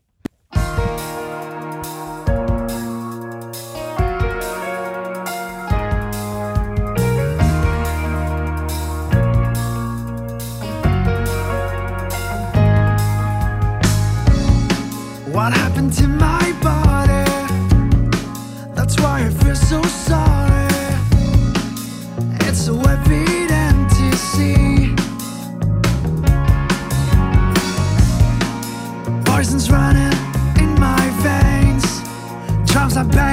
I 32.96 33.02
bow 33.02 33.23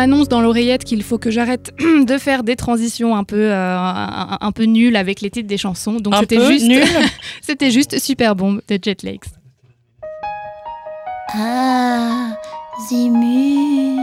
m'annonce 0.00 0.28
dans 0.28 0.40
l'oreillette 0.40 0.84
qu'il 0.84 1.02
faut 1.02 1.18
que 1.18 1.30
j'arrête 1.30 1.74
de 2.06 2.16
faire 2.18 2.42
des 2.42 2.56
transitions 2.56 3.14
un 3.16 3.24
peu, 3.24 3.36
euh, 3.50 3.76
un, 3.78 4.38
un 4.40 4.52
peu 4.52 4.64
nulles 4.64 4.96
avec 4.96 5.20
les 5.20 5.28
titres 5.30 5.46
des 5.48 5.58
chansons. 5.58 5.96
Donc 6.00 6.14
c'était 6.20 6.42
juste, 6.46 6.70
c'était 7.42 7.70
juste 7.70 7.98
Super 7.98 8.34
Bombe 8.34 8.62
de 8.66 8.78
Jet 8.82 9.02
Lakes. 9.02 9.26
Ah, 11.34 12.30
Zimut. 12.88 13.98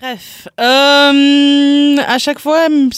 Bref, 0.00 0.46
euh, 0.60 1.96
à 2.06 2.18
chaque 2.18 2.38
fois, 2.38 2.66
m- 2.66 2.90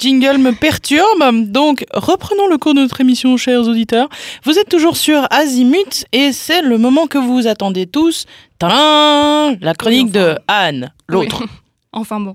ces 0.00 0.08
jingles 0.08 0.38
me 0.38 0.52
perturbent. 0.52 1.46
Donc, 1.46 1.84
reprenons 1.92 2.46
le 2.48 2.58
cours 2.58 2.74
de 2.74 2.80
notre 2.80 3.00
émission, 3.00 3.36
chers 3.36 3.62
auditeurs. 3.62 4.08
Vous 4.44 4.58
êtes 4.58 4.68
toujours 4.68 4.96
sur 4.96 5.26
Azimut 5.30 6.06
et 6.12 6.32
c'est 6.32 6.62
le 6.62 6.78
moment 6.78 7.06
que 7.06 7.18
vous 7.18 7.46
attendez 7.46 7.86
tous. 7.86 8.26
Tadam 8.58 9.56
La 9.60 9.74
chronique 9.74 10.10
de 10.10 10.36
Anne, 10.48 10.92
l'autre. 11.08 11.42
Oui. 11.42 11.46
Enfin 11.92 12.18
bon. 12.18 12.34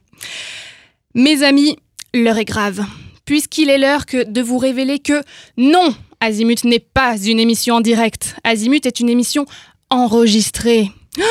Mes 1.15 1.43
amis, 1.43 1.75
l'heure 2.13 2.37
est 2.37 2.45
grave. 2.45 2.85
Puisqu'il 3.25 3.69
est 3.69 3.77
l'heure 3.77 4.05
que 4.05 4.23
de 4.23 4.41
vous 4.41 4.57
révéler 4.57 4.99
que 4.99 5.21
non, 5.57 5.93
Azimut 6.21 6.63
n'est 6.63 6.79
pas 6.79 7.17
une 7.17 7.39
émission 7.39 7.75
en 7.75 7.81
direct. 7.81 8.35
Azimut 8.45 8.85
est 8.85 9.01
une 9.01 9.09
émission 9.09 9.45
enregistrée. 9.89 10.91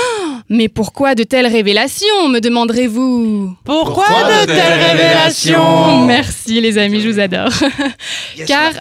Mais 0.49 0.69
pourquoi 0.69 1.15
de 1.15 1.23
telles 1.23 1.47
révélations, 1.47 2.29
me 2.29 2.41
demanderez-vous? 2.41 3.57
Pourquoi, 3.65 4.05
Pourquoi 4.07 4.47
de 4.47 4.47
telles 4.47 4.83
révélations? 4.83 6.05
Merci 6.07 6.61
les 6.61 6.79
amis, 6.79 7.01
je 7.01 7.09
vous 7.09 7.21
adore. 7.21 7.53
Car 8.47 8.73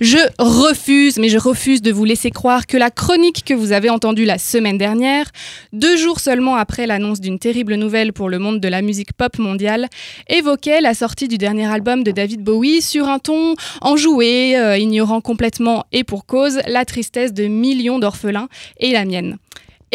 je 0.00 0.18
refuse, 0.38 1.18
mais 1.18 1.28
je 1.28 1.38
refuse 1.38 1.82
de 1.82 1.92
vous 1.92 2.04
laisser 2.04 2.30
croire 2.30 2.66
que 2.66 2.76
la 2.76 2.90
chronique 2.90 3.44
que 3.44 3.54
vous 3.54 3.72
avez 3.72 3.90
entendue 3.90 4.24
la 4.24 4.38
semaine 4.38 4.78
dernière, 4.78 5.30
deux 5.72 5.96
jours 5.96 6.20
seulement 6.20 6.56
après 6.56 6.86
l'annonce 6.86 7.20
d'une 7.20 7.38
terrible 7.38 7.74
nouvelle 7.74 8.12
pour 8.12 8.28
le 8.28 8.38
monde 8.38 8.60
de 8.60 8.68
la 8.68 8.82
musique 8.82 9.12
pop 9.12 9.38
mondiale, 9.38 9.88
évoquait 10.28 10.80
la 10.80 10.94
sortie 10.94 11.28
du 11.28 11.38
dernier 11.38 11.66
album 11.66 12.02
de 12.02 12.10
David 12.10 12.42
Bowie 12.42 12.82
sur 12.82 13.08
un 13.08 13.18
ton 13.18 13.54
enjoué, 13.80 14.56
euh, 14.56 14.78
ignorant 14.78 15.20
complètement 15.20 15.84
et 15.92 16.04
pour 16.04 16.26
cause 16.26 16.60
la 16.66 16.84
tristesse 16.84 17.32
de 17.32 17.46
millions 17.46 17.98
d'orphelins 17.98 18.48
et 18.78 18.92
la 18.92 19.04
mienne. 19.04 19.38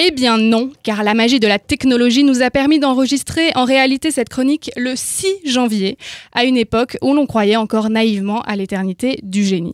Eh 0.02 0.12
bien 0.12 0.38
non, 0.38 0.72
car 0.82 1.04
la 1.04 1.14
magie 1.14 1.42
de 1.42 1.48
la 1.48 1.60
technologie 1.60 2.24
nous 2.24 2.42
a 2.42 2.50
permis 2.50 2.80
d'enregistrer 2.80 3.52
en 3.56 3.66
réalité 3.66 4.12
cette 4.12 4.30
chronique 4.30 4.72
le 4.78 4.96
6 4.96 5.28
janvier, 5.44 5.98
à 6.32 6.46
une 6.46 6.56
époque 6.56 6.96
où 7.02 7.14
l'on 7.14 7.26
croyait 7.26 7.58
encore 7.58 7.90
naïvement 7.90 8.42
à 8.44 8.56
l'éternité 8.56 9.20
du 9.24 9.44
génie. 9.44 9.74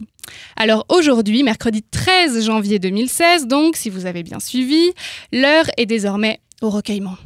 Alors 0.55 0.87
aujourd'hui, 0.89 1.43
mercredi 1.43 1.83
13 1.83 2.43
janvier 2.43 2.79
2016, 2.79 3.45
donc 3.45 3.75
si 3.75 3.91
vous 3.91 4.07
avez 4.07 4.23
bien 4.23 4.39
suivi, 4.39 4.93
l'heure 5.31 5.65
est 5.77 5.85
désormais 5.85 6.39
au 6.63 6.71
recueillement. 6.71 7.17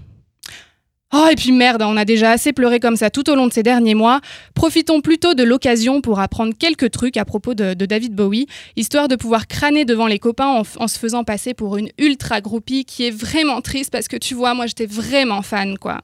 Oh, 1.11 1.25
et 1.31 1.35
puis 1.35 1.51
merde, 1.51 1.81
on 1.81 1.97
a 1.97 2.05
déjà 2.05 2.29
assez 2.29 2.53
pleuré 2.53 2.79
comme 2.79 2.95
ça 2.95 3.09
tout 3.09 3.31
au 3.31 3.35
long 3.35 3.47
de 3.47 3.53
ces 3.53 3.63
derniers 3.63 3.95
mois. 3.95 4.21
Profitons 4.53 5.01
plutôt 5.01 5.33
de 5.33 5.41
l'occasion 5.41 6.01
pour 6.01 6.19
apprendre 6.19 6.53
quelques 6.57 6.91
trucs 6.91 7.17
à 7.17 7.25
propos 7.25 7.55
de, 7.55 7.73
David 7.73 8.13
Bowie, 8.13 8.45
histoire 8.75 9.07
de 9.07 9.15
pouvoir 9.15 9.47
crâner 9.47 9.85
devant 9.85 10.05
les 10.05 10.19
copains 10.19 10.47
en, 10.47 10.63
en 10.77 10.87
se 10.87 10.99
faisant 10.99 11.23
passer 11.23 11.55
pour 11.55 11.77
une 11.77 11.89
ultra 11.97 12.41
groupie 12.41 12.85
qui 12.85 13.07
est 13.07 13.11
vraiment 13.11 13.61
triste 13.61 13.91
parce 13.91 14.07
que 14.07 14.17
tu 14.17 14.35
vois, 14.35 14.53
moi 14.53 14.67
j'étais 14.67 14.85
vraiment 14.85 15.41
fan, 15.41 15.79
quoi. 15.79 16.01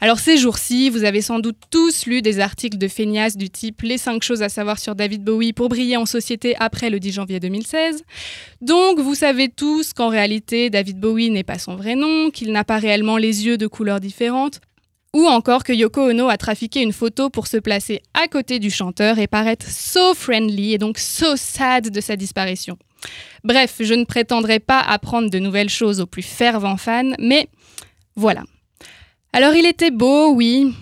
Alors 0.00 0.18
ces 0.18 0.36
jours-ci, 0.36 0.90
vous 0.90 1.04
avez 1.04 1.22
sans 1.22 1.38
doute 1.38 1.56
tous 1.70 2.04
lu 2.04 2.20
des 2.20 2.38
articles 2.40 2.76
de 2.76 2.88
feignasses 2.88 3.36
du 3.36 3.48
type 3.48 3.80
Les 3.82 3.96
5 3.96 4.22
choses 4.22 4.42
à 4.42 4.50
savoir 4.50 4.78
sur 4.78 4.94
David 4.94 5.24
Bowie 5.24 5.54
pour 5.54 5.70
briller 5.70 5.96
en 5.96 6.04
société 6.04 6.54
après 6.58 6.90
le 6.90 7.00
10 7.00 7.12
janvier 7.12 7.40
2016. 7.40 8.04
Donc 8.60 8.98
vous 9.00 9.14
savez 9.14 9.48
tous 9.48 9.94
qu'en 9.94 10.08
réalité, 10.08 10.68
David 10.68 11.00
Bowie 11.00 11.30
n'est 11.30 11.44
pas 11.44 11.58
son 11.58 11.76
vrai 11.76 11.94
nom, 11.94 12.30
qu'il 12.30 12.52
n'a 12.52 12.64
pas 12.64 12.78
réellement 12.78 13.16
les 13.16 13.46
yeux 13.46 13.56
de 13.56 13.66
couleurs 13.66 14.00
différentes, 14.00 14.60
ou 15.14 15.26
encore 15.26 15.64
que 15.64 15.72
Yoko 15.72 16.10
Ono 16.10 16.28
a 16.28 16.36
trafiqué 16.36 16.82
une 16.82 16.92
photo 16.92 17.30
pour 17.30 17.46
se 17.46 17.56
placer 17.56 18.02
à 18.12 18.28
côté 18.28 18.58
du 18.58 18.70
chanteur 18.70 19.18
et 19.18 19.26
paraître 19.26 19.66
so 19.66 20.12
friendly 20.12 20.74
et 20.74 20.78
donc 20.78 20.98
so 20.98 21.36
sad 21.36 21.88
de 21.88 22.00
sa 22.02 22.16
disparition. 22.16 22.76
Bref, 23.44 23.76
je 23.80 23.94
ne 23.94 24.04
prétendrai 24.04 24.60
pas 24.60 24.80
apprendre 24.80 25.30
de 25.30 25.38
nouvelles 25.38 25.70
choses 25.70 26.00
aux 26.00 26.06
plus 26.06 26.22
fervents 26.22 26.76
fans, 26.76 27.12
mais 27.18 27.48
voilà. 28.14 28.42
Alors 29.36 29.54
il 29.54 29.66
était 29.66 29.90
beau, 29.90 30.32
oui. 30.32 30.72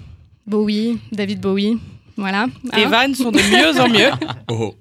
Bowie, 0.46 1.00
David 1.10 1.40
Bowie, 1.40 1.76
voilà. 2.16 2.46
Les 2.76 2.84
hein. 2.84 2.88
vannes 2.88 3.14
sont 3.16 3.32
de 3.32 3.40
mieux 3.40 3.80
en 3.80 3.88
mieux. 3.88 4.10
Oh. 4.48 4.74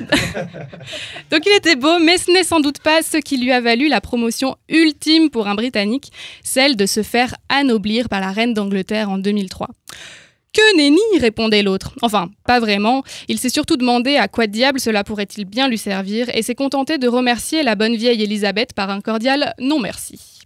Donc 1.30 1.42
il 1.46 1.56
était 1.56 1.76
beau, 1.76 2.00
mais 2.00 2.18
ce 2.18 2.32
n'est 2.32 2.42
sans 2.42 2.58
doute 2.58 2.80
pas 2.80 3.02
ce 3.02 3.18
qui 3.18 3.36
lui 3.36 3.52
a 3.52 3.60
valu 3.60 3.88
la 3.88 4.00
promotion 4.00 4.56
ultime 4.68 5.30
pour 5.30 5.46
un 5.46 5.54
Britannique, 5.54 6.10
celle 6.42 6.74
de 6.74 6.86
se 6.86 7.04
faire 7.04 7.36
anoblir 7.48 8.08
par 8.08 8.20
la 8.20 8.32
reine 8.32 8.52
d'Angleterre 8.52 9.10
en 9.10 9.18
2003. 9.18 9.68
Que 10.52 10.76
nenni 10.76 10.98
répondait 11.20 11.62
l'autre. 11.62 11.94
Enfin, 12.02 12.30
pas 12.46 12.58
vraiment. 12.58 13.04
Il 13.28 13.38
s'est 13.38 13.48
surtout 13.48 13.76
demandé 13.76 14.16
à 14.16 14.26
quoi 14.26 14.48
diable 14.48 14.80
cela 14.80 15.04
pourrait-il 15.04 15.44
bien 15.44 15.68
lui 15.68 15.78
servir 15.78 16.28
et 16.34 16.42
s'est 16.42 16.56
contenté 16.56 16.98
de 16.98 17.06
remercier 17.06 17.62
la 17.62 17.76
bonne 17.76 17.94
vieille 17.94 18.24
Elisabeth 18.24 18.72
par 18.72 18.90
un 18.90 19.00
cordial 19.00 19.54
non 19.60 19.78
merci. 19.78 20.38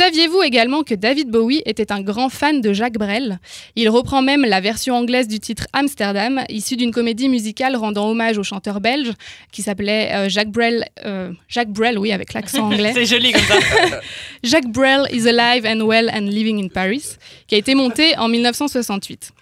Saviez-vous 0.00 0.40
également 0.42 0.82
que 0.82 0.94
David 0.94 1.28
Bowie 1.28 1.60
était 1.66 1.92
un 1.92 2.00
grand 2.00 2.30
fan 2.30 2.62
de 2.62 2.72
Jacques 2.72 2.96
Brel? 2.96 3.38
Il 3.76 3.90
reprend 3.90 4.22
même 4.22 4.46
la 4.46 4.62
version 4.62 4.94
anglaise 4.94 5.28
du 5.28 5.40
titre 5.40 5.66
Amsterdam, 5.74 6.42
issue 6.48 6.76
d'une 6.76 6.90
comédie 6.90 7.28
musicale 7.28 7.76
rendant 7.76 8.08
hommage 8.08 8.38
au 8.38 8.42
chanteur 8.42 8.80
belge 8.80 9.12
qui 9.52 9.60
s'appelait 9.60 10.10
euh, 10.14 10.28
Jacques 10.30 10.52
Brel. 10.52 10.86
euh, 11.04 11.32
Jacques 11.48 11.68
Brel, 11.68 11.98
oui, 11.98 12.12
avec 12.12 12.32
l'accent 12.32 12.64
anglais. 12.72 12.92
C'est 12.94 13.04
joli 13.04 13.30
comme 13.32 13.42
ça. 13.42 13.58
Jacques 14.42 14.72
Brel 14.72 15.06
is 15.12 15.28
alive 15.28 15.66
and 15.66 15.84
well 15.84 16.10
and 16.14 16.30
living 16.30 16.64
in 16.64 16.68
Paris, 16.68 17.18
qui 17.46 17.56
a 17.56 17.58
été 17.58 17.74
monté 17.74 18.16
en 18.16 18.28
1968. 18.28 19.32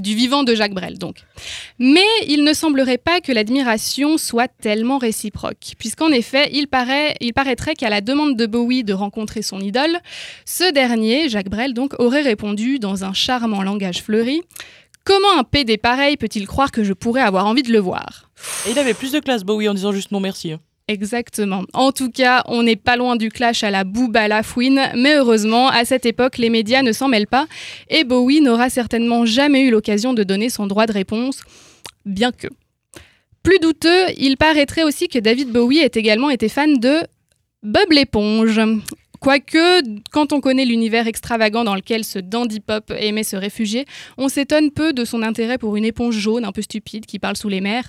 Du 0.00 0.14
vivant 0.14 0.44
de 0.44 0.54
Jacques 0.54 0.74
Brel, 0.74 0.98
donc. 0.98 1.16
Mais 1.78 2.06
il 2.26 2.44
ne 2.44 2.52
semblerait 2.52 2.98
pas 2.98 3.20
que 3.20 3.32
l'admiration 3.32 4.18
soit 4.18 4.48
tellement 4.48 4.98
réciproque, 4.98 5.74
puisqu'en 5.78 6.10
effet, 6.10 6.48
il, 6.52 6.68
paraît, 6.68 7.14
il 7.20 7.32
paraîtrait 7.32 7.74
qu'à 7.74 7.90
la 7.90 8.00
demande 8.00 8.36
de 8.36 8.46
Bowie 8.46 8.84
de 8.84 8.92
rencontrer 8.92 9.42
son 9.42 9.60
idole, 9.60 9.98
ce 10.44 10.72
dernier, 10.72 11.28
Jacques 11.28 11.50
Brel, 11.50 11.74
donc, 11.74 11.94
aurait 11.98 12.22
répondu 12.22 12.78
dans 12.78 13.04
un 13.04 13.12
charmant 13.12 13.62
langage 13.62 14.02
fleuri 14.02 14.42
Comment 15.04 15.38
un 15.38 15.44
PD 15.44 15.78
pareil 15.78 16.18
peut-il 16.18 16.46
croire 16.46 16.70
que 16.70 16.84
je 16.84 16.92
pourrais 16.92 17.22
avoir 17.22 17.46
envie 17.46 17.62
de 17.62 17.72
le 17.72 17.78
voir? 17.78 18.30
Et 18.66 18.72
il 18.72 18.78
avait 18.78 18.92
plus 18.92 19.10
de 19.12 19.20
classe, 19.20 19.42
Bowie, 19.42 19.68
en 19.68 19.72
disant 19.74 19.90
juste 19.90 20.10
non 20.12 20.20
merci. 20.20 20.52
hein. 20.52 20.60
Exactement. 20.88 21.64
En 21.74 21.92
tout 21.92 22.10
cas, 22.10 22.42
on 22.46 22.62
n'est 22.62 22.74
pas 22.76 22.96
loin 22.96 23.16
du 23.16 23.28
clash 23.28 23.62
à 23.62 23.70
la 23.70 23.84
Booba 23.84 24.26
la 24.26 24.42
fouine, 24.42 24.80
mais 24.96 25.16
heureusement, 25.16 25.68
à 25.68 25.84
cette 25.84 26.06
époque, 26.06 26.38
les 26.38 26.48
médias 26.48 26.82
ne 26.82 26.92
s'en 26.92 27.08
mêlent 27.08 27.26
pas 27.26 27.46
et 27.90 28.04
Bowie 28.04 28.40
n'aura 28.40 28.70
certainement 28.70 29.26
jamais 29.26 29.60
eu 29.60 29.70
l'occasion 29.70 30.14
de 30.14 30.22
donner 30.22 30.48
son 30.48 30.66
droit 30.66 30.86
de 30.86 30.92
réponse, 30.92 31.42
bien 32.06 32.32
que. 32.32 32.48
Plus 33.42 33.58
douteux, 33.58 34.06
il 34.16 34.38
paraîtrait 34.38 34.82
aussi 34.82 35.08
que 35.08 35.18
David 35.18 35.50
Bowie 35.50 35.80
ait 35.80 35.90
également 35.94 36.30
été 36.30 36.48
fan 36.48 36.78
de 36.78 37.00
Bob 37.62 37.92
l'éponge. 37.92 38.58
Quoique, 39.20 39.82
quand 40.10 40.32
on 40.32 40.40
connaît 40.40 40.64
l'univers 40.64 41.06
extravagant 41.06 41.64
dans 41.64 41.74
lequel 41.74 42.04
ce 42.04 42.18
dandy 42.18 42.60
pop 42.60 42.92
aimait 42.96 43.24
se 43.24 43.36
réfugier, 43.36 43.84
on 44.16 44.28
s'étonne 44.28 44.70
peu 44.70 44.92
de 44.92 45.04
son 45.04 45.22
intérêt 45.22 45.58
pour 45.58 45.76
une 45.76 45.84
éponge 45.84 46.16
jaune 46.16 46.44
un 46.44 46.52
peu 46.52 46.62
stupide 46.62 47.06
qui 47.06 47.18
parle 47.18 47.36
sous 47.36 47.48
les 47.48 47.60
mers. 47.60 47.84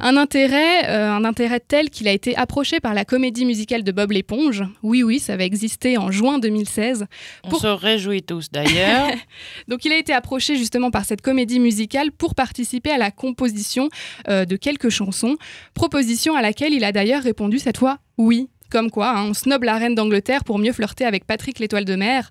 Un 0.00 0.16
intérêt, 0.16 0.88
euh, 0.88 1.10
un 1.12 1.24
intérêt 1.24 1.60
tel 1.60 1.90
qu'il 1.90 2.08
a 2.08 2.12
été 2.12 2.36
approché 2.36 2.80
par 2.80 2.94
la 2.94 3.04
comédie 3.04 3.44
musicale 3.44 3.84
de 3.84 3.92
Bob 3.92 4.10
l'éponge. 4.12 4.64
Oui, 4.82 5.02
oui, 5.02 5.18
ça 5.18 5.36
va 5.36 5.44
exister 5.44 5.96
en 5.98 6.10
juin 6.10 6.38
2016. 6.38 7.06
On 7.44 7.48
Pour- 7.50 7.60
se 7.60 7.66
réjouit 7.66 8.22
tous 8.22 8.50
d'ailleurs. 8.50 9.08
Donc 9.68 9.84
il 9.84 9.92
a 9.92 9.96
été 9.98 10.12
approché 10.12 10.56
justement 10.56 10.90
par 10.90 11.04
cette 11.04 11.20
comédie 11.22 11.60
musicale 11.60 12.10
pour 12.12 12.34
participer 12.34 12.90
à 12.90 12.98
la 12.98 13.10
composition 13.10 13.88
euh, 14.28 14.44
de 14.44 14.56
quelques 14.56 14.88
chansons, 14.90 15.36
proposition 15.74 16.34
à 16.34 16.42
laquelle 16.42 16.72
il 16.72 16.84
a 16.84 16.92
d'ailleurs 16.92 17.22
répondu 17.22 17.58
cette 17.58 17.76
fois 17.78 17.98
oui. 18.18 18.48
Comme 18.72 18.90
quoi, 18.90 19.10
hein, 19.10 19.26
on 19.28 19.34
snob 19.34 19.64
la 19.64 19.76
reine 19.76 19.94
d'Angleterre 19.94 20.44
pour 20.44 20.58
mieux 20.58 20.72
flirter 20.72 21.04
avec 21.04 21.26
Patrick 21.26 21.58
l'étoile 21.58 21.84
de 21.84 21.94
mer. 21.94 22.30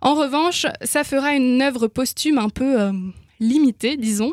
En 0.00 0.16
revanche, 0.16 0.66
ça 0.82 1.04
fera 1.04 1.32
une 1.34 1.62
œuvre 1.62 1.86
posthume 1.86 2.38
un 2.38 2.48
peu 2.48 2.80
euh, 2.80 2.90
limitée, 3.38 3.96
disons. 3.96 4.32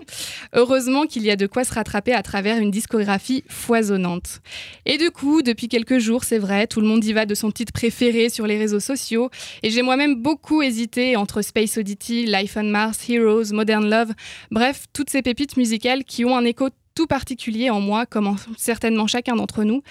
Heureusement 0.53 1.05
qu'il 1.05 1.21
y 1.21 1.29
a 1.29 1.35
de 1.35 1.45
quoi 1.45 1.63
se 1.63 1.75
rattraper 1.75 2.13
à 2.13 2.23
travers 2.23 2.57
une 2.57 2.71
discographie 2.71 3.43
foisonnante. 3.49 4.41
Et 4.87 4.97
du 4.97 5.11
coup, 5.11 5.43
depuis 5.43 5.67
quelques 5.67 5.99
jours, 5.99 6.23
c'est 6.23 6.39
vrai, 6.39 6.65
tout 6.65 6.81
le 6.81 6.87
monde 6.87 7.05
y 7.05 7.13
va 7.13 7.27
de 7.27 7.35
son 7.35 7.51
titre 7.51 7.71
préféré 7.71 8.29
sur 8.29 8.47
les 8.47 8.57
réseaux 8.57 8.79
sociaux. 8.79 9.29
Et 9.61 9.69
j'ai 9.69 9.83
moi-même 9.83 10.15
beaucoup 10.15 10.63
hésité 10.63 11.17
entre 11.17 11.43
Space 11.43 11.77
Oddity, 11.77 12.25
Life 12.25 12.57
on 12.57 12.63
Mars, 12.63 13.07
Heroes, 13.07 13.53
Modern 13.53 13.87
Love, 13.87 14.13
bref, 14.49 14.85
toutes 14.91 15.11
ces 15.11 15.21
pépites 15.21 15.55
musicales 15.55 16.03
qui 16.03 16.25
ont 16.25 16.35
un 16.35 16.45
écho 16.45 16.69
tout 16.97 17.05
particulier 17.05 17.69
en 17.69 17.79
moi, 17.79 18.07
comme 18.07 18.25
en 18.25 18.35
certainement 18.57 19.05
chacun 19.05 19.35
d'entre 19.35 19.63
nous. 19.63 19.83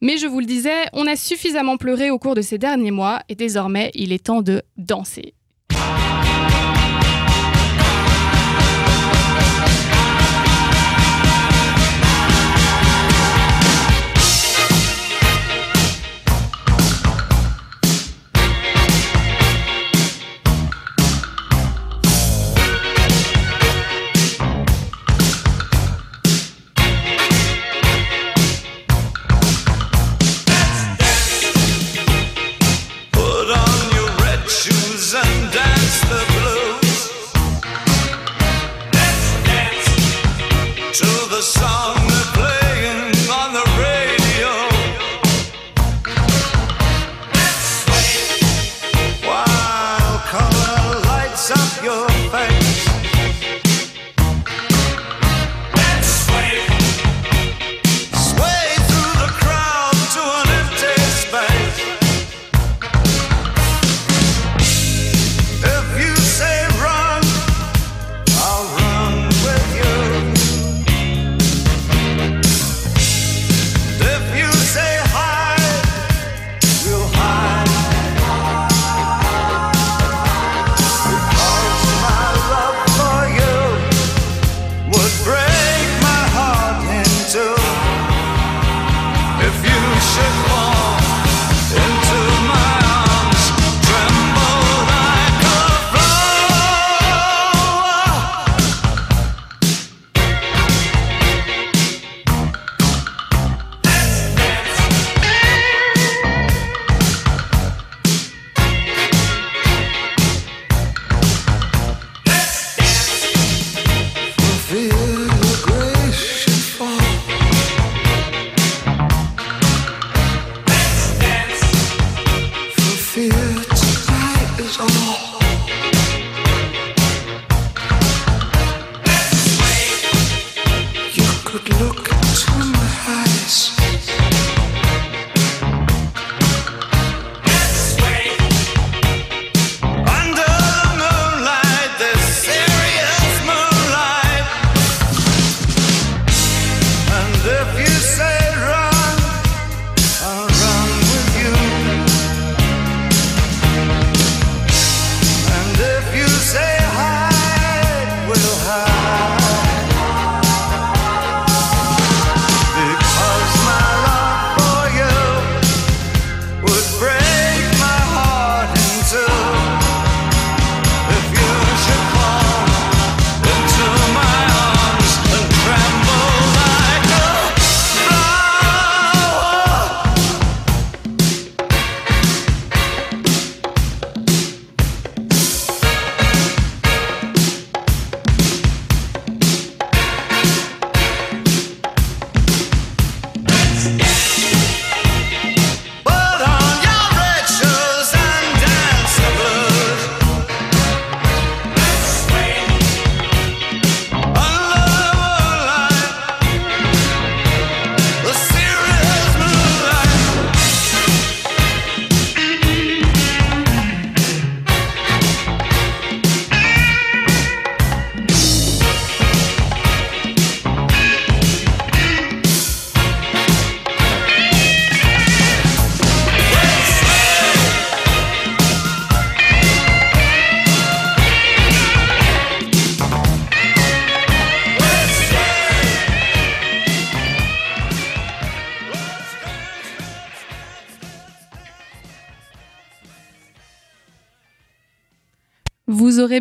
Mais 0.00 0.16
je 0.16 0.26
vous 0.26 0.40
le 0.40 0.46
disais, 0.46 0.86
on 0.94 1.06
a 1.06 1.14
suffisamment 1.14 1.76
pleuré 1.76 2.10
au 2.10 2.18
cours 2.18 2.34
de 2.34 2.40
ces 2.40 2.56
derniers 2.56 2.90
mois 2.90 3.20
et 3.28 3.34
désormais, 3.34 3.90
il 3.94 4.12
est 4.12 4.24
temps 4.24 4.40
de 4.40 4.62
danser. 4.78 5.34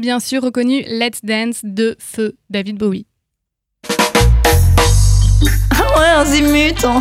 Bien 0.03 0.19
sûr 0.19 0.43
reconnu 0.43 0.83
Let's 0.85 1.23
Dance 1.23 1.61
de 1.63 1.95
Feu 1.97 2.35
David 2.49 2.77
Bowie. 2.77 3.05
Ah 5.71 5.97
ouais, 5.97 6.09
un 6.17 6.25
zimut 6.25 6.83
hein. 6.83 6.99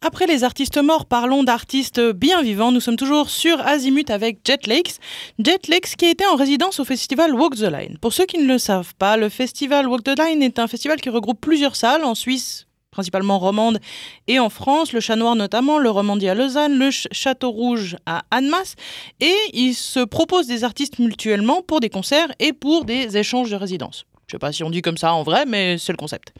Après 0.00 0.26
les 0.26 0.42
artistes 0.42 0.82
morts, 0.82 1.06
parlons 1.06 1.44
d'artistes 1.44 2.00
bien 2.00 2.42
vivants. 2.42 2.72
Nous 2.72 2.80
sommes 2.80 2.96
toujours 2.96 3.30
sur 3.30 3.60
Azimut 3.64 4.10
avec 4.10 4.40
Jet 4.44 4.66
Lakes. 4.66 4.96
Jet 5.38 5.68
Lakes 5.68 5.94
qui 5.96 6.06
était 6.06 6.26
en 6.26 6.34
résidence 6.34 6.80
au 6.80 6.84
festival 6.84 7.32
Walk 7.32 7.54
the 7.54 7.70
Line. 7.70 7.98
Pour 8.00 8.12
ceux 8.12 8.26
qui 8.26 8.38
ne 8.38 8.48
le 8.48 8.58
savent 8.58 8.96
pas, 8.96 9.16
le 9.16 9.28
festival 9.28 9.86
Walk 9.86 10.02
the 10.02 10.18
Line 10.18 10.42
est 10.42 10.58
un 10.58 10.66
festival 10.66 11.00
qui 11.00 11.10
regroupe 11.10 11.40
plusieurs 11.40 11.76
salles 11.76 12.02
en 12.02 12.16
Suisse, 12.16 12.66
principalement 12.92 13.40
romande, 13.40 13.80
et 14.28 14.38
en 14.38 14.50
France, 14.50 14.92
le 14.92 15.00
Chat 15.00 15.16
Noir 15.16 15.34
notamment, 15.34 15.78
le 15.78 15.90
Romandie 15.90 16.28
à 16.28 16.34
Lausanne, 16.36 16.74
le 16.78 16.90
Ch- 16.92 17.08
Château 17.10 17.50
Rouge 17.50 17.96
à 18.06 18.22
Annemasse. 18.30 18.76
Et 19.20 19.34
il 19.52 19.74
se 19.74 20.00
propose 20.04 20.46
des 20.46 20.62
artistes 20.62 21.00
mutuellement 21.00 21.62
pour 21.62 21.80
des 21.80 21.88
concerts 21.88 22.28
et 22.38 22.52
pour 22.52 22.84
des 22.84 23.16
échanges 23.16 23.50
de 23.50 23.56
résidence. 23.56 24.04
Je 24.28 24.32
sais 24.32 24.38
pas 24.38 24.52
si 24.52 24.62
on 24.62 24.70
dit 24.70 24.82
comme 24.82 24.98
ça 24.98 25.12
en 25.14 25.22
vrai, 25.24 25.44
mais 25.46 25.78
c'est 25.78 25.92
le 25.92 25.96
concept. 25.96 26.32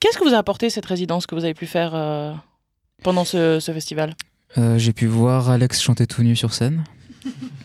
Qu'est-ce 0.00 0.18
que 0.18 0.24
vous 0.24 0.34
a 0.34 0.38
apporté 0.38 0.68
cette 0.68 0.84
résidence 0.86 1.26
que 1.26 1.34
vous 1.34 1.44
avez 1.44 1.54
pu 1.54 1.66
faire 1.66 1.92
euh, 1.94 2.32
pendant 3.02 3.24
ce, 3.24 3.58
ce 3.60 3.72
festival? 3.72 4.14
Euh, 4.58 4.76
J'ai 4.78 4.92
pu 4.92 5.06
voir 5.06 5.48
Alex 5.48 5.80
chanter 5.80 6.06
tout 6.06 6.22
nu 6.22 6.36
sur 6.36 6.52
scène. 6.52 6.84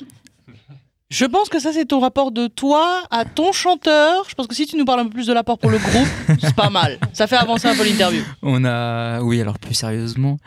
Je 1.12 1.26
pense 1.26 1.50
que 1.50 1.60
ça, 1.60 1.74
c'est 1.74 1.86
ton 1.86 2.00
rapport 2.00 2.32
de 2.32 2.46
toi 2.46 3.02
à 3.10 3.26
ton 3.26 3.52
chanteur. 3.52 4.26
Je 4.30 4.36
pense 4.36 4.46
que 4.46 4.54
si 4.54 4.68
tu 4.68 4.78
nous 4.78 4.86
parles 4.86 5.00
un 5.00 5.04
peu 5.06 5.10
plus 5.10 5.26
de 5.26 5.34
l'apport 5.34 5.58
pour 5.58 5.72
le 5.72 5.80
groupe, 5.80 6.08
c'est 6.40 6.54
pas 6.56 6.70
mal. 6.70 7.00
Ça 7.14 7.26
fait 7.26 7.36
avancer 7.36 7.68
un 7.68 7.76
peu 7.76 7.84
l'interview. 7.84 8.22
On 8.44 8.64
a, 8.64 9.20
oui, 9.22 9.42
alors 9.42 9.58
plus 9.58 9.74
sérieusement, 9.74 10.38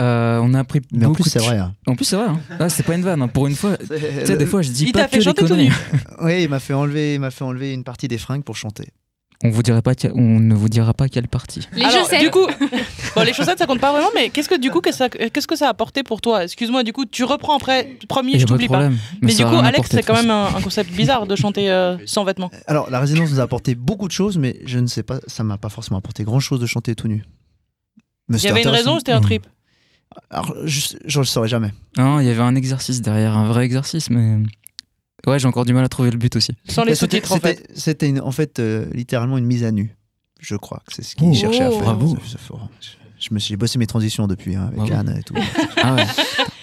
euh, 0.00 0.40
on 0.42 0.54
a 0.54 0.60
appris. 0.60 0.80
Mais 0.92 1.04
en 1.04 1.10
beaucoup 1.10 1.24
plus, 1.24 1.30
c'est 1.30 1.40
vrai. 1.40 1.58
hein. 1.58 1.74
En 1.86 1.94
plus, 1.94 2.06
c'est 2.06 2.16
vrai. 2.16 2.26
Hein. 2.28 2.40
Ah, 2.58 2.70
c'est 2.70 2.84
pas 2.84 2.94
une 2.94 3.02
vanne. 3.02 3.20
hein. 3.20 3.28
Pour 3.28 3.48
une 3.48 3.54
fois, 3.54 3.76
tu 3.76 3.86
sais, 3.86 4.36
des 4.38 4.46
fois, 4.46 4.62
je 4.62 4.70
dis 4.70 4.84
Il 4.86 4.92
pas 4.92 5.00
t'a 5.00 5.08
que 5.08 5.20
fait 5.20 5.32
des 5.32 5.34
conneries. 5.42 5.70
Oui, 6.22 6.42
il 6.44 6.48
m'a 6.48 6.58
fait 6.60 6.72
enlever, 6.72 7.14
il 7.14 7.20
m'a 7.20 7.30
fait 7.30 7.44
enlever 7.44 7.74
une 7.74 7.84
partie 7.84 8.08
des 8.08 8.16
fringues 8.18 8.44
pour 8.44 8.56
chanter. 8.56 8.88
On 9.44 9.50
vous 9.50 9.62
dirait 9.62 9.82
pas, 9.82 9.92
on 10.16 10.40
ne 10.40 10.54
vous 10.54 10.68
dira 10.68 10.94
pas 10.94 11.08
quelle 11.08 11.28
partie. 11.28 11.60
Les 11.72 11.84
Alors, 11.84 12.00
chaussettes. 12.00 12.20
du 12.22 12.30
coup, 12.30 12.44
bon, 13.14 13.22
les 13.22 13.32
chaussettes, 13.32 13.58
ça 13.60 13.66
compte 13.66 13.78
pas 13.80 13.92
vraiment, 13.92 14.08
mais 14.12 14.30
qu'est-ce 14.30 14.48
que 14.48 14.58
du 14.60 14.68
coup, 14.72 14.80
que 14.80 14.90
ça- 14.90 15.08
qu'est-ce 15.08 15.46
que 15.46 15.54
ça 15.54 15.66
a 15.68 15.70
apporté 15.70 16.02
pour 16.02 16.20
toi? 16.20 16.42
Excuse-moi, 16.42 16.82
du 16.82 16.92
coup, 16.92 17.04
tu 17.04 17.22
reprends 17.22 17.54
après, 17.56 17.82
a 17.82 18.38
je 18.38 18.44
t'oublie 18.46 18.66
pas. 18.66 18.74
problème. 18.78 18.98
Mais, 19.22 19.32
du 19.32 19.44
coup, 19.44 19.54
Alex, 19.54 19.90
c'est 19.92 20.02
quand 20.02 20.14
même 20.14 20.30
un, 20.32 20.46
un 20.56 20.60
concept 20.60 20.90
bizarre 20.92 21.28
de 21.28 21.36
chanter 21.36 21.70
euh, 21.70 21.96
sans 22.04 22.24
vêtements. 22.24 22.50
Alors, 22.66 22.90
la 22.90 22.98
résidence 22.98 23.30
nous 23.30 23.38
a 23.38 23.44
apporté 23.44 23.76
beaucoup 23.76 24.08
de 24.08 24.12
choses, 24.12 24.38
mais 24.38 24.56
je 24.66 24.80
ne 24.80 24.88
sais 24.88 25.04
pas, 25.04 25.20
ça 25.28 25.44
m'a 25.44 25.56
pas 25.56 25.68
forcément 25.68 25.98
apporté 25.98 26.24
grand 26.24 26.40
chose 26.40 26.58
de 26.58 26.66
chanter 26.66 26.96
tout 26.96 27.06
nu. 27.06 27.22
Mais 28.28 28.38
Il 28.38 28.44
y 28.44 28.48
avait 28.48 28.62
une 28.62 28.68
raison 28.68 28.96
ou 28.96 28.98
c'était 28.98 29.12
un 29.12 29.20
trip? 29.20 29.46
Alors, 30.30 30.52
je, 30.64 30.80
je 31.04 31.18
le 31.20 31.24
saurais 31.24 31.48
jamais. 31.48 31.70
Non, 31.96 32.18
il 32.18 32.26
y 32.26 32.30
avait 32.30 32.42
un 32.42 32.56
exercice 32.56 33.02
derrière, 33.02 33.36
un 33.36 33.46
vrai 33.46 33.64
exercice, 33.64 34.10
mais 34.10 34.38
ouais, 35.26 35.38
j'ai 35.38 35.48
encore 35.48 35.64
du 35.64 35.72
mal 35.72 35.84
à 35.84 35.88
trouver 35.88 36.10
le 36.10 36.18
but 36.18 36.34
aussi. 36.36 36.52
Sans 36.68 36.84
les 36.84 36.94
sous-titres, 36.94 37.32
en 37.32 37.38
fait. 37.40 37.66
c'était- 37.74 38.20
en 38.20 38.30
fait 38.32 38.58
euh, 38.60 38.86
littéralement 38.92 39.38
une 39.38 39.46
mise 39.46 39.64
à 39.64 39.70
nu. 39.72 39.94
Je 40.40 40.54
crois 40.56 40.82
que 40.86 40.94
c'est 40.94 41.02
ce 41.02 41.16
qu'il 41.16 41.28
Oh, 41.28 41.34
cherchait 41.34 41.64
à 41.64 41.70
faire. 41.70 41.80
bravo. 41.80 42.16
Je, 43.20 43.34
me 43.34 43.38
suis 43.40 43.48
j'ai 43.48 43.56
bossé 43.56 43.78
mes 43.78 43.86
transitions 43.88 44.28
depuis 44.28 44.54
hein, 44.54 44.66
avec 44.68 44.76
Bravo. 44.78 44.94
Anne 44.94 45.16
et 45.18 45.22
tout. 45.24 45.34
Ah 45.82 45.96
ouais. 45.96 46.06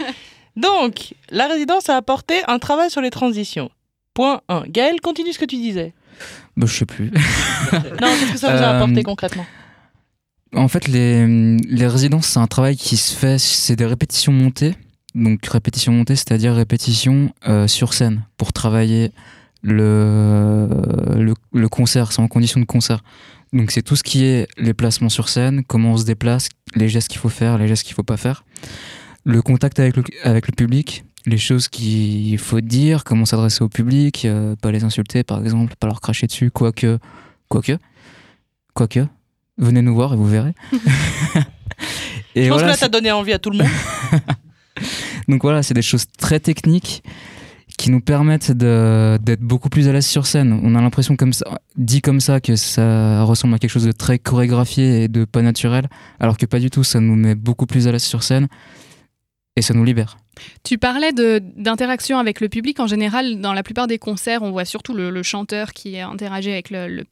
Donc, 0.56 1.14
la 1.30 1.48
résidence 1.48 1.90
a 1.90 1.98
apporté 1.98 2.36
un 2.48 2.60
travail 2.60 2.90
sur 2.90 3.02
les 3.02 3.10
transitions. 3.10 3.70
Point 4.14 4.42
1. 4.48 4.64
Gaël, 4.70 5.02
continue 5.02 5.34
ce 5.34 5.40
que 5.40 5.44
tu 5.46 5.58
disais. 5.58 5.94
Bah, 6.56 6.66
je 6.66 6.74
sais 6.74 6.86
plus. 6.86 7.12
Non, 7.74 8.08
qu'est-ce 8.20 8.32
que 8.32 8.38
ça 8.38 8.56
vous 8.56 8.64
a 8.64 8.68
Euh, 8.68 8.80
apporté 8.82 9.04
concrètement? 9.04 9.46
En 10.56 10.70
fait, 10.70 10.88
les, 10.88 11.58
les 11.58 11.88
résidences, 11.88 12.28
c'est 12.28 12.40
un 12.40 12.48
travail 12.48 12.78
qui 12.78 12.96
se 12.96 13.14
fait, 13.14 13.38
c'est 13.38 13.76
des 13.76 13.86
répétitions 13.86 14.32
montées. 14.32 14.76
Donc, 15.16 15.46
répétition 15.46 15.94
montée, 15.94 16.16
c'est-à-dire 16.16 16.54
répétition 16.54 17.34
euh, 17.48 17.68
sur 17.68 17.94
scène 17.94 18.26
pour 18.38 18.52
travailler 18.52 19.12
le, 19.64 20.68
le, 21.16 21.34
le 21.54 21.70
concert, 21.70 22.12
c'est 22.12 22.22
en 22.22 22.28
condition 22.28 22.60
de 22.60 22.66
concert. 22.66 23.02
Donc, 23.54 23.72
c'est 23.72 23.82
tout 23.82 23.96
ce 23.96 24.04
qui 24.04 24.26
est 24.26 24.48
les 24.58 24.74
placements 24.74 25.10
sur 25.10 25.30
scène, 25.30 25.64
comment 25.66 25.94
on 25.94 25.98
se 25.98 26.04
déplace, 26.04 26.50
les 26.76 26.90
gestes 26.90 27.08
qu'il 27.08 27.20
faut 27.20 27.30
faire, 27.30 27.58
les 27.58 27.68
gestes 27.70 27.84
qu'il 27.84 27.96
faut 27.96 28.04
pas 28.04 28.18
faire, 28.18 28.44
le 29.24 29.42
contact 29.42 29.80
avec 29.80 29.96
le, 29.96 30.04
avec 30.24 30.48
le 30.48 30.54
public, 30.54 31.06
les 31.26 31.38
choses 31.38 31.70
qu'il 31.70 32.38
faut 32.38 32.60
dire, 32.60 33.06
comment 33.06 33.26
s'adresser 33.26 33.64
au 33.64 33.70
public, 33.70 34.26
euh, 34.26 34.56
pas 34.58 34.72
les 34.72 34.84
insulter 34.84 35.24
par 35.24 35.42
exemple, 35.42 35.76
pas 35.80 35.88
leur 35.88 36.02
cracher 36.02 36.28
dessus, 36.28 36.52
quoique, 36.52 37.00
quoique, 37.48 37.78
quoique, 38.74 39.08
venez 39.58 39.82
nous 39.82 39.96
voir 39.96 40.14
et 40.14 40.18
vous 40.18 40.28
verrez. 40.28 40.54
et 42.36 42.44
Je 42.44 42.50
pense 42.50 42.60
voilà, 42.60 42.64
que 42.64 42.68
là, 42.68 42.78
t'as 42.78 42.90
donné 42.90 43.12
envie 43.12 43.34
à 43.34 43.40
tout 43.40 43.50
le 43.50 43.60
monde. 43.60 43.68
donc 45.28 45.42
voilà, 45.42 45.64
c'est 45.64 45.74
des 45.74 45.82
choses 45.82 46.06
très 46.18 46.40
techniques 46.40 47.04
qui 47.78 47.92
nous 47.92 48.00
permettent 48.00 48.52
d'être 48.52 49.42
beaucoup 49.42 49.70
plus 49.70 49.88
à 49.88 49.94
l'aise 49.94 50.06
sur 50.06 50.26
scène. 50.26 50.60
On 50.64 50.76
a 50.76 50.82
l'impression 50.82 51.16
comme 51.16 51.34
ça, 51.34 51.46
dit 51.76 52.02
comme 52.02 52.20
ça, 52.20 52.40
que 52.40 52.56
ça 52.56 53.24
ressemble 53.24 53.56
à 53.56 53.60
quelque 53.60 53.72
chose 53.72 53.86
de 53.86 53.92
très 53.92 54.20
chorégraphié 54.20 55.04
et 55.04 55.08
de 55.08 55.26
pas 55.26 55.42
naturel, 55.42 55.90
alors 56.20 56.38
que 56.38 56.46
pas 56.46 56.60
du 56.60 56.70
tout. 56.70 56.84
Ça 56.84 57.00
nous 57.00 57.16
met 57.16 57.36
beaucoup 57.36 57.66
plus 57.66 57.88
à 57.88 57.92
l'aise 57.92 58.04
sur 58.04 58.24
scène 58.24 58.48
et 59.56 59.62
ça 59.62 59.74
nous 59.74 59.84
libère. 59.84 60.18
Tu 60.64 60.78
parlais 60.78 61.12
d'interaction 61.14 62.18
avec 62.18 62.42
le 62.42 62.50
public. 62.50 62.80
En 62.80 62.88
général, 62.88 63.40
dans 63.42 63.54
la 63.54 63.64
plupart 63.64 63.88
des 63.88 63.98
concerts, 63.98 64.42
on 64.44 64.52
voit 64.52 64.66
surtout 64.66 64.94
le, 64.94 65.10
le 65.10 65.24
chanteur 65.24 65.74
qui 65.74 66.00
interagit 66.00 66.52
avec 66.52 66.70
le, 66.70 67.04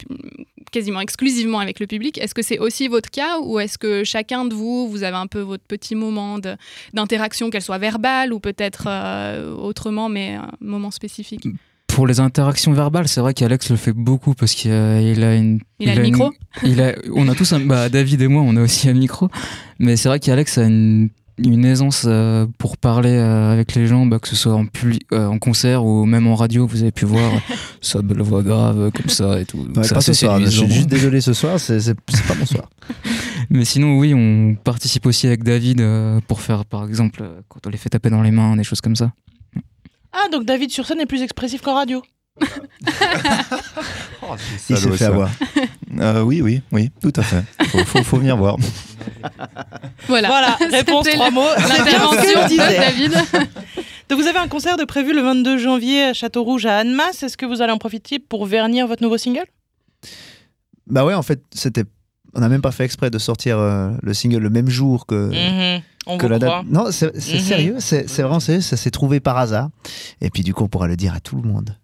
quasiment 0.72 1.00
exclusivement 1.00 1.58
avec 1.60 1.80
le 1.80 1.86
public. 1.86 2.18
Est-ce 2.18 2.34
que 2.34 2.42
c'est 2.42 2.58
aussi 2.58 2.88
votre 2.88 3.10
cas 3.10 3.38
ou 3.42 3.58
est-ce 3.60 3.78
que 3.78 4.04
chacun 4.04 4.44
de 4.44 4.54
vous, 4.54 4.88
vous 4.88 5.02
avez 5.04 5.16
un 5.16 5.26
peu 5.26 5.40
votre 5.40 5.64
petit 5.64 5.94
moment 5.94 6.38
d'interaction, 6.92 7.50
qu'elle 7.50 7.62
soit 7.62 7.78
verbale 7.78 8.32
ou 8.32 8.40
peut-être 8.40 8.84
euh, 8.88 9.54
autrement, 9.54 10.08
mais 10.08 10.34
un 10.34 10.50
moment 10.60 10.90
spécifique? 10.90 11.46
Pour 11.86 12.08
les 12.08 12.18
interactions 12.18 12.72
verbales, 12.72 13.06
c'est 13.06 13.20
vrai 13.20 13.34
qu'Alex 13.34 13.70
le 13.70 13.76
fait 13.76 13.92
beaucoup 13.92 14.34
parce 14.34 14.52
qu'il 14.54 14.72
a, 14.72 15.00
il 15.00 15.22
a 15.22 15.36
une. 15.36 15.60
Il 15.78 15.88
a 15.90 15.94
le 15.94 16.00
une- 16.04 16.10
micro? 16.12 16.32
il 16.64 16.80
a, 16.80 16.92
On 17.14 17.28
a 17.28 17.34
tous 17.36 17.52
un. 17.52 17.60
Bah, 17.60 17.88
David 17.88 18.20
et 18.22 18.26
moi, 18.26 18.42
on 18.44 18.56
a 18.56 18.62
aussi 18.62 18.88
un 18.88 18.94
micro. 18.94 19.28
Mais 19.78 19.94
c'est 19.96 20.08
vrai 20.08 20.18
qu'Alex 20.18 20.58
a 20.58 20.64
une, 20.64 21.10
une 21.38 21.64
aisance 21.64 22.04
euh, 22.06 22.46
pour 22.58 22.76
parler 22.76 23.10
euh, 23.10 23.52
avec 23.52 23.74
les 23.74 23.86
gens, 23.86 24.06
bah, 24.06 24.18
que 24.18 24.28
ce 24.28 24.36
soit 24.36 24.54
en, 24.54 24.66
public, 24.66 25.04
euh, 25.12 25.26
en 25.26 25.38
concert 25.38 25.84
ou 25.84 26.04
même 26.04 26.26
en 26.26 26.34
radio. 26.34 26.66
Vous 26.66 26.82
avez 26.82 26.92
pu 26.92 27.04
voir 27.04 27.30
sa 27.80 28.02
belle 28.02 28.22
voix 28.22 28.42
grave 28.42 28.90
comme 28.92 29.08
ça 29.08 29.40
et 29.40 29.44
tout. 29.44 29.58
Ouais, 29.58 29.82
c'est 29.82 29.94
pas 29.94 30.00
ce 30.00 30.12
soir, 30.12 30.40
je 30.40 30.46
suis 30.46 30.70
juste 30.70 30.88
désolé 30.88 31.20
ce 31.20 31.32
soir, 31.32 31.58
c'est 31.58 31.94
pas 31.94 32.34
mon 32.38 32.46
soir. 32.46 32.68
Mais 33.50 33.64
sinon, 33.64 33.98
oui, 33.98 34.14
on 34.14 34.54
participe 34.56 35.06
aussi 35.06 35.26
avec 35.26 35.42
David 35.42 35.80
euh, 35.80 36.20
pour 36.26 36.40
faire, 36.40 36.64
par 36.64 36.84
exemple, 36.84 37.22
euh, 37.22 37.40
quand 37.48 37.66
on 37.66 37.70
les 37.70 37.78
fait 37.78 37.88
taper 37.88 38.10
dans 38.10 38.22
les 38.22 38.30
mains, 38.30 38.56
des 38.56 38.64
choses 38.64 38.80
comme 38.80 38.96
ça. 38.96 39.12
Ah, 40.12 40.28
donc 40.30 40.44
David 40.44 40.70
sur 40.70 40.86
scène 40.86 41.00
est 41.00 41.06
plus 41.06 41.22
expressif 41.22 41.60
qu'en 41.60 41.74
radio. 41.74 42.02
Il 44.68 44.76
s'est 44.76 44.90
fait 44.90 44.96
ça. 44.96 45.06
avoir. 45.08 45.30
Euh, 46.00 46.22
oui, 46.22 46.40
oui, 46.42 46.62
oui, 46.72 46.90
tout 47.00 47.12
à 47.16 47.22
fait. 47.22 47.42
Faut, 47.68 47.84
faut, 47.84 48.02
faut 48.02 48.16
venir 48.18 48.36
voir. 48.36 48.56
Voilà, 50.08 50.28
Voilà, 50.28 50.58
réponse 50.72 51.06
trois 51.08 51.30
mots. 51.30 51.42
L'intervention 51.56 52.40
de. 52.48 52.56
David. 52.56 53.12
Donc 54.08 54.20
vous 54.20 54.26
avez 54.26 54.38
un 54.38 54.48
concert 54.48 54.76
de 54.76 54.84
prévu 54.84 55.14
le 55.14 55.22
22 55.22 55.58
janvier 55.58 56.02
à 56.04 56.12
Château-Rouge 56.14 56.66
à 56.66 56.78
Annemasse. 56.78 57.22
Est-ce 57.22 57.36
que 57.36 57.46
vous 57.46 57.62
allez 57.62 57.72
en 57.72 57.78
profiter 57.78 58.18
pour 58.18 58.46
vernir 58.46 58.86
votre 58.86 59.02
nouveau 59.02 59.16
single? 59.18 59.46
Bah 60.86 61.04
ouais, 61.04 61.14
en 61.14 61.22
fait, 61.22 61.42
c'était. 61.54 61.84
On 62.36 62.40
n'a 62.40 62.48
même 62.48 62.62
pas 62.62 62.72
fait 62.72 62.84
exprès 62.84 63.10
de 63.10 63.18
sortir 63.18 63.58
euh, 63.58 63.90
le 64.02 64.12
single 64.12 64.38
le 64.38 64.50
même 64.50 64.68
jour 64.68 65.06
que, 65.06 65.30
Mhm, 65.76 65.82
On 66.06 66.18
que 66.18 66.26
la 66.26 66.38
date. 66.40 66.50
croit. 66.50 66.64
Non, 66.66 66.90
c'est 66.90 67.14
Mhm. 67.14 67.20
sérieux, 67.40 67.76
c'est 67.78 68.22
vraiment 68.22 68.40
sérieux, 68.40 68.60
ça 68.60 68.76
s'est 68.76 68.90
trouvé 68.90 69.20
par 69.20 69.38
hasard. 69.38 69.68
Et 70.20 70.30
puis 70.30 70.42
du 70.42 70.52
coup, 70.52 70.64
on 70.64 70.68
pourra 70.68 70.88
le 70.88 70.96
dire 70.96 71.14
à 71.14 71.20
tout 71.20 71.36
le 71.40 71.48
monde. 71.48 71.76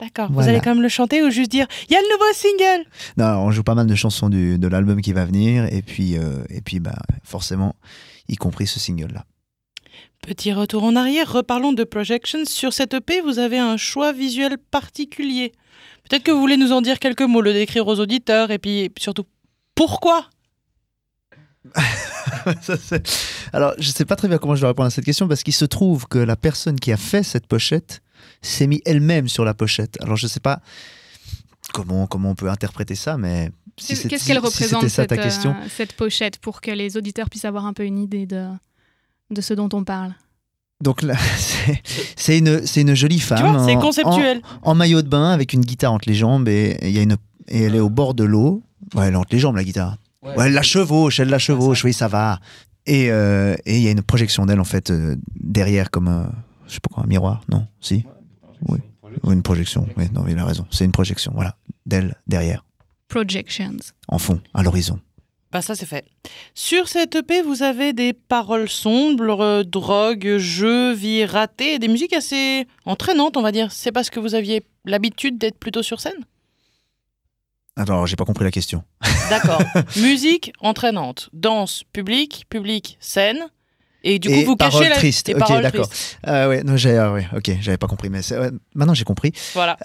D'accord. 0.00 0.32
Vous 0.32 0.48
allez 0.48 0.60
quand 0.60 0.74
même 0.74 0.82
le 0.82 0.88
chanter 0.88 1.22
ou 1.22 1.30
juste 1.30 1.50
dire 1.50 1.66
il 1.88 1.92
y 1.92 1.96
a 1.96 2.00
le 2.00 2.06
nouveau 2.10 2.32
single? 2.32 2.88
Non, 3.18 3.46
on 3.46 3.50
joue 3.50 3.62
pas 3.62 3.74
mal 3.74 3.86
de 3.86 3.94
chansons 3.94 4.30
du, 4.30 4.58
de 4.58 4.68
l'album 4.68 5.02
qui 5.02 5.12
va 5.12 5.26
venir, 5.26 5.66
et 5.70 5.82
puis, 5.82 6.16
euh, 6.16 6.42
et 6.48 6.62
puis 6.62 6.80
bah, 6.80 6.96
forcément, 7.22 7.76
y 8.28 8.36
compris 8.36 8.66
ce 8.66 8.80
single-là. 8.80 9.26
Petit 10.22 10.52
retour 10.52 10.84
en 10.84 10.96
arrière, 10.96 11.30
reparlons 11.30 11.72
de 11.72 11.84
Projections. 11.84 12.44
Sur 12.46 12.72
cette 12.72 12.94
EP, 12.94 13.20
vous 13.20 13.38
avez 13.38 13.58
un 13.58 13.76
choix 13.76 14.12
visuel 14.12 14.56
particulier. 14.58 15.52
Peut-être 16.08 16.22
que 16.22 16.30
vous 16.30 16.40
voulez 16.40 16.56
nous 16.56 16.72
en 16.72 16.82
dire 16.82 16.98
quelques 16.98 17.22
mots, 17.22 17.40
le 17.40 17.52
décrire 17.52 17.86
aux 17.86 18.00
auditeurs, 18.00 18.50
et 18.50 18.58
puis 18.58 18.90
surtout, 18.98 19.24
pourquoi? 19.74 20.26
Ça, 22.62 22.74
Alors, 23.52 23.74
je 23.78 23.90
sais 23.90 24.06
pas 24.06 24.16
très 24.16 24.28
bien 24.28 24.38
comment 24.38 24.54
je 24.54 24.62
vais 24.62 24.66
répondre 24.66 24.86
à 24.86 24.90
cette 24.90 25.04
question, 25.04 25.28
parce 25.28 25.42
qu'il 25.42 25.54
se 25.54 25.66
trouve 25.66 26.06
que 26.06 26.18
la 26.18 26.36
personne 26.36 26.78
qui 26.78 26.92
a 26.92 26.96
fait 26.96 27.22
cette 27.22 27.46
pochette 27.46 28.00
s'est 28.42 28.66
mis 28.66 28.80
elle-même 28.84 29.28
sur 29.28 29.44
la 29.44 29.54
pochette. 29.54 29.96
Alors, 30.02 30.16
je 30.16 30.26
sais 30.26 30.40
pas 30.40 30.60
comment, 31.72 32.06
comment 32.06 32.30
on 32.30 32.34
peut 32.34 32.48
interpréter 32.50 32.94
ça, 32.94 33.16
mais 33.16 33.50
si 33.78 33.96
c'est- 33.96 34.08
Qu'est-ce 34.08 34.26
qu'elle 34.26 34.36
si 34.38 34.42
représente, 34.46 34.80
c'était 34.82 34.88
ça 34.92 35.06
ta 35.06 35.14
cette, 35.16 35.24
question. 35.24 35.50
euh, 35.52 35.66
cette 35.74 35.92
pochette, 35.94 36.38
pour 36.38 36.60
que 36.60 36.70
les 36.70 36.96
auditeurs 36.96 37.28
puissent 37.30 37.44
avoir 37.44 37.66
un 37.66 37.72
peu 37.72 37.84
une 37.84 37.98
idée 37.98 38.26
de, 38.26 38.46
de 39.30 39.40
ce 39.40 39.54
dont 39.54 39.68
on 39.72 39.84
parle? 39.84 40.14
Donc 40.82 41.02
là, 41.02 41.14
c'est- 41.36 41.82
c'est 42.16 42.38
une, 42.38 42.66
c'est 42.66 42.80
une 42.82 42.94
jolie 42.94 43.20
femme. 43.20 43.38
Tu 43.38 43.46
vois, 43.52 43.64
c'est 43.66 43.76
en- 43.76 43.80
conceptuel. 43.80 44.40
En, 44.62 44.72
en 44.72 44.74
maillot 44.74 45.02
de 45.02 45.08
bain 45.08 45.30
avec 45.30 45.52
une 45.52 45.60
guitare 45.60 45.92
entre 45.92 46.08
les 46.08 46.14
jambes 46.14 46.48
et, 46.48 46.76
et 46.80 46.88
il 46.88 46.94
y 46.94 46.98
a 46.98 47.02
une, 47.02 47.16
et 47.48 47.62
elle 47.62 47.74
est 47.74 47.80
au 47.80 47.90
bord 47.90 48.14
de 48.14 48.24
l'eau. 48.24 48.62
Ouais, 48.94 49.06
elle 49.08 49.14
est 49.14 49.16
entre 49.16 49.32
les 49.34 49.38
jambes, 49.38 49.56
la 49.56 49.64
guitare. 49.64 49.96
Ouais, 50.22 50.34
elle 50.46 50.52
la 50.52 50.62
chevauche, 50.62 51.20
elle 51.20 51.28
la 51.28 51.38
chevauche, 51.38 51.84
oui, 51.84 51.92
ça 51.92 52.08
va. 52.08 52.40
Et 52.86 53.10
euh, 53.10 53.54
et 53.66 53.76
il 53.76 53.82
y 53.82 53.88
a 53.88 53.90
une 53.90 54.02
projection 54.02 54.46
d'elle, 54.46 54.60
en 54.60 54.64
fait, 54.64 54.90
euh, 54.90 55.16
derrière, 55.36 55.90
comme 55.90 56.08
un, 56.08 56.32
je 56.66 56.74
sais 56.74 56.80
pas 56.80 56.88
quoi, 56.92 57.04
un 57.04 57.06
miroir, 57.06 57.42
non 57.50 57.66
Si 57.80 58.04
Oui. 58.68 58.78
Ou 59.24 59.32
une 59.32 59.42
projection. 59.42 59.88
Oui, 59.96 60.04
non, 60.12 60.24
il 60.28 60.38
a 60.38 60.44
raison. 60.44 60.66
C'est 60.70 60.84
une 60.84 60.92
projection. 60.92 61.32
Voilà. 61.34 61.56
D'elle 61.86 62.16
derrière, 62.26 62.64
Projections. 63.08 63.76
en 64.08 64.18
fond, 64.18 64.40
à 64.54 64.62
l'horizon. 64.62 65.00
Bah 65.52 65.62
ça 65.62 65.74
c'est 65.74 65.86
fait. 65.86 66.04
Sur 66.54 66.86
cette 66.86 67.16
EP, 67.16 67.42
vous 67.42 67.64
avez 67.64 67.92
des 67.92 68.12
paroles 68.12 68.68
sombres, 68.68 69.40
euh, 69.40 69.64
drogue, 69.64 70.36
jeux, 70.38 70.92
vie 70.92 71.24
ratée, 71.24 71.74
et 71.74 71.78
des 71.80 71.88
musiques 71.88 72.12
assez 72.12 72.68
entraînantes, 72.84 73.36
on 73.36 73.42
va 73.42 73.50
dire. 73.50 73.72
C'est 73.72 73.90
parce 73.90 74.10
que 74.10 74.20
vous 74.20 74.36
aviez 74.36 74.62
l'habitude 74.84 75.38
d'être 75.38 75.58
plutôt 75.58 75.82
sur 75.82 76.00
scène? 76.00 76.24
Attends, 77.76 77.94
alors, 77.94 78.06
j'ai 78.06 78.14
pas 78.16 78.24
compris 78.24 78.44
la 78.44 78.50
question. 78.52 78.84
D'accord. 79.28 79.62
Musique 79.96 80.52
entraînante, 80.60 81.30
danse, 81.32 81.82
public, 81.92 82.44
public, 82.48 82.96
scène. 83.00 83.48
Et 84.02 84.18
du 84.18 84.28
coup, 84.28 84.34
Et 84.34 84.44
vous 84.44 84.56
cachez 84.56 84.88
la... 84.88 84.96
tristes. 84.96 85.28
et 85.28 85.34
Ok, 85.34 85.48
d'accord. 85.62 85.88
ouais, 86.26 86.62
non, 86.62 86.76
j'ai, 86.76 86.96
ah 86.96 87.12
ouais, 87.12 87.26
ok, 87.36 87.50
j'avais 87.60 87.76
pas 87.76 87.86
compris, 87.86 88.08
mais 88.08 88.20
ouais, 88.32 88.50
maintenant 88.74 88.94
j'ai 88.94 89.04
compris. 89.04 89.32
Voilà. 89.54 89.76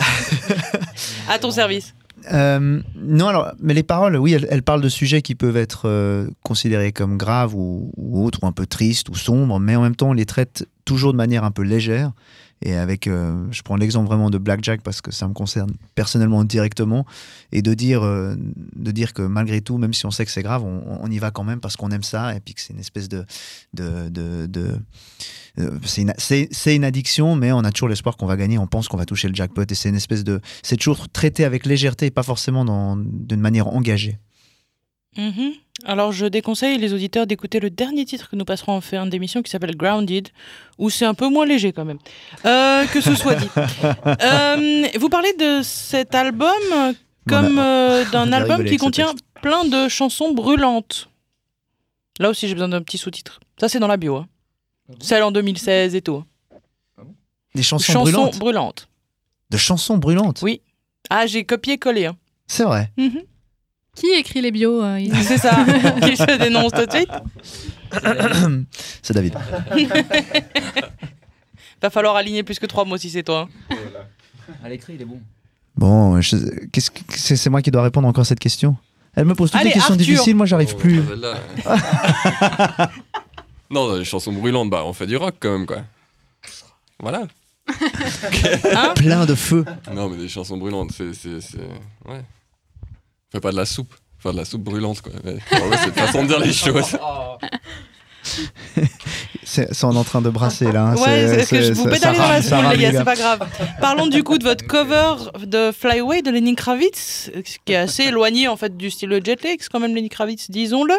à 1.29 1.39
ton 1.39 1.51
service. 1.51 1.93
Euh, 2.33 2.81
non, 2.95 3.27
alors, 3.27 3.51
mais 3.59 3.73
les 3.73 3.83
paroles, 3.83 4.17
oui, 4.17 4.33
elles, 4.33 4.47
elles 4.49 4.63
parlent 4.63 4.81
de 4.81 4.89
sujets 4.89 5.21
qui 5.21 5.35
peuvent 5.35 5.57
être 5.57 5.83
euh, 5.85 6.27
considérés 6.43 6.91
comme 6.91 7.17
graves 7.17 7.55
ou, 7.55 7.91
ou 7.97 8.23
autres, 8.23 8.39
ou 8.43 8.47
un 8.47 8.51
peu 8.51 8.65
tristes 8.65 9.09
ou 9.09 9.15
sombres, 9.15 9.59
mais 9.59 9.75
en 9.75 9.81
même 9.81 9.95
temps, 9.95 10.09
on 10.09 10.13
les 10.13 10.25
traite 10.25 10.67
toujours 10.85 11.11
de 11.11 11.17
manière 11.17 11.43
un 11.43 11.51
peu 11.51 11.61
légère. 11.63 12.11
Et 12.61 12.73
avec, 12.75 13.07
euh, 13.07 13.45
je 13.51 13.61
prends 13.61 13.75
l'exemple 13.75 14.07
vraiment 14.07 14.29
de 14.29 14.37
Blackjack 14.37 14.81
parce 14.81 15.01
que 15.01 15.11
ça 15.11 15.27
me 15.27 15.33
concerne 15.33 15.73
personnellement 15.93 16.43
directement, 16.45 17.05
et 17.51 17.61
de 17.61 17.73
dire, 17.73 18.01
euh, 18.03 18.35
de 18.75 18.91
dire 18.91 19.13
que 19.13 19.21
malgré 19.21 19.61
tout, 19.61 19.77
même 19.77 19.93
si 19.93 20.05
on 20.05 20.11
sait 20.11 20.25
que 20.25 20.31
c'est 20.31 20.41
grave, 20.41 20.63
on, 20.63 21.11
y 21.11 21.19
va 21.19 21.31
quand 21.31 21.43
même 21.43 21.59
parce 21.59 21.75
qu'on 21.75 21.91
aime 21.91 22.01
ça, 22.03 22.33
et 22.33 22.39
puis 22.39 22.53
que 22.53 22.61
c'est 22.61 22.73
une 22.73 22.79
espèce 22.79 23.09
de, 23.09 23.25
de, 23.73 24.09
de, 24.09 24.45
de- 24.47 24.79
euh, 25.59 25.79
c'est 25.83 26.01
une, 26.01 26.13
une 26.77 26.83
addiction, 26.83 27.35
mais 27.35 27.51
on 27.51 27.59
a 27.59 27.71
toujours 27.71 27.89
l'espoir 27.89 28.17
qu'on 28.17 28.25
va 28.25 28.37
gagner, 28.37 28.57
on 28.57 28.67
pense 28.67 28.87
qu'on 28.87 28.97
va 28.97 29.05
toucher 29.05 29.27
le 29.27 29.35
jackpot, 29.35 29.63
et 29.69 29.75
c'est 29.75 29.89
une 29.89 29.95
espèce 29.95 30.23
de, 30.23 30.39
c'est 30.63 30.77
toujours 30.77 31.09
traité 31.09 31.43
avec 31.45 31.65
légèreté 31.65 32.07
et 32.07 32.11
pas 32.11 32.23
forcément 32.23 32.95
d'une 32.97 33.41
manière 33.41 33.67
engagée. 33.67 34.17
Mhm. 35.17 35.53
Alors, 35.83 36.11
je 36.13 36.25
déconseille 36.25 36.77
les 36.77 36.93
auditeurs 36.93 37.27
d'écouter 37.27 37.59
le 37.59 37.69
dernier 37.69 38.05
titre 38.05 38.29
que 38.29 38.35
nous 38.37 38.45
passerons 38.45 38.73
en 38.73 38.81
fin 38.81 39.05
d'émission 39.05 39.41
qui 39.41 39.51
s'appelle 39.51 39.75
Grounded, 39.75 40.29
où 40.77 40.89
c'est 40.89 41.05
un 41.05 41.13
peu 41.13 41.27
moins 41.27 41.45
léger 41.45 41.73
quand 41.73 41.83
même. 41.85 41.99
Euh, 42.45 42.85
que 42.87 43.01
ce 43.01 43.13
soit 43.15 43.35
dit. 43.35 43.47
Euh, 44.21 44.87
vous 44.97 45.09
parlez 45.09 45.33
de 45.33 45.61
cet 45.63 46.15
album 46.15 46.49
comme 47.27 47.59
a- 47.59 47.65
euh, 48.01 48.05
d'un 48.11 48.31
album 48.31 48.63
qui 48.65 48.77
contient 48.77 49.13
plein 49.41 49.65
de 49.65 49.89
chansons 49.89 50.33
brûlantes. 50.33 51.09
Là 52.19 52.29
aussi, 52.29 52.47
j'ai 52.47 52.53
besoin 52.53 52.69
d'un 52.69 52.81
petit 52.81 52.97
sous-titre. 52.97 53.39
Ça, 53.59 53.67
c'est 53.67 53.79
dans 53.79 53.87
la 53.87 53.97
bio. 53.97 54.15
hein. 54.15 54.27
Celle 55.01 55.23
en 55.23 55.31
2016 55.31 55.93
et 55.95 56.01
tout. 56.01 56.23
Des 57.53 57.63
chansons, 57.63 57.91
Chansons 57.93 58.01
brûlantes. 58.11 58.37
brûlantes. 58.39 58.89
De 59.49 59.57
chansons 59.57 59.97
brûlantes. 59.97 60.41
Oui. 60.41 60.61
Ah, 61.09 61.25
j'ai 61.27 61.43
copié-collé. 61.43 62.05
hein. 62.05 62.15
C'est 62.47 62.63
vrai. 62.63 62.91
Mhm. 62.97 63.21
Qui 63.95 64.07
écrit 64.11 64.41
les 64.41 64.51
bios 64.51 64.83
euh, 64.83 64.99
C'est 65.23 65.37
ça. 65.37 65.65
Qui 66.03 66.17
se 66.17 66.37
dénonce 66.37 66.73
tout 66.73 66.85
de 66.85 66.91
suite. 66.91 67.09
c'est 69.01 69.13
David. 69.13 69.35
Va 71.81 71.89
falloir 71.89 72.15
aligner 72.15 72.43
plus 72.43 72.59
que 72.59 72.65
trois 72.65 72.85
mots 72.85 72.97
si 72.97 73.09
c'est 73.09 73.23
toi. 73.23 73.47
hein. 73.69 73.75
À 74.63 74.69
l'écrit, 74.69 74.93
il 74.95 75.01
est 75.01 75.05
bon. 75.05 75.19
Bon, 75.77 76.21
je- 76.21 76.65
qu'est-ce 76.71 76.89
que- 76.91 77.01
c'est 77.17 77.49
moi 77.49 77.61
qui 77.61 77.71
dois 77.71 77.83
répondre 77.83 78.07
encore 78.07 78.21
à 78.21 78.25
cette 78.25 78.39
question? 78.39 78.75
Elle 79.15 79.25
me 79.25 79.35
pose 79.35 79.51
toutes 79.51 79.59
Allez, 79.61 79.69
les 79.69 79.73
questions 79.73 79.93
Arthur. 79.93 80.05
difficiles, 80.07 80.35
moi 80.35 80.45
j'arrive 80.45 80.71
Oh, 80.73 80.77
plus. 80.77 81.01
non, 83.69 83.95
les 83.95 84.05
chansons 84.05 84.31
brûlantes, 84.33 84.69
bah 84.69 84.83
on 84.85 84.93
fait 84.93 85.07
du 85.07 85.17
rock 85.17 85.35
quand 85.39 85.51
même, 85.51 85.65
quoi. 85.65 85.83
Voilà. 86.99 87.23
Hein 88.75 88.93
Plein 88.95 89.25
de 89.25 89.35
feu. 89.35 89.65
Non, 89.93 90.09
mais 90.09 90.17
des 90.17 90.29
chansons 90.29 90.57
brûlantes, 90.57 90.91
c'est. 90.91 91.13
c'est- 91.13 91.41
c'est- 91.41 91.57
Ouais. 92.07 92.21
Fais 93.31 93.39
pas 93.39 93.51
de 93.51 93.57
la 93.57 93.65
soupe. 93.65 93.93
Faire 94.19 94.31
de 94.33 94.37
la 94.37 94.45
soupe 94.45 94.63
brûlante, 94.63 95.01
quoi. 95.01 95.11
Ouais, 95.23 95.37
c'est 95.49 95.87
une 95.87 95.93
façon 95.93 96.23
de 96.23 96.27
dire 96.27 96.39
les 96.39 96.53
choses. 96.53 96.97
C'est 99.43 99.71
c'est 99.73 99.83
on 99.85 99.93
est 99.93 99.97
en 99.97 100.03
train 100.03 100.21
de 100.21 100.29
brasser 100.31 100.71
là. 100.71 100.87
hein. 100.87 100.95
Ouais, 100.95 101.43
c'est 101.43 101.57
que 101.57 101.61
je 101.61 101.73
vous 101.73 101.83
ça- 101.83 101.89
pédalez 101.91 101.99
ça 101.99 102.11
dans 102.17 102.17
la 102.23 102.27
rame, 102.33 102.41
ça 102.41 102.49
semoule, 102.49 102.65
rame, 102.65 102.75
les 102.77 102.81
gars, 102.83 102.91
c'est 102.97 103.03
pas 103.03 103.15
grave. 103.15 103.47
Parlons 103.79 104.07
du 104.07 104.23
coup 104.23 104.39
de 104.39 104.43
votre 104.43 104.65
cover 104.65 105.13
de 105.45 105.71
Fly 105.71 105.99
Away 105.99 106.21
de 106.23 106.31
Lenny 106.31 106.55
Kravitz, 106.55 107.29
qui 107.65 107.73
est 107.73 107.75
assez 107.75 108.03
éloigné 108.07 108.47
en 108.47 108.57
fait 108.57 108.75
du 108.75 108.89
style 108.89 109.09
de 109.09 109.23
Jet 109.23 109.43
Li, 109.43 109.57
c'est 109.59 109.69
quand 109.69 109.79
même 109.79 109.93
Lenny 109.95 110.09
Kravitz, 110.09 110.49
disons-le. 110.49 110.95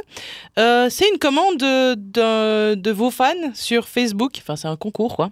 Euh, 0.60 0.88
c'est 0.88 1.08
une 1.12 1.18
commande 1.18 1.56
de, 1.58 1.94
de- 1.96 2.74
de 2.76 2.90
vos 2.92 3.10
fans 3.10 3.32
sur 3.54 3.88
Facebook, 3.88 4.34
enfin 4.38 4.54
c'est 4.54 4.68
un 4.68 4.76
concours 4.76 5.16
quoi. 5.16 5.30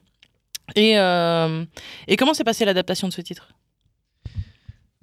Et, 0.74 0.98
euh, 0.98 1.64
et 2.08 2.16
comment 2.16 2.34
s'est 2.34 2.44
passée 2.44 2.64
l'adaptation 2.64 3.06
de 3.06 3.12
ce 3.12 3.20
titre? 3.20 3.50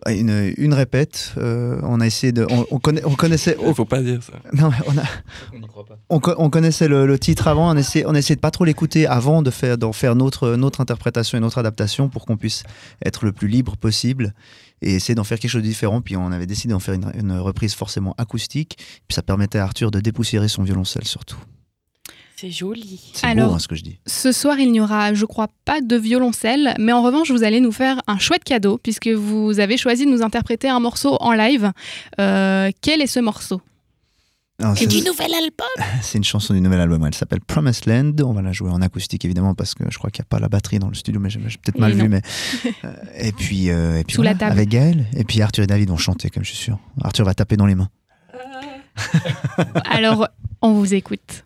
Une, 0.09 0.53
une 0.57 0.73
répète. 0.73 1.33
euh, 1.37 1.79
on 1.83 2.01
a 2.01 2.07
essayé 2.07 2.31
de. 2.33 2.47
On, 2.49 2.65
on 2.71 2.79
connaît- 2.79 3.03
on 3.05 3.13
connaissait. 3.15 3.55
Il 3.65 3.73
faut 3.75 3.85
pas 3.85 4.01
dire 4.01 4.21
ça. 4.23 4.33
Non, 4.53 4.69
mais 4.71 4.77
on 4.87 4.97
a. 4.97 5.03
On 5.55 5.67
croit 5.67 5.85
pas. 5.85 5.97
On, 6.09 6.19
co- 6.19 6.33
on 6.37 6.49
connaissait 6.49 6.87
le, 6.87 7.05
le 7.05 7.19
titre 7.19 7.47
avant, 7.47 7.71
on 7.71 7.77
essayait, 7.77 8.05
on 8.07 8.15
essayait 8.15 8.35
de 8.35 8.41
pas 8.41 8.49
trop 8.51 8.65
l'écouter 8.65 9.05
avant 9.05 9.41
de 9.43 9.51
faire, 9.51 9.77
d'en 9.77 9.93
faire 9.93 10.15
notre, 10.15 10.55
notre 10.55 10.81
interprétation 10.81 11.37
et 11.37 11.41
notre 11.41 11.59
adaptation 11.59 12.09
pour 12.09 12.25
qu'on 12.25 12.37
puisse 12.37 12.63
être 13.05 13.25
le 13.25 13.31
plus 13.31 13.47
libre 13.47 13.77
possible 13.77 14.33
et 14.81 14.95
essayer 14.95 15.13
d'en 15.13 15.23
faire 15.23 15.37
quelque 15.39 15.51
chose 15.51 15.61
de 15.61 15.67
différent. 15.67 16.01
Puis 16.01 16.17
on 16.17 16.31
avait 16.31 16.47
décidé 16.47 16.71
d'en 16.73 16.79
faire 16.79 16.95
une, 16.95 17.11
une 17.19 17.33
reprise 17.37 17.75
forcément 17.75 18.15
acoustique. 18.17 18.77
Puis 19.07 19.13
ça 19.15 19.21
permettait 19.21 19.59
à 19.59 19.63
Arthur 19.65 19.91
de 19.91 19.99
dépoussiérer 19.99 20.47
son 20.47 20.63
violoncelle 20.63 21.05
surtout. 21.05 21.37
C'est 22.41 22.49
joli. 22.49 22.99
C'est 23.13 23.27
Alors- 23.27 23.49
beau 23.49 23.55
hein, 23.55 23.59
ce 23.59 23.67
que 23.67 23.75
je 23.75 23.83
dis. 23.83 23.99
Ce 24.07 24.31
soir, 24.31 24.57
il 24.59 24.71
n'y 24.71 24.81
aura, 24.81 25.13
je 25.13 25.25
crois, 25.25 25.47
pas 25.63 25.79
de 25.79 25.95
violoncelle, 25.95 26.73
mais 26.79 26.91
en 26.91 27.03
revanche, 27.03 27.29
vous 27.29 27.43
allez 27.43 27.59
nous 27.59 27.71
faire 27.71 28.01
un 28.07 28.17
chouette 28.17 28.43
cadeau, 28.43 28.79
puisque 28.81 29.09
vous 29.09 29.59
avez 29.59 29.77
choisi 29.77 30.07
de 30.07 30.11
nous 30.11 30.23
interpréter 30.23 30.67
un 30.67 30.79
morceau 30.79 31.17
en 31.19 31.33
live. 31.33 31.71
Euh, 32.19 32.71
quel 32.81 32.99
est 32.99 33.05
ce 33.07 33.19
morceau? 33.19 33.61
Et 34.59 34.63
c'est- 34.75 34.87
du 34.87 35.01
nouvel 35.03 35.31
album 35.35 35.67
C'est 36.01 36.17
une 36.17 36.23
chanson 36.23 36.55
du 36.55 36.61
nouvel 36.61 36.79
album. 36.79 37.05
Elle 37.05 37.13
s'appelle 37.13 37.41
Promised 37.41 37.85
Land. 37.85 38.13
On 38.25 38.33
va 38.33 38.41
la 38.41 38.53
jouer 38.53 38.71
en 38.71 38.81
acoustique 38.81 39.23
évidemment 39.23 39.53
parce 39.53 39.75
que 39.75 39.83
je 39.91 39.97
crois 39.99 40.09
qu'il 40.09 40.21
n'y 40.23 40.27
a 40.27 40.29
pas 40.29 40.39
la 40.39 40.49
batterie 40.49 40.79
dans 40.79 40.89
le 40.89 40.95
studio, 40.95 41.21
mais 41.21 41.29
j'ai 41.29 41.39
j'ai 41.47 41.57
peut-être 41.59 41.77
mal 41.79 41.91
Et 41.91 41.95
vu. 41.95 42.03
non. 42.03 42.09
Mais 42.09 42.21
euh, 42.85 42.93
et 43.17 43.31
puis 43.33 43.69
euh, 43.69 43.99
et 43.99 44.03
puis 44.03 44.15
Sous 44.17 44.21
la 44.23 44.33
table. 44.33 44.51
avec 44.53 44.69
Gaël. 44.69 45.05
Et 45.15 45.23
puis 45.25 45.41
Arthur 45.43 45.63
et 45.63 45.67
David 45.67 45.89
vont 45.89 45.97
chanter, 45.97 46.29
comme 46.31 46.43
je 46.43 46.49
suis 46.49 46.57
sûr. 46.63 46.79
Arthur 47.03 47.23
va 47.25 47.33
taper 47.35 47.55
dans 47.57 47.67
les 47.67 47.75
mains. 47.75 47.89
Alors, 49.91 50.27
on 50.61 50.73
vous 50.73 50.93
écoute. 50.95 51.45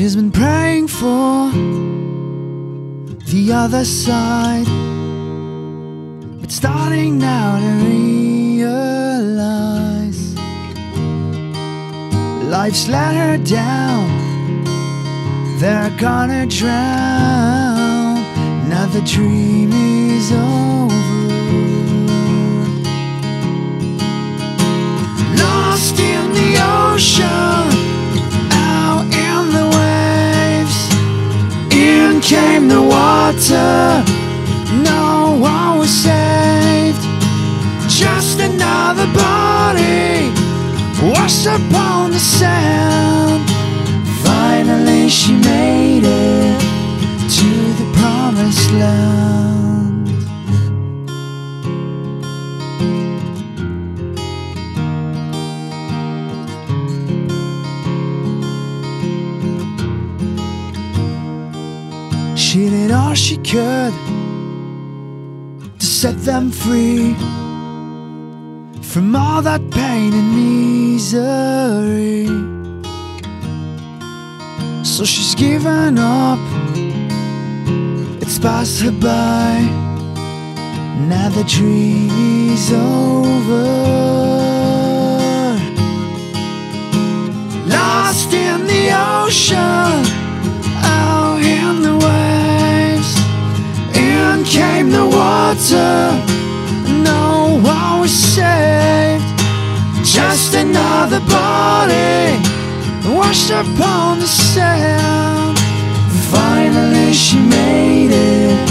She's 0.00 0.16
been 0.16 0.30
praying 0.30 0.88
for 0.88 1.50
the 3.26 3.52
other 3.52 3.84
side, 3.84 4.64
but 6.40 6.50
starting 6.50 7.18
now 7.18 7.58
to 7.60 7.70
realize 8.56 9.34
life's 12.44 12.88
let 12.88 13.14
her 13.14 13.36
down. 13.44 14.08
They're 15.58 15.90
gonna 15.98 16.46
drown. 16.46 17.69
The 18.92 19.02
dream 19.02 19.70
is 19.72 20.32
over. 20.32 20.94
Lost 25.36 26.00
in 26.00 26.32
the 26.32 26.50
ocean 26.58 27.70
out 28.50 29.04
in 29.04 29.52
the 29.54 29.66
waves. 29.78 30.78
In 31.72 32.20
came 32.20 32.66
the 32.66 32.82
water, 32.82 34.02
no 34.82 35.38
one 35.38 35.78
was 35.78 35.90
saved. 35.90 37.00
Just 37.88 38.40
another 38.40 39.06
body 39.14 40.32
washed 41.00 41.46
upon 41.46 42.10
the 42.10 42.18
sand. 42.18 43.48
Finally, 44.24 45.08
she 45.08 45.32
made 45.34 46.02
it 46.02 46.79
promised 48.40 48.72
land. 48.72 50.08
She 62.38 62.68
did 62.68 62.90
all 62.90 63.14
she 63.14 63.36
could 63.36 63.92
to 65.78 65.86
set 65.86 66.16
them 66.18 66.50
free 66.50 67.14
from 68.82 69.14
all 69.14 69.42
that 69.42 69.60
pain 69.70 70.12
and 70.14 70.30
misery. 70.34 72.26
So 74.84 75.04
she's 75.04 75.34
given 75.34 75.98
up, 75.98 76.38
her 78.42 78.90
by. 78.92 79.60
Now 81.08 81.28
the 81.28 81.44
dream's 81.44 82.72
over. 82.72 83.66
Lost 87.66 88.32
in 88.32 88.66
the 88.66 88.92
ocean, 89.24 90.04
out 90.82 91.40
in 91.42 91.82
the 91.82 91.94
waves. 92.06 93.12
In 93.94 94.44
came 94.44 94.90
the 94.90 95.06
water, 95.06 96.12
no 97.04 97.60
one 97.62 98.00
was 98.00 98.12
saved. 98.12 99.24
Just 100.02 100.54
another 100.54 101.20
body 101.20 102.40
washed 103.04 103.50
upon 103.50 104.20
the 104.20 104.26
sand. 104.26 105.39
Finally, 106.30 107.12
she 107.12 107.38
made 107.38 108.10
it 108.12 108.66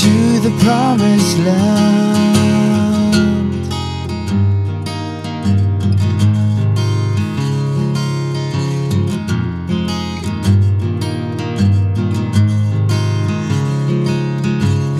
to 0.00 0.40
the 0.40 0.50
promised 0.64 1.38
land. 1.38 2.26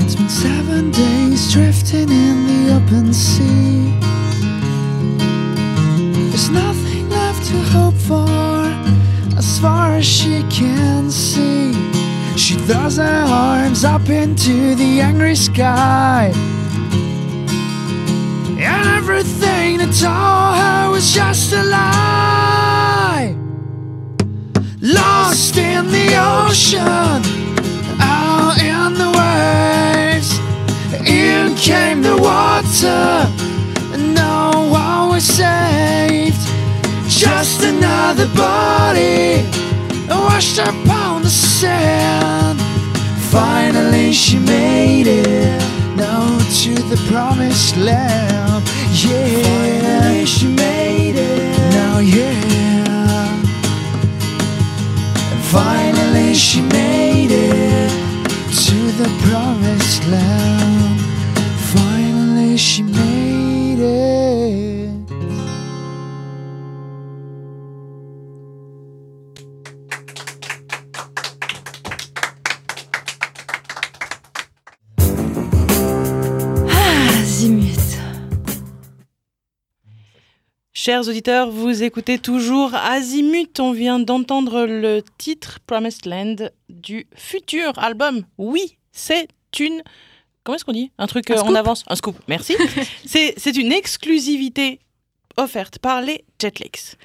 It's 0.02 0.14
been 0.16 0.28
seven 0.28 0.90
days 0.90 1.52
drifting 1.52 2.10
in 2.10 2.46
the 2.46 2.74
open 2.76 3.12
sea. 3.12 3.92
There's 6.30 6.50
nothing 6.50 7.08
left 7.10 7.46
to 7.48 7.58
hope 7.74 7.94
for 7.94 8.28
as 9.38 9.58
far 9.60 9.96
as 9.96 10.04
she 10.06 10.42
can 10.50 11.10
see. 11.10 11.75
She 12.46 12.54
throws 12.54 12.96
her 12.98 13.24
arms 13.26 13.84
up 13.84 14.08
into 14.08 14.76
the 14.76 15.00
angry 15.00 15.34
sky. 15.34 16.30
And 18.56 18.86
everything 18.96 19.78
that 19.78 19.92
told 19.92 20.54
her 20.56 20.92
was 20.92 21.12
just 21.12 21.52
a 21.52 21.64
lie. 21.64 23.34
Lost 24.80 25.56
in 25.56 25.90
the 25.90 26.14
ocean, 26.44 27.20
out 27.98 28.62
in 28.62 28.94
the 28.94 29.10
waves. 29.18 30.38
In 31.04 31.56
came 31.56 32.00
the 32.00 32.16
water, 32.16 33.26
and 33.92 34.14
no 34.14 34.68
one 34.70 35.08
was 35.08 35.24
saved. 35.24 36.38
Just 37.08 37.64
another 37.64 38.28
body 38.36 39.44
washed 40.36 40.58
upon 40.58 40.75
the 41.26 41.32
sand. 41.32 42.60
Finally, 43.32 44.12
she 44.12 44.38
made 44.38 45.08
it. 45.08 45.60
No, 45.96 46.38
to 46.60 46.72
the 46.90 46.96
promised 47.10 47.76
land. 47.76 48.62
Yeah, 48.92 49.42
Finally, 49.42 50.24
she 50.24 50.46
made 50.46 51.16
it. 51.16 51.58
Now, 51.78 51.98
yeah. 51.98 53.42
And 55.32 55.42
finally, 55.58 56.32
she 56.32 56.60
made 56.62 57.32
it 57.32 57.90
to 58.66 58.78
the 59.00 59.10
promised 59.26 60.06
land. 60.06 61.00
Finally, 61.74 62.56
she 62.56 62.84
made 62.84 63.80
it. 63.80 64.15
Chers 80.86 81.08
auditeurs, 81.08 81.50
vous 81.50 81.82
écoutez 81.82 82.16
toujours 82.16 82.72
Azimut. 82.72 83.58
On 83.58 83.72
vient 83.72 83.98
d'entendre 83.98 84.66
le 84.66 85.02
titre 85.18 85.58
Promised 85.66 86.06
Land 86.06 86.36
du 86.68 87.08
futur 87.16 87.76
album. 87.76 88.22
Oui, 88.38 88.78
c'est 88.92 89.26
une. 89.58 89.82
Comment 90.44 90.54
est-ce 90.54 90.64
qu'on 90.64 90.70
dit? 90.70 90.92
Un 90.98 91.08
truc 91.08 91.28
Un 91.32 91.38
euh, 91.38 91.40
en 91.40 91.56
avance 91.56 91.82
Un 91.88 91.96
scoop, 91.96 92.16
merci. 92.28 92.54
c'est 93.04 93.34
c'est 93.36 93.56
une 93.56 93.72
exclusivité 93.72 94.78
offerte 95.36 95.80
par 95.80 96.02
les 96.02 96.24
Jetlix. 96.40 96.96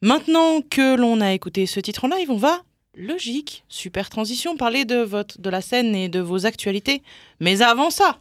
Maintenant 0.00 0.62
que 0.62 0.96
l'on 0.96 1.20
a 1.20 1.34
écouté 1.34 1.66
ce 1.66 1.80
titre 1.80 2.06
en 2.06 2.08
live, 2.08 2.30
on 2.30 2.38
va, 2.38 2.62
logique, 2.96 3.62
super 3.68 4.08
transition, 4.08 4.56
parler 4.56 4.86
de, 4.86 5.02
votre, 5.02 5.38
de 5.38 5.50
la 5.50 5.60
scène 5.60 5.94
et 5.94 6.08
de 6.08 6.20
vos 6.20 6.46
actualités. 6.46 7.02
Mais 7.40 7.60
avant 7.60 7.90
ça, 7.90 8.20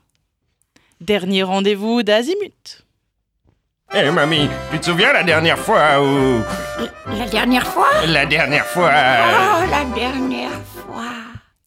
dernier 0.99 1.43
rendez-vous 1.43 2.03
d'Azimut. 2.03 2.80
Eh 3.93 4.09
mamie, 4.09 4.47
tu 4.71 4.79
te 4.79 4.85
souviens 4.85 5.11
la 5.11 5.23
dernière 5.23 5.59
fois 5.59 6.01
où... 6.01 6.41
La 7.17 7.25
dernière 7.27 7.67
fois? 7.67 7.87
La 8.07 8.25
dernière 8.25 8.65
fois... 8.65 8.89
Oh, 8.89 9.69
la 9.69 9.83
dernière 9.93 10.49
fois. 10.75 11.03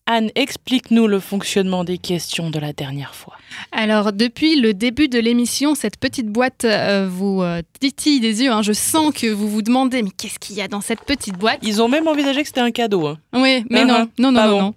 Anne, 0.06 0.30
explique-nous 0.34 1.06
le 1.06 1.20
fonctionnement 1.20 1.84
des 1.84 1.98
questions 1.98 2.48
de 2.50 2.58
la 2.58 2.72
dernière 2.72 3.14
fois. 3.14 3.34
Alors, 3.72 4.12
depuis 4.12 4.58
le 4.60 4.72
début 4.74 5.08
de 5.08 5.18
l'émission, 5.18 5.74
cette 5.74 5.98
petite 5.98 6.28
boîte 6.28 6.64
euh, 6.64 7.08
vous 7.10 7.42
euh, 7.42 7.60
titille 7.80 8.20
des 8.20 8.42
yeux. 8.42 8.50
hein. 8.50 8.62
Je 8.62 8.72
sens 8.72 9.12
que 9.14 9.26
vous 9.30 9.48
vous 9.48 9.62
demandez, 9.62 10.02
mais 10.02 10.10
qu'est-ce 10.10 10.38
qu'il 10.38 10.56
y 10.56 10.62
a 10.62 10.68
dans 10.68 10.80
cette 10.82 11.00
petite 11.04 11.36
boîte? 11.38 11.58
Ils 11.62 11.80
ont 11.82 11.88
même 11.88 12.08
envisagé 12.08 12.40
que 12.42 12.48
c'était 12.48 12.60
un 12.60 12.70
cadeau. 12.70 13.06
hein. 13.06 13.18
Oui, 13.34 13.64
mais 13.70 13.84
Uh-huh. 13.84 13.86
non, 13.86 14.08
non, 14.18 14.32
non, 14.32 14.34
Pas 14.34 14.46
non, 14.46 14.52
bon. 14.52 14.60
non. 14.62 14.74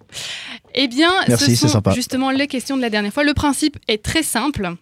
Eh 0.76 0.88
bien, 0.90 1.12
Merci, 1.30 1.56
ce 1.56 1.68
c'est 1.68 1.68
sont 1.70 1.82
justement 1.96 2.30
les 2.32 2.48
questions 2.48 2.76
de 2.78 2.82
la 2.82 2.90
dernière 2.90 3.14
fois. 3.14 3.24
Le 3.24 3.34
principe 3.34 3.78
est 3.88 4.04
très 4.04 4.24
simple. 4.24 4.74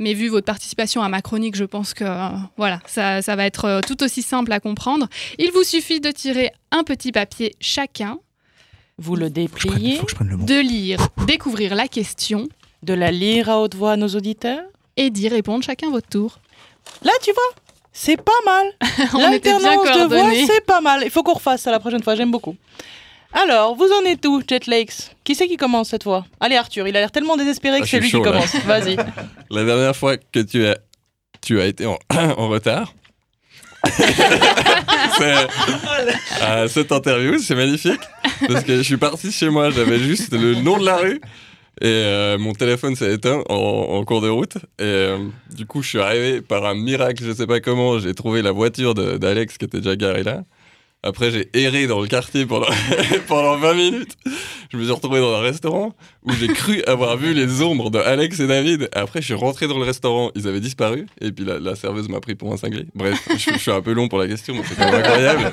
Mais 0.00 0.14
vu 0.14 0.28
votre 0.28 0.46
participation 0.46 1.02
à 1.02 1.08
ma 1.08 1.20
chronique, 1.22 1.54
je 1.54 1.64
pense 1.64 1.94
que 1.94 2.04
euh, 2.04 2.28
voilà, 2.56 2.80
ça, 2.86 3.22
ça 3.22 3.36
va 3.36 3.44
être 3.46 3.66
euh, 3.66 3.80
tout 3.86 4.02
aussi 4.02 4.22
simple 4.22 4.50
à 4.52 4.58
comprendre. 4.58 5.06
Il 5.38 5.52
vous 5.52 5.62
suffit 5.62 6.00
de 6.00 6.10
tirer 6.10 6.50
un 6.72 6.82
petit 6.84 7.12
papier 7.12 7.54
chacun, 7.60 8.18
Vous 8.98 9.14
le 9.14 9.26
Je 9.26 9.30
prenne- 9.30 9.44
dépliez, 9.74 9.96
faut 9.98 10.04
que 10.06 10.10
je 10.10 10.16
prenne 10.16 10.28
le 10.30 10.36
mot. 10.38 10.44
de 10.46 10.58
lire, 10.58 11.06
découvrir 11.26 11.74
la 11.74 11.86
question 11.86 12.48
de 12.82 12.94
la 12.94 13.10
lire 13.12 13.48
à 13.50 13.60
haute 13.60 13.74
voix 13.76 13.92
à 13.92 13.96
nos 13.96 14.08
auditeurs. 14.08 14.62
et 14.96 15.10
d'y 15.10 15.28
répondre 15.28 15.62
chacun 15.62 15.90
votre 15.90 16.08
tour. 16.08 16.38
Là, 17.04 17.12
tu 17.22 17.30
vois, 17.32 17.62
c'est 17.92 18.16
pas 18.20 18.32
mal. 18.46 18.66
L'alternance 19.18 19.86
de 19.98 20.04
voix, 20.14 20.30
c'est 20.46 20.64
pas 20.64 20.80
mal. 20.80 21.02
Il 21.04 21.10
faut 21.10 21.22
qu'on 21.22 21.34
refasse 21.34 21.62
ça 21.62 21.70
la 21.70 21.78
prochaine 21.80 22.02
fois, 22.02 22.14
j'aime 22.16 22.30
beaucoup. 22.30 22.56
Alors, 23.32 23.76
vous 23.76 23.88
en 23.92 24.04
êtes 24.06 24.26
où, 24.26 24.42
Jet 24.48 24.66
Lakes? 24.66 25.14
Qui 25.24 25.34
c'est 25.34 25.46
qui 25.46 25.56
commence 25.56 25.90
cette 25.90 26.02
fois? 26.02 26.26
Allez, 26.40 26.56
Arthur, 26.56 26.88
il 26.88 26.96
a 26.96 27.00
l'air 27.00 27.12
tellement 27.12 27.36
désespéré 27.36 27.76
Ah, 27.76 27.80
que 27.80 27.86
je 27.86 27.90
c'est 27.92 28.00
lui 28.00 28.10
qui 28.10 28.16
là. 28.16 28.22
commence. 28.22 28.54
Vas-y. 28.66 28.96
La 29.50 29.64
dernière 29.64 29.94
fois 29.94 30.16
que 30.16 30.40
tu 30.40 30.66
as, 30.66 30.78
tu 31.40 31.60
as 31.60 31.66
été 31.66 31.86
en, 31.86 31.96
en 32.16 32.48
retard. 32.48 32.92
C'est- 35.18 35.46
à 36.42 36.68
cette 36.68 36.92
interview, 36.92 37.38
c'est 37.38 37.54
magnifique. 37.54 38.00
Parce 38.46 38.64
que 38.64 38.76
je 38.76 38.82
suis 38.82 38.96
parti 38.96 39.30
chez 39.32 39.48
moi, 39.48 39.70
j'avais 39.70 39.98
juste 39.98 40.32
le 40.32 40.54
nom 40.56 40.78
de 40.78 40.84
la 40.84 40.96
rue. 40.96 41.20
Et 41.82 41.86
euh, 41.86 42.38
mon 42.38 42.52
téléphone 42.52 42.94
s'est 42.94 43.12
éteint 43.14 43.42
en, 43.48 43.54
en 43.54 44.04
cours 44.04 44.20
de 44.20 44.28
route. 44.28 44.56
Et 44.78 44.82
euh, 44.82 45.18
du 45.56 45.64
coup, 45.66 45.82
je 45.82 45.88
suis 45.88 46.00
arrivé 46.00 46.42
par 46.42 46.64
un 46.66 46.74
miracle, 46.74 47.22
je 47.24 47.32
sais 47.32 47.46
pas 47.46 47.60
comment. 47.60 47.98
J'ai 47.98 48.14
trouvé 48.14 48.42
la 48.42 48.52
voiture 48.52 48.92
de- 48.94 49.16
d'Alex 49.16 49.56
qui 49.56 49.64
était 49.64 49.78
déjà 49.80 49.96
garée 49.96 50.22
là. 50.24 50.42
Après, 51.02 51.30
j'ai 51.30 51.48
erré 51.54 51.86
dans 51.86 52.00
le 52.00 52.06
quartier 52.06 52.44
pendant, 52.44 52.66
pendant 53.26 53.56
20 53.56 53.74
minutes. 53.74 54.16
Je 54.70 54.76
me 54.76 54.84
suis 54.84 54.92
retrouvé 54.92 55.18
dans 55.20 55.34
un 55.34 55.40
restaurant 55.40 55.94
où 56.24 56.32
j'ai 56.32 56.48
cru 56.48 56.82
avoir 56.84 57.16
vu 57.16 57.32
les 57.32 57.62
ombres 57.62 57.90
de 57.90 57.98
Alex 57.98 58.38
et 58.40 58.46
David. 58.46 58.90
Après, 58.92 59.20
je 59.20 59.26
suis 59.26 59.34
rentré 59.34 59.66
dans 59.66 59.78
le 59.78 59.84
restaurant, 59.84 60.30
ils 60.34 60.46
avaient 60.46 60.60
disparu. 60.60 61.06
Et 61.22 61.32
puis 61.32 61.46
la, 61.46 61.74
serveuse 61.74 62.10
m'a 62.10 62.20
pris 62.20 62.34
pour 62.34 62.52
un 62.52 62.58
cinglé. 62.58 62.84
Bref, 62.94 63.18
je, 63.30 63.58
suis 63.58 63.70
un 63.70 63.80
peu 63.80 63.92
long 63.94 64.08
pour 64.08 64.18
la 64.18 64.28
question, 64.28 64.54
mais 64.54 64.62
c'est 64.62 64.82
incroyable. 64.82 65.52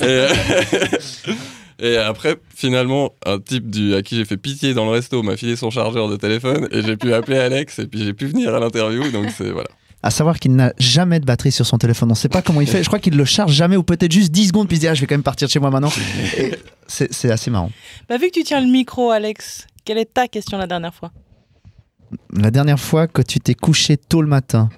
Et, 1.82 1.96
après, 1.96 2.36
finalement, 2.54 3.14
un 3.24 3.38
type 3.38 3.64
à 3.96 4.02
qui 4.02 4.16
j'ai 4.16 4.26
fait 4.26 4.36
pitié 4.36 4.74
dans 4.74 4.84
le 4.84 4.90
resto 4.90 5.22
m'a 5.22 5.38
filé 5.38 5.56
son 5.56 5.70
chargeur 5.70 6.10
de 6.10 6.16
téléphone 6.16 6.68
et 6.72 6.82
j'ai 6.82 6.98
pu 6.98 7.14
appeler 7.14 7.38
Alex 7.38 7.78
et 7.78 7.86
puis 7.86 8.04
j'ai 8.04 8.12
pu 8.12 8.26
venir 8.26 8.54
à 8.54 8.60
l'interview. 8.60 9.10
Donc 9.10 9.28
c'est 9.34 9.50
voilà. 9.50 9.70
À 10.02 10.10
savoir 10.10 10.38
qu'il 10.38 10.56
n'a 10.56 10.72
jamais 10.78 11.20
de 11.20 11.26
batterie 11.26 11.52
sur 11.52 11.66
son 11.66 11.76
téléphone. 11.76 12.08
On 12.08 12.12
ne 12.12 12.16
sait 12.16 12.30
pas 12.30 12.40
comment 12.40 12.62
il 12.62 12.66
fait. 12.66 12.82
Je 12.82 12.88
crois 12.88 12.98
qu'il 12.98 13.16
le 13.16 13.24
charge 13.26 13.52
jamais 13.52 13.76
ou 13.76 13.82
peut-être 13.82 14.12
juste 14.12 14.32
10 14.32 14.48
secondes 14.48 14.66
puis 14.66 14.76
il 14.76 14.78
se 14.78 14.80
dit 14.80 14.88
ah, 14.88 14.94
je 14.94 15.02
vais 15.02 15.06
quand 15.06 15.14
même 15.14 15.22
partir 15.22 15.46
de 15.46 15.52
chez 15.52 15.60
moi 15.60 15.70
maintenant. 15.70 15.92
C'est 16.86 17.30
assez 17.30 17.50
marrant. 17.50 17.70
Bah, 18.08 18.16
vu 18.16 18.28
que 18.28 18.32
tu 18.32 18.42
tiens 18.42 18.60
le 18.60 18.70
micro, 18.70 19.10
Alex, 19.10 19.66
quelle 19.84 19.98
est 19.98 20.12
ta 20.12 20.26
question 20.26 20.58
la 20.58 20.66
dernière 20.66 20.94
fois? 20.94 21.12
La 22.32 22.50
dernière 22.50 22.80
fois 22.80 23.06
que 23.06 23.22
tu 23.22 23.38
t'es 23.40 23.54
couché 23.54 23.96
tôt 23.96 24.22
le 24.22 24.28
matin, 24.28 24.70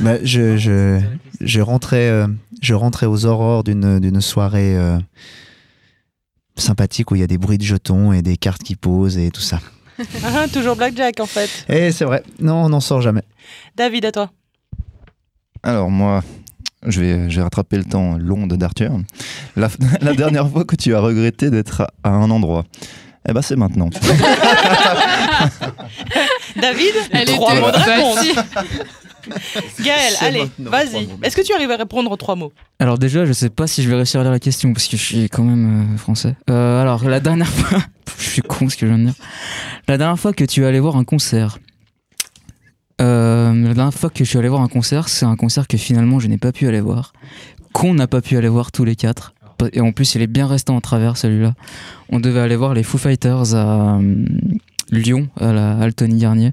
bah, 0.00 0.22
je, 0.22 0.56
je, 0.56 1.00
je, 1.40 1.60
rentrais, 1.60 2.08
euh, 2.08 2.26
je 2.60 2.74
rentrais 2.74 3.06
aux 3.06 3.24
aurores 3.24 3.64
d'une 3.64 4.00
d'une 4.00 4.20
soirée 4.20 4.76
euh, 4.76 4.98
sympathique 6.56 7.10
où 7.10 7.14
il 7.14 7.20
y 7.20 7.24
a 7.24 7.26
des 7.26 7.38
bruits 7.38 7.58
de 7.58 7.62
jetons 7.62 8.12
et 8.12 8.22
des 8.22 8.36
cartes 8.36 8.62
qui 8.62 8.76
posent 8.76 9.18
et 9.18 9.30
tout 9.30 9.40
ça. 9.40 9.60
Ah, 10.24 10.46
Toujours 10.52 10.76
Blackjack 10.76 11.20
en 11.20 11.26
fait. 11.26 11.48
Et 11.68 11.92
c'est 11.92 12.04
vrai, 12.04 12.22
non, 12.40 12.64
on 12.64 12.68
n'en 12.70 12.80
sort 12.80 13.00
jamais. 13.00 13.22
David, 13.76 14.04
à 14.06 14.12
toi. 14.12 14.30
Alors 15.62 15.90
moi, 15.90 16.22
je 16.86 17.00
vais, 17.00 17.30
je 17.30 17.36
vais 17.36 17.42
rattraper 17.42 17.76
le 17.76 17.84
temps 17.84 18.16
long 18.18 18.46
de 18.46 18.56
d'Arthur. 18.56 18.90
La, 19.56 19.68
la 20.00 20.14
dernière 20.14 20.48
fois 20.50 20.64
que 20.64 20.76
tu 20.76 20.94
as 20.94 21.00
regretté 21.00 21.50
d'être 21.50 21.82
à, 21.82 21.90
à 22.04 22.10
un 22.10 22.30
endroit, 22.30 22.64
Eh 23.28 23.32
ben 23.32 23.42
c'est 23.42 23.56
maintenant. 23.56 23.88
David, 26.56 26.92
Elle 27.12 27.26
trois 27.28 27.52
était 27.52 27.60
mots 27.60 27.70
de 27.70 27.76
réponse. 27.76 28.26
Gaël, 29.80 30.14
allez, 30.20 30.50
trois 30.64 30.70
vas-y. 30.84 31.08
Est-ce 31.22 31.36
que 31.36 31.42
tu 31.42 31.54
arrives 31.54 31.70
à 31.70 31.76
répondre 31.76 32.10
aux 32.10 32.16
trois 32.16 32.34
mots 32.34 32.52
Alors 32.80 32.98
déjà, 32.98 33.24
je 33.24 33.32
sais 33.32 33.50
pas 33.50 33.66
si 33.66 33.82
je 33.82 33.88
vais 33.88 33.94
réussir 33.96 34.20
à 34.20 34.24
lire 34.24 34.32
la 34.32 34.40
question 34.40 34.72
parce 34.72 34.88
que 34.88 34.96
je 34.96 35.02
suis 35.02 35.28
quand 35.28 35.44
même 35.44 35.94
euh, 35.94 35.96
français. 35.96 36.34
Euh, 36.50 36.82
alors 36.82 37.04
la 37.08 37.20
dernière 37.20 37.48
fois, 37.48 37.78
suis 38.32 38.42
con 38.42 38.68
ce 38.68 38.76
que 38.76 38.86
je 38.86 38.92
viens 38.92 38.98
de 38.98 39.04
dire. 39.04 39.14
La 39.88 39.98
dernière 39.98 40.18
fois 40.18 40.32
que 40.32 40.44
tu 40.44 40.62
es 40.62 40.66
allé 40.66 40.80
voir 40.80 40.96
un 40.96 41.04
concert. 41.04 41.58
Euh, 43.00 43.52
la 43.52 43.74
dernière 43.74 43.94
fois 43.94 44.10
que 44.10 44.24
je 44.24 44.28
suis 44.28 44.38
allé 44.38 44.48
voir 44.48 44.62
un 44.62 44.68
concert, 44.68 45.08
c'est 45.08 45.24
un 45.24 45.36
concert 45.36 45.66
que 45.66 45.76
finalement 45.76 46.20
je 46.20 46.28
n'ai 46.28 46.38
pas 46.38 46.52
pu 46.52 46.68
aller 46.68 46.80
voir, 46.80 47.12
qu'on 47.72 47.94
n'a 47.94 48.06
pas 48.06 48.20
pu 48.20 48.36
aller 48.36 48.48
voir 48.48 48.70
tous 48.70 48.84
les 48.84 48.96
quatre. 48.96 49.34
Et 49.72 49.80
en 49.80 49.92
plus, 49.92 50.16
il 50.16 50.22
est 50.22 50.26
bien 50.26 50.46
resté 50.46 50.72
en 50.72 50.80
travers 50.80 51.16
celui-là. 51.16 51.54
On 52.08 52.18
devait 52.18 52.40
aller 52.40 52.56
voir 52.56 52.74
les 52.74 52.82
Foo 52.82 52.98
Fighters 52.98 53.54
à 53.54 53.98
euh, 53.98 54.24
Lyon, 54.90 55.28
à 55.38 55.52
la 55.52 55.78
Altony 55.78 56.18
Garnier, 56.18 56.50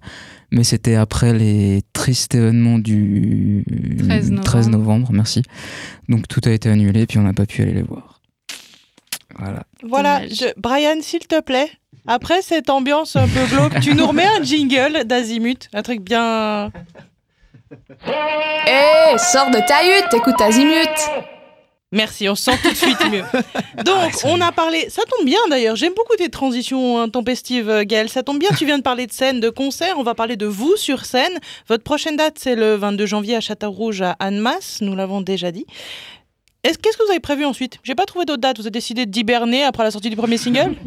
mais 0.52 0.64
c'était 0.64 0.96
après 0.96 1.34
les 1.34 1.82
tristes 1.94 2.36
événements 2.36 2.80
du 2.80 3.66
13 4.00 4.32
novembre. 4.32 4.44
13 4.44 4.70
novembre, 4.70 5.10
merci. 5.12 5.42
Donc 6.08 6.28
tout 6.28 6.42
a 6.46 6.52
été 6.52 6.70
annulé, 6.70 7.06
puis 7.06 7.18
on 7.18 7.24
n'a 7.24 7.34
pas 7.34 7.46
pu 7.46 7.62
aller 7.64 7.74
les 7.74 7.82
voir. 7.82 8.19
Voilà. 9.40 9.64
Voilà, 9.84 10.20
Dommage. 10.20 10.38
je- 10.38 10.54
Brian, 10.58 11.02
s'il 11.02 11.26
te 11.28 11.40
plaît. 11.42 11.72
Après 12.08 12.42
cette 12.42 12.70
ambiance 12.70 13.16
un 13.16 13.28
peu 13.28 13.46
glauque, 13.46 13.80
tu 13.82 13.94
nous 13.94 14.08
remets 14.08 14.26
un 14.26 14.44
jingle 14.44 15.04
d'Azimut, 15.06 15.70
un 15.74 15.82
truc 15.84 16.02
bien. 16.02 16.72
Hé, 18.68 19.18
sors 19.18 19.50
de 19.52 19.60
ta 19.68 19.84
hutte, 19.84 20.14
écoute 20.14 20.40
Azimut 20.42 20.90
Merci, 21.92 22.30
on 22.30 22.36
se 22.36 22.44
sent 22.44 22.58
tout 22.62 22.70
de 22.70 22.76
suite 22.76 23.00
mieux. 23.12 23.24
Donc, 23.84 24.12
on 24.24 24.40
a 24.42 24.52
parlé. 24.52 24.88
Ça 24.92 25.02
tombe 25.10 25.26
bien 25.26 25.40
d'ailleurs, 25.50 25.76
j'aime 25.76 25.94
beaucoup 25.96 26.16
tes 26.16 26.30
transitions 26.30 27.00
intempestives, 27.02 27.68
euh, 27.70 27.84
Gaël. 27.84 28.10
Ça 28.10 28.22
tombe 28.22 28.38
bien, 28.38 28.50
tu 28.56 28.66
viens 28.66 28.78
de 28.78 28.84
parler 28.84 29.08
de 29.08 29.12
scène, 29.12 29.40
de 29.40 29.50
concert. 29.50 29.96
On 29.98 30.04
va 30.04 30.14
parler 30.14 30.36
de 30.36 30.46
vous 30.46 30.76
sur 30.78 31.04
scène. 31.06 31.34
Votre 31.68 31.84
prochaine 31.84 32.16
date, 32.16 32.38
c'est 32.38 32.56
le 32.56 32.76
22 32.76 33.08
janvier 33.08 33.36
à 33.38 33.42
Châteaurouge 33.42 34.04
à 34.04 34.12
Annemasse, 34.20 34.80
nous 34.82 34.96
l'avons 34.96 35.22
déjà 35.22 35.52
dit. 35.52 35.66
Est-ce- 36.64 36.78
Qu'est-ce 36.78 36.98
que 36.98 37.04
vous 37.06 37.12
avez 37.12 37.20
prévu 37.20 37.46
ensuite? 37.46 37.78
J'ai 37.84 37.96
pas 37.96 38.06
trouvé 38.06 38.26
d'autres 38.26 38.42
dates. 38.42 38.58
Vous 38.58 38.64
avez 38.64 38.72
décidé 38.72 39.06
d'hiberner 39.06 39.64
après 39.64 39.84
la 39.84 39.92
sortie 39.92 40.10
du 40.10 40.16
premier 40.16 40.38
single? 40.38 40.76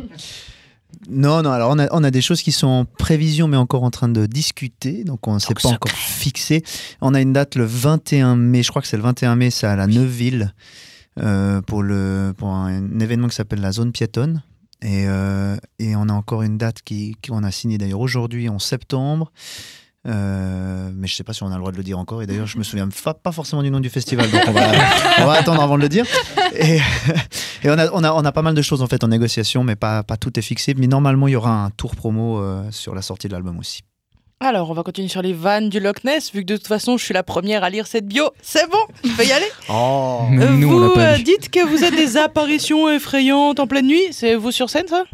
Non, 1.08 1.42
non, 1.42 1.50
alors 1.50 1.70
on 1.70 1.78
a, 1.78 1.88
on 1.90 2.04
a 2.04 2.10
des 2.10 2.20
choses 2.20 2.42
qui 2.42 2.52
sont 2.52 2.66
en 2.68 2.84
prévision, 2.84 3.48
mais 3.48 3.56
encore 3.56 3.82
en 3.82 3.90
train 3.90 4.08
de 4.10 4.26
discuter, 4.26 5.04
donc 5.04 5.26
on 5.26 5.34
ne 5.34 5.38
s'est 5.38 5.54
pas 5.54 5.60
secret. 5.60 5.74
encore 5.74 5.90
fixé. 5.90 6.62
On 7.00 7.14
a 7.14 7.20
une 7.20 7.32
date 7.32 7.56
le 7.56 7.64
21 7.64 8.36
mai, 8.36 8.62
je 8.62 8.68
crois 8.68 8.82
que 8.82 8.88
c'est 8.88 8.98
le 8.98 9.02
21 9.02 9.34
mai, 9.34 9.50
c'est 9.50 9.66
à 9.66 9.74
la 9.74 9.86
Neuville, 9.86 10.52
euh, 11.18 11.60
pour, 11.62 11.82
le, 11.82 12.34
pour 12.36 12.50
un, 12.50 13.00
événement 13.00 13.26
qui 13.28 13.34
s'appelle 13.34 13.62
la 13.62 13.72
zone 13.72 13.90
piétonne. 13.90 14.42
Et, 14.82 15.06
euh, 15.08 15.56
et 15.78 15.96
on 15.96 16.08
a 16.08 16.12
encore 16.12 16.42
une 16.42 16.58
date 16.58 16.82
qui- 16.84 17.16
qu'on 17.26 17.42
a 17.42 17.50
signée 17.50 17.78
d'ailleurs 17.78 18.00
aujourd'hui 18.00 18.48
en 18.50 18.58
septembre. 18.58 19.32
Euh, 20.08 20.90
mais 20.94 21.06
je 21.06 21.14
sais 21.14 21.22
pas 21.22 21.32
si 21.32 21.42
on 21.44 21.46
a 21.46 21.54
le 21.54 21.58
droit 21.58 21.70
de 21.72 21.76
le 21.76 21.82
dire 21.84 21.98
encore. 21.98 22.22
Et 22.22 22.26
d'ailleurs, 22.26 22.46
je 22.46 22.58
me 22.58 22.62
souviens 22.64 22.88
fa- 22.90 23.14
pas 23.14 23.32
forcément 23.32 23.62
du 23.62 23.70
nom 23.70 23.80
du 23.80 23.88
festival, 23.90 24.30
donc 24.30 24.42
on 24.48 24.52
va, 24.52 24.72
on 25.20 25.26
va 25.26 25.32
attendre 25.34 25.62
avant 25.62 25.76
de 25.76 25.82
le 25.82 25.88
dire. 25.88 26.04
Et, 26.56 26.76
et 27.62 27.70
on, 27.70 27.78
a, 27.78 27.90
on, 27.92 28.02
a, 28.04 28.12
on 28.12 28.24
a 28.24 28.32
pas 28.32 28.42
mal 28.42 28.54
de 28.54 28.62
choses 28.62 28.82
en 28.82 28.86
fait 28.88 29.04
en 29.04 29.08
négociation, 29.08 29.62
mais 29.64 29.76
pas, 29.76 30.02
pas 30.02 30.16
tout 30.16 30.36
est 30.38 30.42
fixé. 30.42 30.74
Mais 30.76 30.86
normalement, 30.88 31.28
il 31.28 31.32
y 31.32 31.36
aura 31.36 31.64
un 31.64 31.70
tour 31.70 31.94
promo 31.94 32.40
euh, 32.40 32.64
sur 32.70 32.94
la 32.94 33.02
sortie 33.02 33.28
de 33.28 33.32
l'album 33.32 33.58
aussi. 33.58 33.82
Alors, 34.40 34.68
on 34.70 34.74
va 34.74 34.82
continuer 34.82 35.06
sur 35.06 35.22
les 35.22 35.34
vannes 35.34 35.68
du 35.68 35.78
Loch 35.78 36.02
Ness, 36.02 36.32
vu 36.32 36.40
que 36.40 36.46
de 36.46 36.56
toute 36.56 36.66
façon, 36.66 36.96
je 36.96 37.04
suis 37.04 37.14
la 37.14 37.22
première 37.22 37.62
à 37.62 37.70
lire 37.70 37.86
cette 37.86 38.08
bio. 38.08 38.24
C'est 38.42 38.68
bon, 38.68 38.78
je 39.04 39.10
peux 39.16 39.24
y 39.24 39.30
aller 39.30 39.46
Oh 39.68 40.22
Euh, 40.32 40.50
nous, 40.56 40.68
Vous 40.68 40.94
pas 40.94 41.12
euh, 41.12 41.18
dites 41.18 41.48
que 41.48 41.64
vous 41.64 41.84
êtes 41.84 41.94
des 41.94 42.16
apparitions 42.16 42.88
effrayantes 42.90 43.60
en 43.60 43.68
pleine 43.68 43.86
nuit. 43.86 44.02
C'est 44.10 44.34
vous 44.34 44.50
sur 44.50 44.68
scène, 44.68 44.88
ça? 44.88 45.04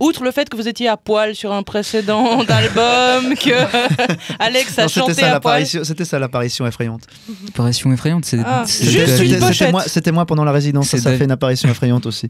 Outre 0.00 0.24
le 0.24 0.32
fait 0.32 0.48
que 0.48 0.56
vous 0.56 0.66
étiez 0.68 0.88
à 0.88 0.96
poil 0.96 1.34
sur 1.36 1.52
un 1.52 1.62
précédent 1.62 2.40
album, 2.48 3.34
que 3.36 3.50
Alex 4.40 4.78
a 4.78 4.82
Non, 4.82 4.88
C'était 4.88 5.00
chanté 5.00 5.14
ça 5.14 5.20
à 5.36 5.40
poil. 5.40 5.52
l'apparition- 5.54 5.84
c'était 5.84 6.04
ça 6.04 6.18
l'apparition 6.18 6.66
effrayante. 6.66 7.02
Apparition 7.48 7.92
effrayante, 7.92 8.24
c'est. 8.24 8.38
Ah, 8.44 8.64
juste 8.66 8.82
C'était- 8.90 9.24
une 9.24 9.30
c'était- 9.30 9.38
pochette. 9.46 9.74
C'était 9.88 10.12
moi, 10.12 10.26
pendant 10.26 10.44
la 10.44 10.52
résidence, 10.52 10.88
ça, 10.88 11.16
fait 11.16 11.24
une 11.24 11.30
apparition 11.30 11.68
effrayante 11.68 12.06
aussi. 12.06 12.28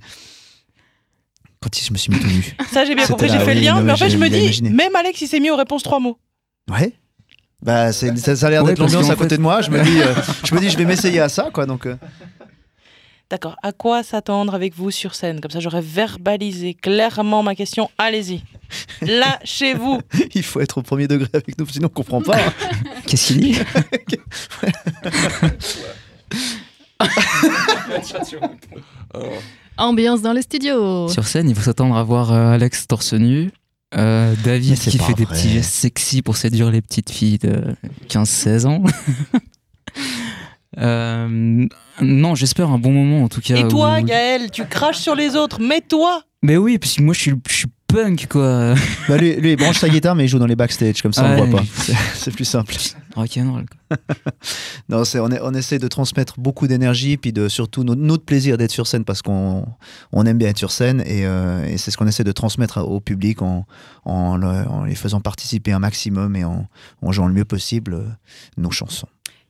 Quand 1.61 1.71
je 1.83 1.93
me 1.93 1.97
suis 1.97 2.13
mis 2.13 2.19
tout 2.21 2.27
nu. 2.27 2.55
Ça, 2.71 2.85
j'ai 2.85 2.95
bien 2.95 3.07
compris, 3.07 3.29
j'ai 3.31 3.39
fait 3.39 3.55
le 3.55 3.61
lien. 3.63 3.81
Mais 3.81 3.93
en 3.93 3.97
fait, 3.97 4.11
je 4.11 4.19
me 4.19 4.29
dis, 4.29 4.39
imaginé. 4.39 4.69
même 4.71 4.95
Alex, 4.95 5.21
il 5.23 5.29
s'est 5.29 5.41
mis 5.41 5.51
aux 5.51 5.57
réponses 5.57 5.83
trois 5.83 5.99
mots. 6.01 6.19
Ouais. 6.71 6.93
Bah, 7.63 7.93
c'est- 7.95 8.15
ça, 8.19 8.37
ça 8.37 8.49
a 8.49 8.51
l'air 8.51 8.65
d'être 8.65 8.79
l'ambiance 8.79 9.09
à 9.09 9.15
côté 9.17 9.31
fait- 9.31 9.37
de 9.39 9.43
moi. 9.43 9.63
Je 9.63 9.71
me 9.71 9.83
dis, 9.83 10.03
euh, 10.03 10.13
je 10.45 10.55
me 10.55 10.61
dis, 10.61 10.69
je 10.69 10.77
vais 10.77 10.85
m'essayer 10.85 11.21
à 11.21 11.31
ça, 11.31 11.49
quoi. 11.51 11.65
Donc, 11.65 11.87
euh, 11.87 11.97
D'accord. 13.35 13.57
À 13.65 13.73
quoi 13.73 14.05
s'attendre 14.05 14.55
avec 14.55 14.77
vous 14.77 14.93
sur 14.93 15.17
scène? 15.17 15.41
Comme 15.41 15.51
ça, 15.51 15.59
j'aurais 15.59 15.81
verbalisé 15.81 16.73
clairement 16.73 17.43
ma 17.43 17.57
question. 17.57 17.91
Allez-y. 17.99 18.45
Lâchez-vous. 19.03 19.99
il 20.37 20.45
faut 20.45 20.61
être 20.61 20.79
au 20.79 20.83
premier 20.83 21.09
degré 21.09 21.29
avec 21.35 21.59
nous, 21.59 21.67
sinon 21.67 21.89
on 21.89 21.91
comprend 21.97 22.23
pas. 22.23 22.37
hein. 22.37 22.53
Qu'est-ce 23.09 23.33
qu'il 23.33 23.41
dit? 23.41 23.59
Ambiance 29.79 30.23
dans 30.23 30.33
le 30.33 30.41
studio. 30.41 31.09
Sur 31.09 31.27
scène, 31.27 31.51
il 31.51 31.57
faut 31.57 31.63
s'attendre 31.63 31.97
à 31.97 32.05
voir 32.05 32.31
euh, 32.31 32.53
Alex 32.53 32.87
torse 32.87 33.15
nu, 33.15 33.51
euh, 33.97 34.33
David 34.45 34.79
qui 34.79 34.97
fait 34.97 35.15
des 35.15 35.27
petits 35.27 35.51
gestes 35.51 35.75
sexy 35.75 36.23
pour 36.23 36.37
séduire 36.37 36.71
les 36.71 36.83
petites 36.83 37.11
filles 37.11 37.39
de 37.39 37.65
15-16 38.09 38.67
ans. 38.67 38.85
Euh, 40.79 41.67
non, 42.01 42.35
j'espère 42.35 42.71
un 42.71 42.79
bon 42.79 42.93
moment 42.93 43.25
en 43.25 43.29
tout 43.29 43.41
cas. 43.41 43.57
Et 43.57 43.69
toi, 43.69 43.99
où- 44.01 44.05
Gaël, 44.05 44.51
tu 44.51 44.65
craches 44.67 44.99
sur 44.99 45.15
les 45.15 45.37
autres. 45.37 45.59
Mais 45.61 45.81
toi 45.81 46.23
Mais 46.43 46.57
oui, 46.57 46.79
parce 46.79 46.95
que 46.95 47.03
moi 47.03 47.15
je 47.15 47.21
suis, 47.21 47.33
je 47.49 47.55
suis 47.55 47.69
punk 47.87 48.27
quoi. 48.29 48.75
Bah, 49.09 49.17
lui, 49.17 49.37
lui, 49.37 49.53
il 49.53 49.57
branche 49.57 49.79
sa 49.79 49.89
guitare, 49.89 50.15
mais 50.17 50.25
il 50.25 50.29
joue 50.29 50.39
dans 50.39 50.47
les 50.47 50.57
backstage, 50.57 51.01
comme 51.03 51.13
ça 51.13 51.25
on 51.25 51.31
Ouais, 51.35 51.41
le 51.43 51.47
voit 51.51 51.61
pas. 51.61 51.67
C'est- 52.15 52.31
plus 52.33 52.45
simple. 52.45 52.75
Rock'n'roll. 53.15 53.67
quoi. 53.89 53.97
Non, 54.89 55.05
c'est, 55.05 55.21
on, 55.21 55.29
est- 55.31 55.41
on 55.43 55.55
essaie 55.55 55.79
de 55.79 55.87
transmettre 55.89 56.41
beaucoup 56.41 56.67
d'énergie, 56.67 57.17
puis 57.17 57.33
de 57.33 57.49
surtout 57.49 57.85
no- 57.85 57.95
notre 57.95 58.25
plaisir 58.25 58.59
d'être 58.59 58.73
sur 58.73 58.87
scène 58.89 59.05
parce 59.05 59.23
qu'on 59.23 59.65
on 60.13 60.27
aime 60.27 60.37
bien 60.39 60.49
être 60.49 60.59
sur 60.59 60.73
scène 60.73 61.01
et, 61.07 61.25
euh, 61.27 61.65
et 61.67 61.79
c'est 61.79 61.91
ce 61.93 61.97
qu'on 61.97 62.07
essaie 62.09 62.25
de 62.25 62.33
transmettre 62.33 62.79
au 62.79 63.01
public 63.01 63.41
en, 63.43 63.67
en, 64.05 64.37
le- 64.37 64.67
en 64.69 64.85
les 64.85 64.95
faisant 64.97 65.21
participer 65.21 65.71
un 65.73 65.79
maximum 65.79 66.35
et 66.35 66.45
en, 66.45 66.67
en 67.03 67.13
jouant 67.13 67.29
le 67.29 67.35
mieux 67.35 67.45
possible 67.45 67.95
euh, 67.95 68.05
nos 68.57 68.71
chansons. 68.73 69.07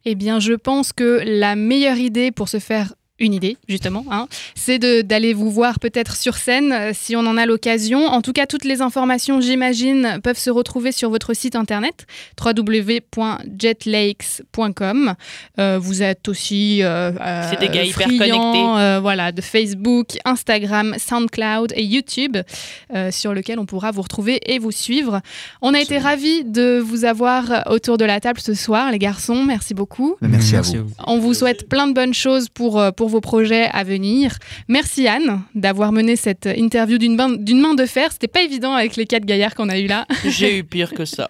Eh 0.06 0.14
bien, 0.14 0.38
je 0.38 0.52
pense 0.52 0.92
que 0.92 1.22
la 1.24 1.56
meilleure 1.56 1.96
idée 1.96 2.30
pour 2.30 2.48
se 2.48 2.58
faire 2.58 2.94
une 3.20 3.32
idée, 3.32 3.56
justement, 3.68 4.04
hein, 4.10 4.26
c'est 4.56 4.78
d'aller 5.04 5.34
vous 5.34 5.50
voir 5.50 5.78
peut-être 5.78 6.16
sur 6.16 6.36
scène 6.36 6.72
euh, 6.72 6.90
si 6.92 7.14
on 7.14 7.20
en 7.20 7.36
a 7.36 7.46
l'occasion. 7.46 8.06
En 8.06 8.22
tout 8.22 8.32
cas, 8.32 8.46
toutes 8.46 8.64
les 8.64 8.82
informations, 8.82 9.40
j'imagine, 9.40 10.18
peuvent 10.22 10.38
se 10.38 10.50
retrouver 10.50 10.90
sur 10.92 11.10
votre 11.10 11.32
site 11.34 11.54
internet 11.54 12.06
www.jetlakes.com. 12.44 15.14
Euh, 15.58 15.78
vous 15.80 16.02
êtes 16.02 16.28
aussi 16.28 16.82
euh, 16.82 17.12
euh, 17.20 17.48
C'est 17.50 17.60
des 17.60 17.68
gars 17.68 17.84
hyper 17.84 18.06
friands, 18.08 18.18
connectés. 18.18 18.64
euh, 18.80 18.98
voilà, 19.00 19.32
de 19.32 19.40
Facebook, 19.40 20.08
Instagram, 20.24 20.94
SoundCloud 20.98 21.72
et 21.76 21.84
YouTube, 21.84 22.36
euh, 22.94 23.10
sur 23.10 23.34
lequel 23.34 23.58
on 23.58 23.66
pourra 23.66 23.90
vous 23.90 24.02
retrouver 24.02 24.40
et 24.52 24.58
vous 24.58 24.72
suivre. 24.72 25.20
On 25.62 25.74
a 25.74 25.80
été 25.80 25.98
ravis 25.98 26.44
de 26.44 26.78
vous 26.78 27.04
avoir 27.04 27.64
autour 27.70 27.98
de 27.98 28.04
la 28.04 28.20
table 28.20 28.40
ce 28.40 28.54
soir, 28.54 28.90
les 28.90 28.98
garçons. 28.98 29.44
Merci 29.44 29.74
beaucoup. 29.74 30.16
Merci, 30.20 30.56
à 30.56 30.60
vous. 30.62 30.86
On 31.06 31.18
vous 31.18 31.34
souhaite 31.34 31.68
plein 31.68 31.86
de 31.86 31.92
bonnes 31.92 32.14
choses 32.14 32.48
pour, 32.48 32.80
euh, 32.80 32.90
pour 33.04 33.10
vos 33.10 33.20
projets 33.20 33.68
à 33.70 33.84
venir. 33.84 34.38
Merci 34.66 35.06
Anne 35.06 35.42
d'avoir 35.54 35.92
mené 35.92 36.16
cette 36.16 36.48
interview 36.56 36.96
d'une 36.96 37.16
main, 37.16 37.74
de 37.74 37.84
fer. 37.84 38.10
C'était 38.10 38.28
pas 38.28 38.40
évident 38.40 38.72
avec 38.72 38.96
les 38.96 39.04
quatre 39.04 39.26
gaillards 39.26 39.54
qu'on 39.54 39.68
a 39.68 39.78
eu 39.78 39.86
là. 39.86 40.06
J'ai 40.24 40.56
eu 40.56 40.64
pire 40.64 40.94
que 40.94 41.04
ça. 41.04 41.28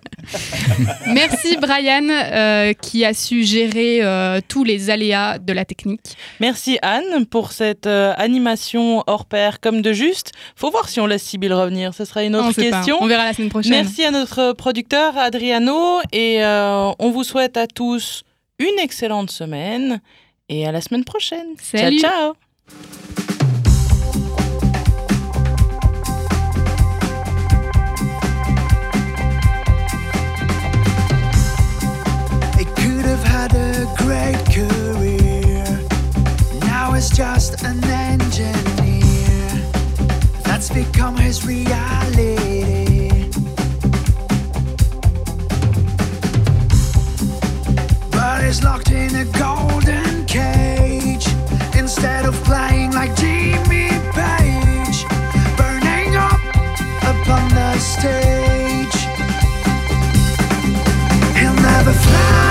Merci 1.08 1.56
Brian 1.56 2.06
euh, 2.10 2.74
qui 2.74 3.04
a 3.04 3.12
su 3.12 3.42
gérer 3.42 4.04
euh, 4.04 4.38
tous 4.46 4.62
les 4.62 4.88
aléas 4.88 5.38
de 5.40 5.52
la 5.52 5.64
technique. 5.64 6.16
Merci 6.38 6.78
Anne 6.80 7.26
pour 7.26 7.50
cette 7.50 7.88
euh, 7.88 8.14
animation 8.18 9.02
hors 9.08 9.24
pair 9.24 9.58
comme 9.58 9.82
de 9.82 9.92
juste. 9.92 10.30
Faut 10.54 10.70
voir 10.70 10.88
si 10.88 11.00
on 11.00 11.06
laisse 11.06 11.24
Sybille 11.24 11.54
revenir. 11.54 11.92
Ce 11.92 12.04
sera 12.04 12.22
une 12.22 12.36
autre 12.36 12.52
question. 12.52 12.98
On 13.00 13.08
verra 13.08 13.24
la 13.24 13.32
semaine 13.32 13.50
prochaine. 13.50 13.72
Merci 13.72 14.04
à 14.04 14.12
notre 14.12 14.52
producteur 14.52 15.18
Adriano 15.18 15.98
et 16.12 16.38
on 16.44 17.10
vous 17.10 17.24
souhaite 17.24 17.56
à 17.56 17.66
tous 17.66 18.22
une 18.60 18.78
excellente 18.78 19.32
semaine 19.32 20.00
et 20.48 20.66
à 20.66 20.72
la 20.72 20.80
semaine 20.80 21.04
prochaine. 21.04 21.56
Salut. 21.60 21.98
Ciao 22.00 22.34
ciao. 22.34 22.36
It 32.58 32.68
could 32.76 33.04
have 33.04 33.24
had 33.24 33.54
a 33.54 33.86
great 33.96 34.38
career. 34.52 35.64
Now 36.60 36.94
it's 36.94 37.10
just 37.10 37.62
an 37.62 37.82
engineer. 37.84 39.04
That's 40.44 40.70
become 40.70 41.16
his 41.16 41.44
reality. 41.46 42.38
But 48.10 48.44
he's 48.44 48.62
locked 48.62 48.90
in 48.90 49.14
a 49.16 49.24
golden 49.38 50.03
cage 50.03 50.03
instead 52.04 52.26
of 52.26 52.36
flying 52.44 52.90
like 52.92 53.16
Jimmy 53.16 53.88
Page, 54.12 55.06
burning 55.56 56.14
up 56.16 56.38
upon 57.00 57.48
the 57.48 57.78
stage. 57.78 59.06
He'll 61.34 61.54
never 61.54 61.94
fly. 61.94 62.43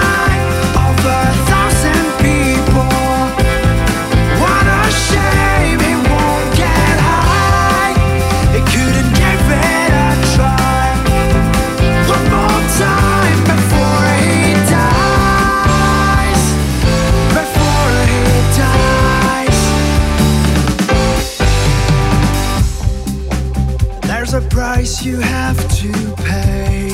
price 24.54 25.04
you 25.04 25.20
have 25.20 25.58
to 25.80 25.92
pay. 26.18 26.88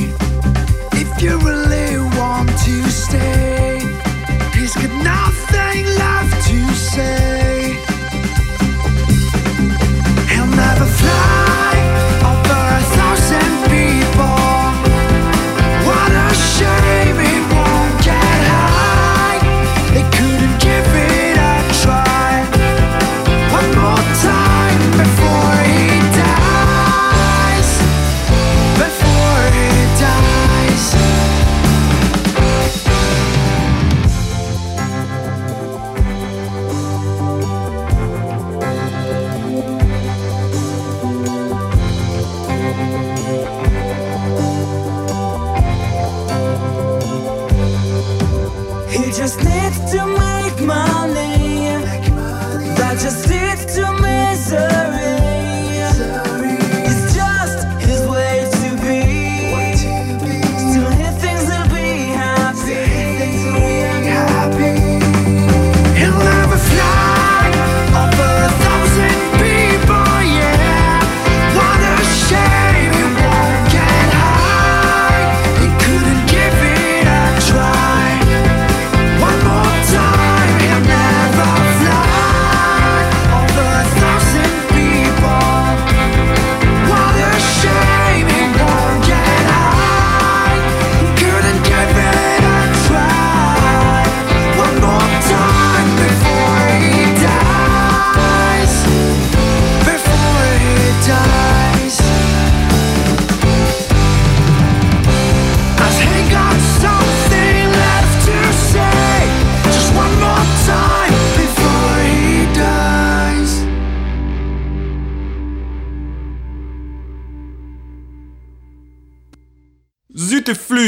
If 0.94 1.22
you're 1.22 1.38